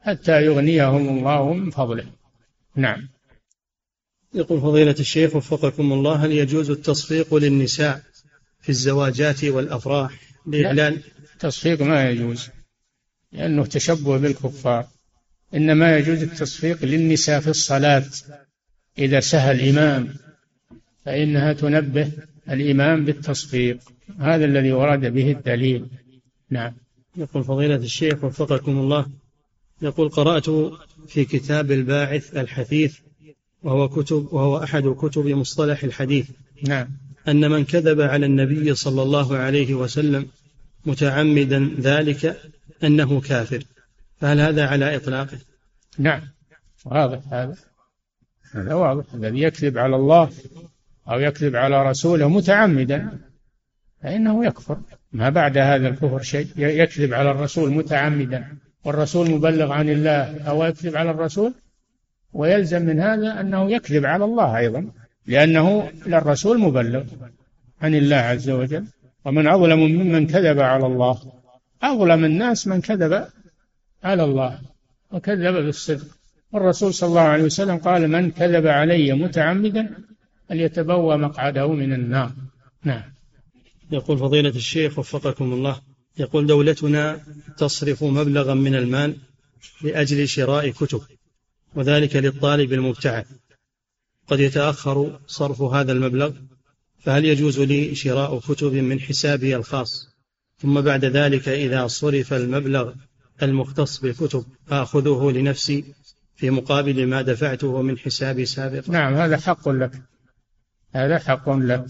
حتى 0.00 0.44
يغنيهم 0.44 1.18
الله 1.18 1.52
من 1.52 1.70
فضله. 1.70 2.06
نعم. 2.76 3.08
يقول 4.34 4.60
فضيلة 4.60 4.96
الشيخ 5.00 5.36
وفقكم 5.36 5.92
الله 5.92 6.24
هل 6.24 6.32
يجوز 6.32 6.70
التصفيق 6.70 7.34
للنساء 7.34 8.02
في 8.60 8.68
الزواجات 8.68 9.44
والأفراح 9.44 10.20
لإعلان 10.46 11.00
التصفيق 11.34 11.82
ما 11.82 12.10
يجوز 12.10 12.48
لأنه 13.32 13.66
تشبه 13.66 14.18
بالكفار. 14.18 14.88
إنما 15.54 15.98
يجوز 15.98 16.22
التصفيق 16.22 16.84
للنساء 16.84 17.40
في 17.40 17.48
الصلاة. 17.48 18.04
إذا 18.98 19.20
سهى 19.20 19.52
الإمام 19.52 20.08
فإنها 21.04 21.52
تنبه 21.52 22.12
الإمام 22.50 23.04
بالتصفيق. 23.04 23.78
هذا 24.18 24.44
الذي 24.44 24.72
ورد 24.72 25.00
به 25.00 25.30
الدليل. 25.30 25.86
نعم. 26.50 26.72
يقول 27.16 27.44
فضيلة 27.44 27.76
الشيخ 27.76 28.24
وفقكم 28.24 28.78
الله 28.78 29.06
يقول 29.82 30.08
قرأت 30.08 30.50
في 31.08 31.24
كتاب 31.24 31.72
الباعث 31.72 32.36
الحثيث 32.36 32.98
وهو 33.62 33.88
كتب 33.88 34.28
وهو 34.32 34.62
أحد 34.62 34.82
كتب 34.82 35.26
مصطلح 35.26 35.84
الحديث. 35.84 36.30
نعم. 36.62 36.88
أن 37.28 37.50
من 37.50 37.64
كذب 37.64 38.00
على 38.00 38.26
النبي 38.26 38.74
صلى 38.74 39.02
الله 39.02 39.36
عليه 39.36 39.74
وسلم 39.74 40.26
متعمدا 40.86 41.74
ذلك 41.80 42.40
أنه 42.84 43.20
كافر. 43.20 43.64
فهل 44.16 44.40
هذا 44.40 44.66
على 44.66 44.96
إطلاقه؟ 44.96 45.38
نعم. 45.98 46.20
واضح 46.84 47.18
هذا. 47.32 47.56
هذا 48.52 48.74
واضح. 48.74 49.04
الذي 49.14 49.42
يكذب 49.42 49.78
على 49.78 49.96
الله 49.96 50.30
أو 51.08 51.20
يكذب 51.20 51.56
على 51.56 51.90
رسوله 51.90 52.28
متعمدا 52.28 53.18
فإنه 54.02 54.46
يكفر. 54.46 54.80
ما 55.12 55.28
بعد 55.28 55.58
هذا 55.58 55.88
الكفر 55.88 56.22
شيء. 56.22 56.48
يكذب 56.56 57.14
على 57.14 57.30
الرسول 57.30 57.70
متعمدا. 57.70 58.58
والرسول 58.84 59.30
مبلغ 59.30 59.72
عن 59.72 59.88
الله 59.88 60.42
أو 60.48 60.64
يكذب 60.64 60.96
على 60.96 61.10
الرسول؟ 61.10 61.54
ويلزم 62.32 62.82
من 62.82 63.00
هذا 63.00 63.40
أنه 63.40 63.72
يكذب 63.72 64.06
على 64.06 64.24
الله 64.24 64.58
أيضا 64.58 64.90
لأنه 65.26 65.90
للرسول 66.06 66.60
مبلغ 66.60 67.04
عن 67.82 67.94
الله 67.94 68.16
عز 68.16 68.50
وجل. 68.50 68.84
ومن 69.24 69.46
أظلم 69.46 69.78
ممن 69.78 70.26
كذب 70.26 70.60
على 70.60 70.86
الله 70.86 71.18
أظلم 71.82 72.24
الناس 72.24 72.66
من 72.66 72.80
كذب 72.80 73.26
على 74.04 74.24
الله 74.24 74.60
وكذب 75.10 75.54
بالصدق. 75.54 76.06
والرسول 76.52 76.94
صلى 76.94 77.08
الله 77.08 77.20
عليه 77.20 77.44
وسلم 77.44 77.76
قال 77.76 78.08
من 78.08 78.30
كذب 78.30 78.66
علي 78.66 79.12
متعمدا 79.12 79.96
فليتبوى 80.48 81.16
مقعده 81.16 81.72
من 81.72 81.92
النار. 81.92 82.32
نعم. 82.84 83.02
يقول 83.90 84.18
فضيلة 84.18 84.48
الشيخ 84.48 84.98
وفقكم 84.98 85.52
الله 85.52 85.80
يقول 86.18 86.46
دولتنا 86.46 87.20
تصرف 87.56 88.04
مبلغا 88.04 88.54
من 88.54 88.74
المال 88.74 89.16
لأجل 89.82 90.28
شراء 90.28 90.70
كتب 90.70 91.00
وذلك 91.74 92.16
للطالب 92.16 92.72
المبتعث. 92.72 93.26
قد 94.26 94.40
يتأخر 94.40 95.20
صرف 95.26 95.62
هذا 95.62 95.92
المبلغ 95.92 96.32
فهل 96.98 97.24
يجوز 97.24 97.60
لي 97.60 97.94
شراء 97.94 98.38
كتب 98.38 98.72
من 98.72 99.00
حسابي 99.00 99.56
الخاص؟ 99.56 100.08
ثم 100.58 100.80
بعد 100.80 101.04
ذلك 101.04 101.48
إذا 101.48 101.86
صرف 101.86 102.32
المبلغ 102.32 102.92
المختص 103.42 104.00
بالكتب 104.00 104.44
آخذه 104.70 105.30
لنفسي 105.30 105.94
في 106.36 106.50
مقابل 106.50 107.06
ما 107.06 107.22
دفعته 107.22 107.82
من 107.82 107.98
حسابي 107.98 108.46
سابقا 108.46 108.92
نعم 108.92 109.14
هذا 109.14 109.36
حق 109.36 109.68
لك. 109.68 110.02
هذا 110.94 111.18
حق 111.18 111.50
لك. 111.50 111.86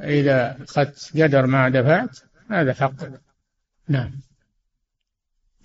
إذا 0.00 0.56
أخذت 0.62 1.10
قدر 1.14 1.46
ما 1.46 1.68
دفعت 1.68 2.18
هذا 2.50 2.72
حق 2.74 3.04
لك. 3.04 3.20
نعم. 3.88 4.12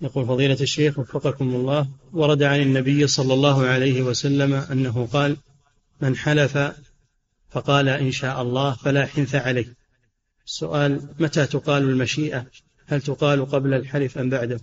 يقول 0.00 0.26
فضيلة 0.26 0.60
الشيخ 0.60 0.98
وفقكم 0.98 1.54
الله 1.54 1.88
ورد 2.12 2.42
عن 2.42 2.60
النبي 2.60 3.06
صلى 3.06 3.34
الله 3.34 3.66
عليه 3.66 4.02
وسلم 4.02 4.54
أنه 4.54 5.06
قال 5.06 5.36
من 6.00 6.16
حلف 6.16 6.58
فقال 7.50 7.88
إن 7.88 8.10
شاء 8.10 8.42
الله 8.42 8.74
فلا 8.74 9.06
حنث 9.06 9.34
عليه. 9.34 9.74
السؤال 10.46 11.08
متى 11.18 11.46
تقال 11.46 11.82
المشيئة؟ 11.82 12.46
هل 12.88 13.00
تقال 13.00 13.46
قبل 13.46 13.74
الحلف 13.74 14.18
أم 14.18 14.30
بعده؟ 14.30 14.60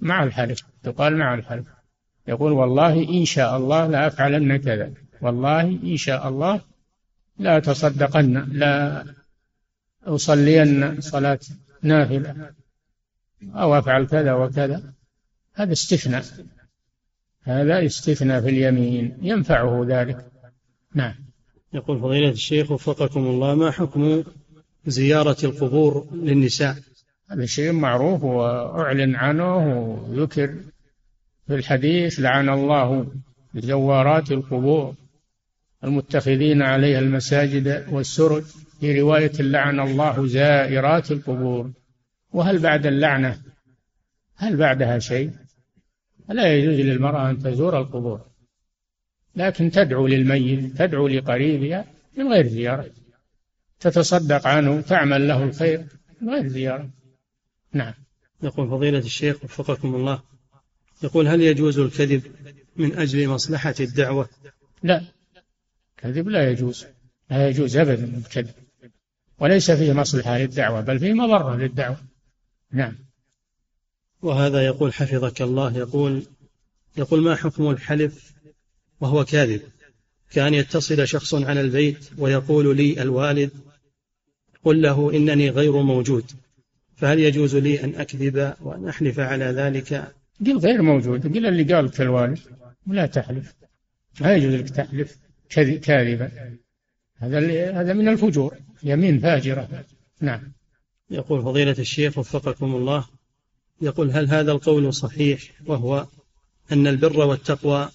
مع 0.00 0.24
الحلف 0.24 0.62
تقال 0.82 1.16
مع 1.16 1.34
الحلف. 1.34 1.66
يقول 2.28 2.52
والله 2.52 3.08
إن 3.08 3.24
شاء 3.24 3.56
الله 3.56 3.86
لا 3.86 4.06
أفعلن 4.06 4.56
كذا. 4.56 4.92
والله 5.22 5.60
إن 5.60 5.96
شاء 5.96 6.28
الله 6.28 6.60
لا 7.38 7.56
أتصدقن 7.56 8.48
لا 8.52 9.04
أصلين 10.04 11.00
صلاة 11.00 11.38
نافلة. 11.82 12.50
أو 13.54 13.78
أفعل 13.78 14.06
كذا 14.06 14.32
وكذا. 14.32 14.92
هذا 15.54 15.72
استثناء. 15.72 16.24
هذا 17.42 17.86
استثناء 17.86 18.40
في 18.40 18.48
اليمين. 18.48 19.18
ينفعه 19.22 19.84
ذلك. 19.88 20.30
نعم. 20.94 21.14
يقول 21.72 22.00
فضيلة 22.00 22.30
الشيخ 22.30 22.70
وفقكم 22.70 23.20
الله 23.20 23.54
ما 23.54 23.70
حكم 23.70 24.24
زيارة 24.86 25.36
القبور 25.44 26.08
للنساء؟ 26.12 26.76
هذا 27.30 27.46
شيء 27.46 27.72
معروف 27.72 28.24
وأعلن 28.24 29.16
عنه 29.16 29.78
وذكر 29.78 30.54
في 31.46 31.54
الحديث 31.54 32.20
لعن 32.20 32.48
الله 32.48 33.12
زوارات 33.54 34.32
القبور 34.32 34.94
المتخذين 35.84 36.62
عليها 36.62 36.98
المساجد 36.98 37.86
والسرج 37.90 38.42
في 38.80 39.00
رواية 39.00 39.32
لعن 39.40 39.80
الله 39.80 40.26
زائرات 40.26 41.10
القبور. 41.12 41.70
وهل 42.32 42.58
بعد 42.58 42.86
اللعنة؟ 42.86 43.38
هل 44.36 44.56
بعدها 44.56 44.98
شيء؟ 44.98 45.30
لا 46.28 46.54
يجوز 46.54 46.80
للمرأة 46.80 47.30
أن 47.30 47.38
تزور 47.38 47.80
القبور. 47.80 48.20
لكن 49.36 49.70
تدعو 49.70 50.06
للميت 50.06 50.76
تدعو 50.76 51.08
لقريبها 51.08 51.84
من 52.16 52.32
غير 52.32 52.46
زيارة. 52.46 52.90
تتصدق 53.80 54.46
عنه 54.46 54.80
تعمل 54.80 55.28
له 55.28 55.44
الخير 55.44 55.84
من 56.20 56.30
غير 56.30 56.48
زيارة. 56.48 56.90
نعم. 57.76 57.94
يقول 58.42 58.68
فضيلة 58.68 58.98
الشيخ 58.98 59.44
وفقكم 59.44 59.94
الله. 59.94 60.22
يقول 61.02 61.28
هل 61.28 61.40
يجوز 61.40 61.78
الكذب 61.78 62.22
من 62.76 62.98
أجل 62.98 63.28
مصلحة 63.28 63.74
الدعوة؟ 63.80 64.28
لا. 64.82 65.04
كذب 65.96 66.28
لا 66.28 66.50
يجوز. 66.50 66.86
لا 67.30 67.48
يجوز 67.48 67.76
أبدا 67.76 68.18
الكذب. 68.18 68.54
وليس 69.38 69.70
فيه 69.70 69.92
مصلحة 69.92 70.38
للدعوة 70.38 70.80
بل 70.80 70.98
فيه 70.98 71.12
مضرة 71.12 71.56
للدعوة. 71.56 71.96
نعم. 72.72 72.94
وهذا 74.22 74.66
يقول 74.66 74.94
حفظك 74.94 75.42
الله 75.42 75.76
يقول 75.76 76.26
يقول 76.96 77.22
ما 77.22 77.34
حكم 77.34 77.70
الحلف 77.70 78.32
وهو 79.00 79.24
كاذب؟ 79.24 79.60
كأن 80.30 80.54
يتصل 80.54 81.08
شخص 81.08 81.34
على 81.34 81.60
البيت 81.60 82.10
ويقول 82.18 82.76
لي 82.76 83.02
الوالد 83.02 83.50
قل 84.64 84.82
له 84.82 85.16
إنني 85.16 85.50
غير 85.50 85.82
موجود. 85.82 86.24
فهل 86.96 87.18
يجوز 87.18 87.56
لي 87.56 87.84
أن 87.84 87.94
أكذب 87.94 88.54
وأن 88.60 88.88
أحلف 88.88 89.20
على 89.20 89.44
ذلك؟ 89.44 90.12
قل 90.46 90.58
غير 90.58 90.82
موجود. 90.82 91.36
قل 91.36 91.46
اللي 91.46 91.74
قال 91.74 91.90
الوالد 92.00 92.38
ولا 92.86 93.06
تحلف. 93.06 93.54
لا 94.20 94.36
يجوز 94.36 94.54
لك 94.54 94.70
تحلف 94.70 95.18
كاذبا. 95.82 96.30
هذا 97.16 97.38
هذا 97.80 97.92
من 97.92 98.08
الفجور. 98.08 98.56
يمين 98.82 99.18
فاجرة. 99.18 99.84
نعم. 100.20 100.52
يقول 101.10 101.42
فضيلة 101.42 101.76
الشيخ 101.78 102.18
وفقكم 102.18 102.74
الله 102.74 103.04
يقول 103.80 104.10
هل 104.10 104.28
هذا 104.28 104.52
القول 104.52 104.94
صحيح؟ 104.94 105.40
وهو 105.66 106.06
أن 106.72 106.86
البر 106.86 107.20
والتقوى 107.26 107.88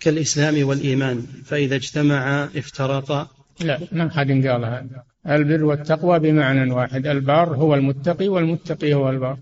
كالإسلام 0.00 0.68
والإيمان 0.68 1.20
فإذا 1.20 1.76
اجتمعا 1.76 2.44
افترقا. 2.44 3.28
لا 3.60 3.80
ما 3.92 4.10
حد 4.10 4.26
قال 4.26 4.64
هذا 4.64 5.04
البر 5.28 5.64
والتقوى 5.64 6.18
بمعنى 6.18 6.72
واحد. 6.72 7.06
البار 7.06 7.54
هو 7.54 7.74
المتقي 7.74 8.28
والمتقي 8.28 8.94
هو 8.94 9.10
البار. 9.10 9.38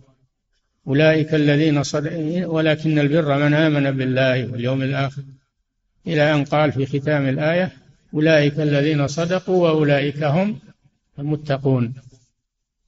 أولئك 0.87 1.35
الذين 1.35 1.83
صدقوا 1.83 2.47
ولكن 2.47 2.99
البر 2.99 3.39
من 3.39 3.55
آمن 3.55 3.91
بالله 3.91 4.53
واليوم 4.53 4.83
الآخر. 4.83 5.23
إلى 6.07 6.35
أن 6.35 6.45
قال 6.45 6.73
في 6.73 6.87
ختام 6.87 7.29
الآية 7.29 7.73
أولئك 8.15 8.61
الذين 8.61 9.07
صدقوا 9.07 9.69
وأولئك 9.69 10.23
هم 10.23 10.59
المتقون. 11.19 11.95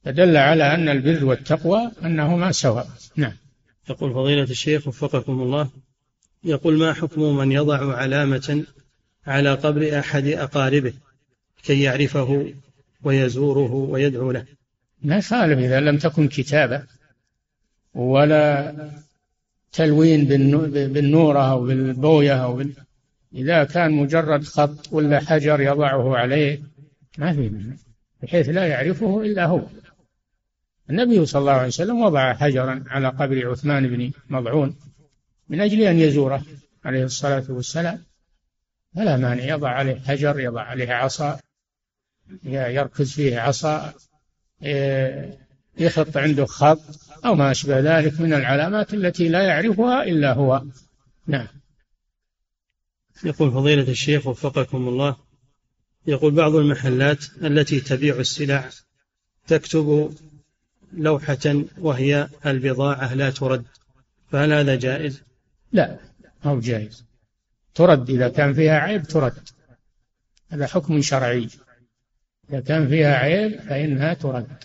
فدل 0.05 0.37
على 0.37 0.73
أن 0.73 0.89
البر 0.89 1.25
والتقوى 1.25 1.91
أنهما 2.05 2.51
سواء. 2.51 2.87
نعم. 3.15 3.33
يقول 3.89 4.13
فضيلة 4.13 4.43
الشيخ 4.43 4.87
وفقكم 4.87 5.41
الله 5.41 5.69
يقول 6.43 6.77
ما 6.77 6.93
حكم 6.93 7.37
من 7.37 7.51
يضع 7.51 7.95
علامة 7.95 8.65
على 9.27 9.53
قبر 9.53 9.99
أحد 9.99 10.27
أقاربه 10.27 10.93
كي 11.63 11.81
يعرفه 11.81 12.53
ويزوره 13.03 13.73
ويدعو 13.73 14.31
له. 14.31 14.45
ما 15.03 15.17
يخالف 15.17 15.59
إذا 15.59 15.79
لم 15.79 15.97
تكن 15.97 16.27
كتابة 16.27 16.83
ولا 17.93 18.73
تلوين 19.71 20.25
بالنورة 20.93 21.51
أو 21.51 21.61
بالبوية 21.65 22.43
أو 22.43 22.55
بال... 22.55 22.73
إذا 23.33 23.63
كان 23.63 23.91
مجرد 23.91 24.43
خط 24.43 24.93
ولا 24.93 25.19
حجر 25.19 25.61
يضعه 25.61 26.17
عليه 26.17 26.61
ما 27.17 27.33
في 27.33 27.75
بحيث 28.23 28.49
لا 28.49 28.67
يعرفه 28.67 29.21
إلا 29.21 29.45
هو. 29.45 29.61
النبي 30.89 31.25
صلى 31.25 31.39
الله 31.39 31.51
عليه 31.51 31.67
وسلم 31.67 32.01
وضع 32.01 32.33
حجرا 32.33 32.83
على 32.87 33.07
قبر 33.07 33.51
عثمان 33.51 33.87
بن 33.87 34.11
مضعون 34.29 34.75
من 35.49 35.61
أجل 35.61 35.81
أن 35.81 35.99
يزوره 35.99 36.43
عليه 36.85 37.03
الصلاة 37.03 37.43
والسلام. 37.49 38.03
فلا 38.95 39.17
مانع 39.17 39.43
يضع 39.43 39.69
عليه 39.69 39.99
حجر 39.99 40.39
يضع 40.39 40.61
عليه 40.61 40.93
عصا. 40.93 41.39
يركز 42.43 43.11
فيه 43.11 43.39
عصا 43.39 43.93
يخط 45.77 46.17
عنده 46.17 46.45
خط 46.45 46.81
أو 47.25 47.35
ما 47.35 47.51
أشبه 47.51 47.79
ذلك 47.79 48.21
من 48.21 48.33
العلامات 48.33 48.93
التي 48.93 49.29
لا 49.29 49.41
يعرفها 49.41 50.03
إلا 50.03 50.33
هو. 50.33 50.63
نعم. 51.27 51.47
يقول 53.23 53.51
فضيلة 53.51 53.91
الشيخ 53.91 54.27
وفقكم 54.27 54.87
الله 54.87 55.15
يقول 56.07 56.33
بعض 56.33 56.55
المحلات 56.55 57.25
التي 57.43 57.79
تبيع 57.79 58.15
السلع 58.15 58.69
تكتب 59.47 60.13
لوحة 60.93 61.63
وهي 61.77 62.29
البضاعة 62.45 63.13
لا 63.13 63.29
ترد 63.29 63.65
فهل 64.31 64.53
هذا 64.53 64.75
جائز؟ 64.75 65.21
لا 65.71 65.99
هو 66.43 66.59
جائز. 66.59 67.05
ترد 67.75 68.09
إذا 68.09 68.29
كان 68.29 68.53
فيها 68.53 68.79
عيب 68.79 69.03
ترد. 69.03 69.49
هذا 70.49 70.67
حكم 70.67 71.01
شرعي. 71.01 71.47
إذا 72.51 72.59
كان 72.59 72.89
فيها 72.89 73.15
عيب 73.15 73.59
فإنها 73.59 74.13
ترد 74.13 74.63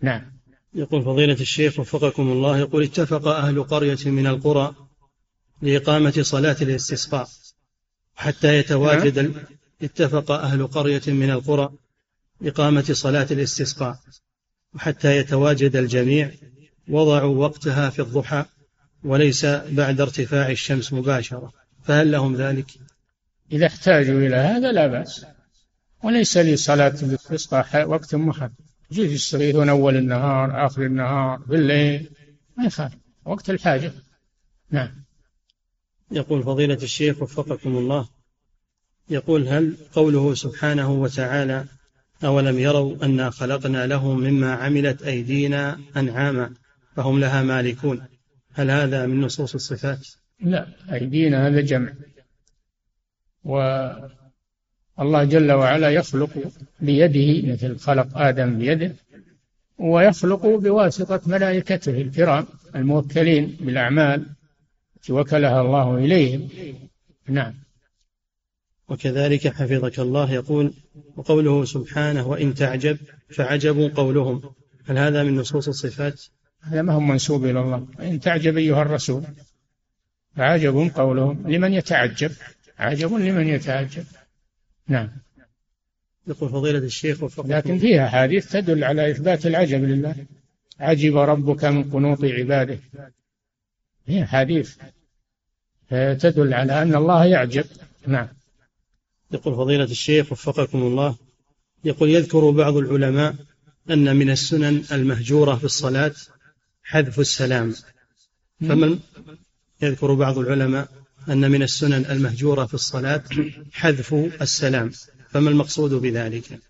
نعم 0.00 0.32
يقول 0.74 1.02
فضيلة 1.02 1.32
الشيخ 1.32 1.78
وفقكم 1.78 2.22
الله 2.32 2.58
يقول 2.58 2.82
اتفق 2.82 3.28
أهل 3.28 3.62
قرية 3.62 3.98
من 4.10 4.26
القرى 4.26 4.74
لإقامة 5.62 6.22
صلاة 6.22 6.56
الاستسقاء 6.62 7.28
حتى 8.14 8.58
يتواجد 8.58 9.18
نعم. 9.18 9.32
اتفق 9.82 10.30
أهل 10.30 10.66
قرية 10.66 11.02
من 11.06 11.30
القرى 11.30 11.72
إقامة 12.42 12.84
صلاة 12.92 13.26
الاستسقاء 13.30 13.98
وحتى 14.74 15.16
يتواجد 15.16 15.76
الجميع 15.76 16.30
وضعوا 16.88 17.36
وقتها 17.36 17.90
في 17.90 18.02
الضحى 18.02 18.44
وليس 19.04 19.46
بعد 19.46 20.00
ارتفاع 20.00 20.50
الشمس 20.50 20.92
مباشرة 20.92 21.52
فهل 21.84 22.12
لهم 22.12 22.36
ذلك؟ 22.36 22.66
إذا 23.52 23.66
احتاجوا 23.66 24.20
إلى 24.20 24.36
هذا 24.36 24.72
لا 24.72 24.86
بأس 24.86 25.26
وليس 26.04 26.38
لصلاة 26.38 26.94
الاستسقاء 27.02 27.88
وقت 27.88 28.14
محدد 28.14 28.70
يجوز 28.90 29.12
يستغيثون 29.12 29.68
أول 29.68 29.96
النهار 29.96 30.66
آخر 30.66 30.82
النهار 30.82 31.38
بالليل 31.38 32.10
ما 32.56 32.64
يخالف. 32.64 32.94
وقت 33.24 33.50
الحاجة. 33.50 33.92
نعم. 34.70 35.04
يقول 36.10 36.42
فضيلة 36.42 36.74
الشيخ 36.74 37.22
وفقكم 37.22 37.76
الله. 37.76 38.08
يقول 39.10 39.48
هل 39.48 39.76
قوله 39.92 40.34
سبحانه 40.34 40.92
وتعالى 40.92 41.64
أولم 42.24 42.58
يروا 42.58 43.04
أنا 43.04 43.30
خلقنا 43.30 43.86
لهم 43.86 44.20
مما 44.20 44.54
عملت 44.54 45.02
أيدينا 45.02 45.80
أنعاما 45.96 46.54
فهم 46.96 47.20
لها 47.20 47.42
مالكون؟ 47.42 48.06
هل 48.52 48.70
هذا 48.70 49.06
من 49.06 49.20
نصوص 49.20 49.54
الصفات؟ 49.54 50.08
لا 50.40 50.66
أيدينا 50.92 51.46
هذا 51.46 51.60
جمع. 51.60 51.92
الله 55.00 55.24
جل 55.24 55.52
وعلا 55.52 55.90
يخلق 55.90 56.30
بيده 56.80 57.52
مثل 57.52 57.78
خلق 57.78 58.18
آدم 58.18 58.58
بيده 58.58 58.92
ويخلق 59.78 60.46
بواسطة 60.46 61.20
ملائكته 61.26 62.00
الكرام 62.00 62.46
الموكلين 62.74 63.56
بالأعمال 63.60 64.26
التي 64.96 65.12
وكلها 65.12 65.60
الله 65.60 65.96
إليهم. 65.96 66.48
نعم. 67.28 67.54
وكذلك 68.88 69.48
حفظك 69.48 69.98
الله 69.98 70.32
يقول 70.32 70.72
وقوله 71.16 71.64
سبحانه 71.64 72.28
وإن 72.28 72.54
تعجب 72.54 72.98
فعجب 73.30 73.92
قولهم. 73.96 74.42
هل 74.86 74.98
هذا 74.98 75.22
من 75.22 75.36
نصوص 75.36 75.68
الصفات؟ 75.68 76.22
هذا 76.62 76.82
ما 76.82 76.92
هو 76.92 77.00
منسوب 77.00 77.44
إلى 77.44 77.60
الله. 77.60 77.86
إن 78.00 78.20
تعجب 78.20 78.56
أيها 78.56 78.82
الرسول 78.82 79.22
فعجب 80.36 80.90
قولهم 80.94 81.50
لمن 81.52 81.72
يتعجب 81.72 82.32
عجب 82.78 83.12
لمن 83.14 83.48
يتعجب. 83.48 84.04
نعم. 84.90 85.08
يقول 86.26 86.50
فضيلة 86.50 86.78
الشيخ 86.78 87.22
وفقكم. 87.22 87.52
لكن 87.52 87.78
فيها 87.78 88.08
حديث 88.08 88.52
تدل 88.52 88.84
على 88.84 89.10
إثبات 89.10 89.46
العجب 89.46 89.84
لله. 89.84 90.14
عجب 90.80 91.16
ربك 91.16 91.64
من 91.64 91.90
قنوط 91.90 92.24
عباده. 92.24 92.78
هي 94.06 94.26
حديث 94.26 94.76
تدل 95.90 96.54
على 96.54 96.82
أن 96.82 96.94
الله 96.94 97.24
يعجب. 97.24 97.64
نعم. 98.06 98.28
يقول 99.32 99.54
فضيلة 99.54 99.84
الشيخ 99.84 100.32
وفقكم 100.32 100.78
الله. 100.78 101.16
يقول 101.84 102.10
يذكر 102.10 102.50
بعض 102.50 102.76
العلماء 102.76 103.34
أن 103.90 104.16
من 104.16 104.30
السنن 104.30 104.84
المهجورة 104.92 105.54
في 105.54 105.64
الصلاة 105.64 106.14
حذف 106.82 107.20
السلام. 107.20 107.74
فمن 108.60 108.98
يذكر 109.82 110.14
بعض 110.14 110.38
العلماء؟ 110.38 110.99
أن 111.28 111.50
من 111.50 111.62
السنن 111.62 112.04
المهجورة 112.10 112.66
في 112.66 112.74
الصلاة 112.74 113.22
حذف 113.72 114.14
السلام. 114.42 114.90
فما 115.30 115.50
المقصود 115.50 115.90
بذلك؟ 115.90 116.60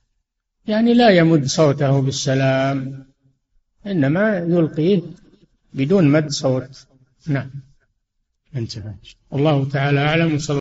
يعني 0.66 0.94
لا 0.94 1.10
يمد 1.10 1.46
صوته 1.46 2.00
بالسلام 2.00 3.06
إنما 3.86 4.38
يلقيه 4.38 5.02
بدون 5.74 6.08
مد 6.08 6.30
صوت. 6.30 6.86
نعم. 7.26 7.50
انتهى. 8.56 8.94
الله 9.32 9.68
تعالى 9.68 10.00
أعلم 10.00 10.34
وصلى 10.34 10.60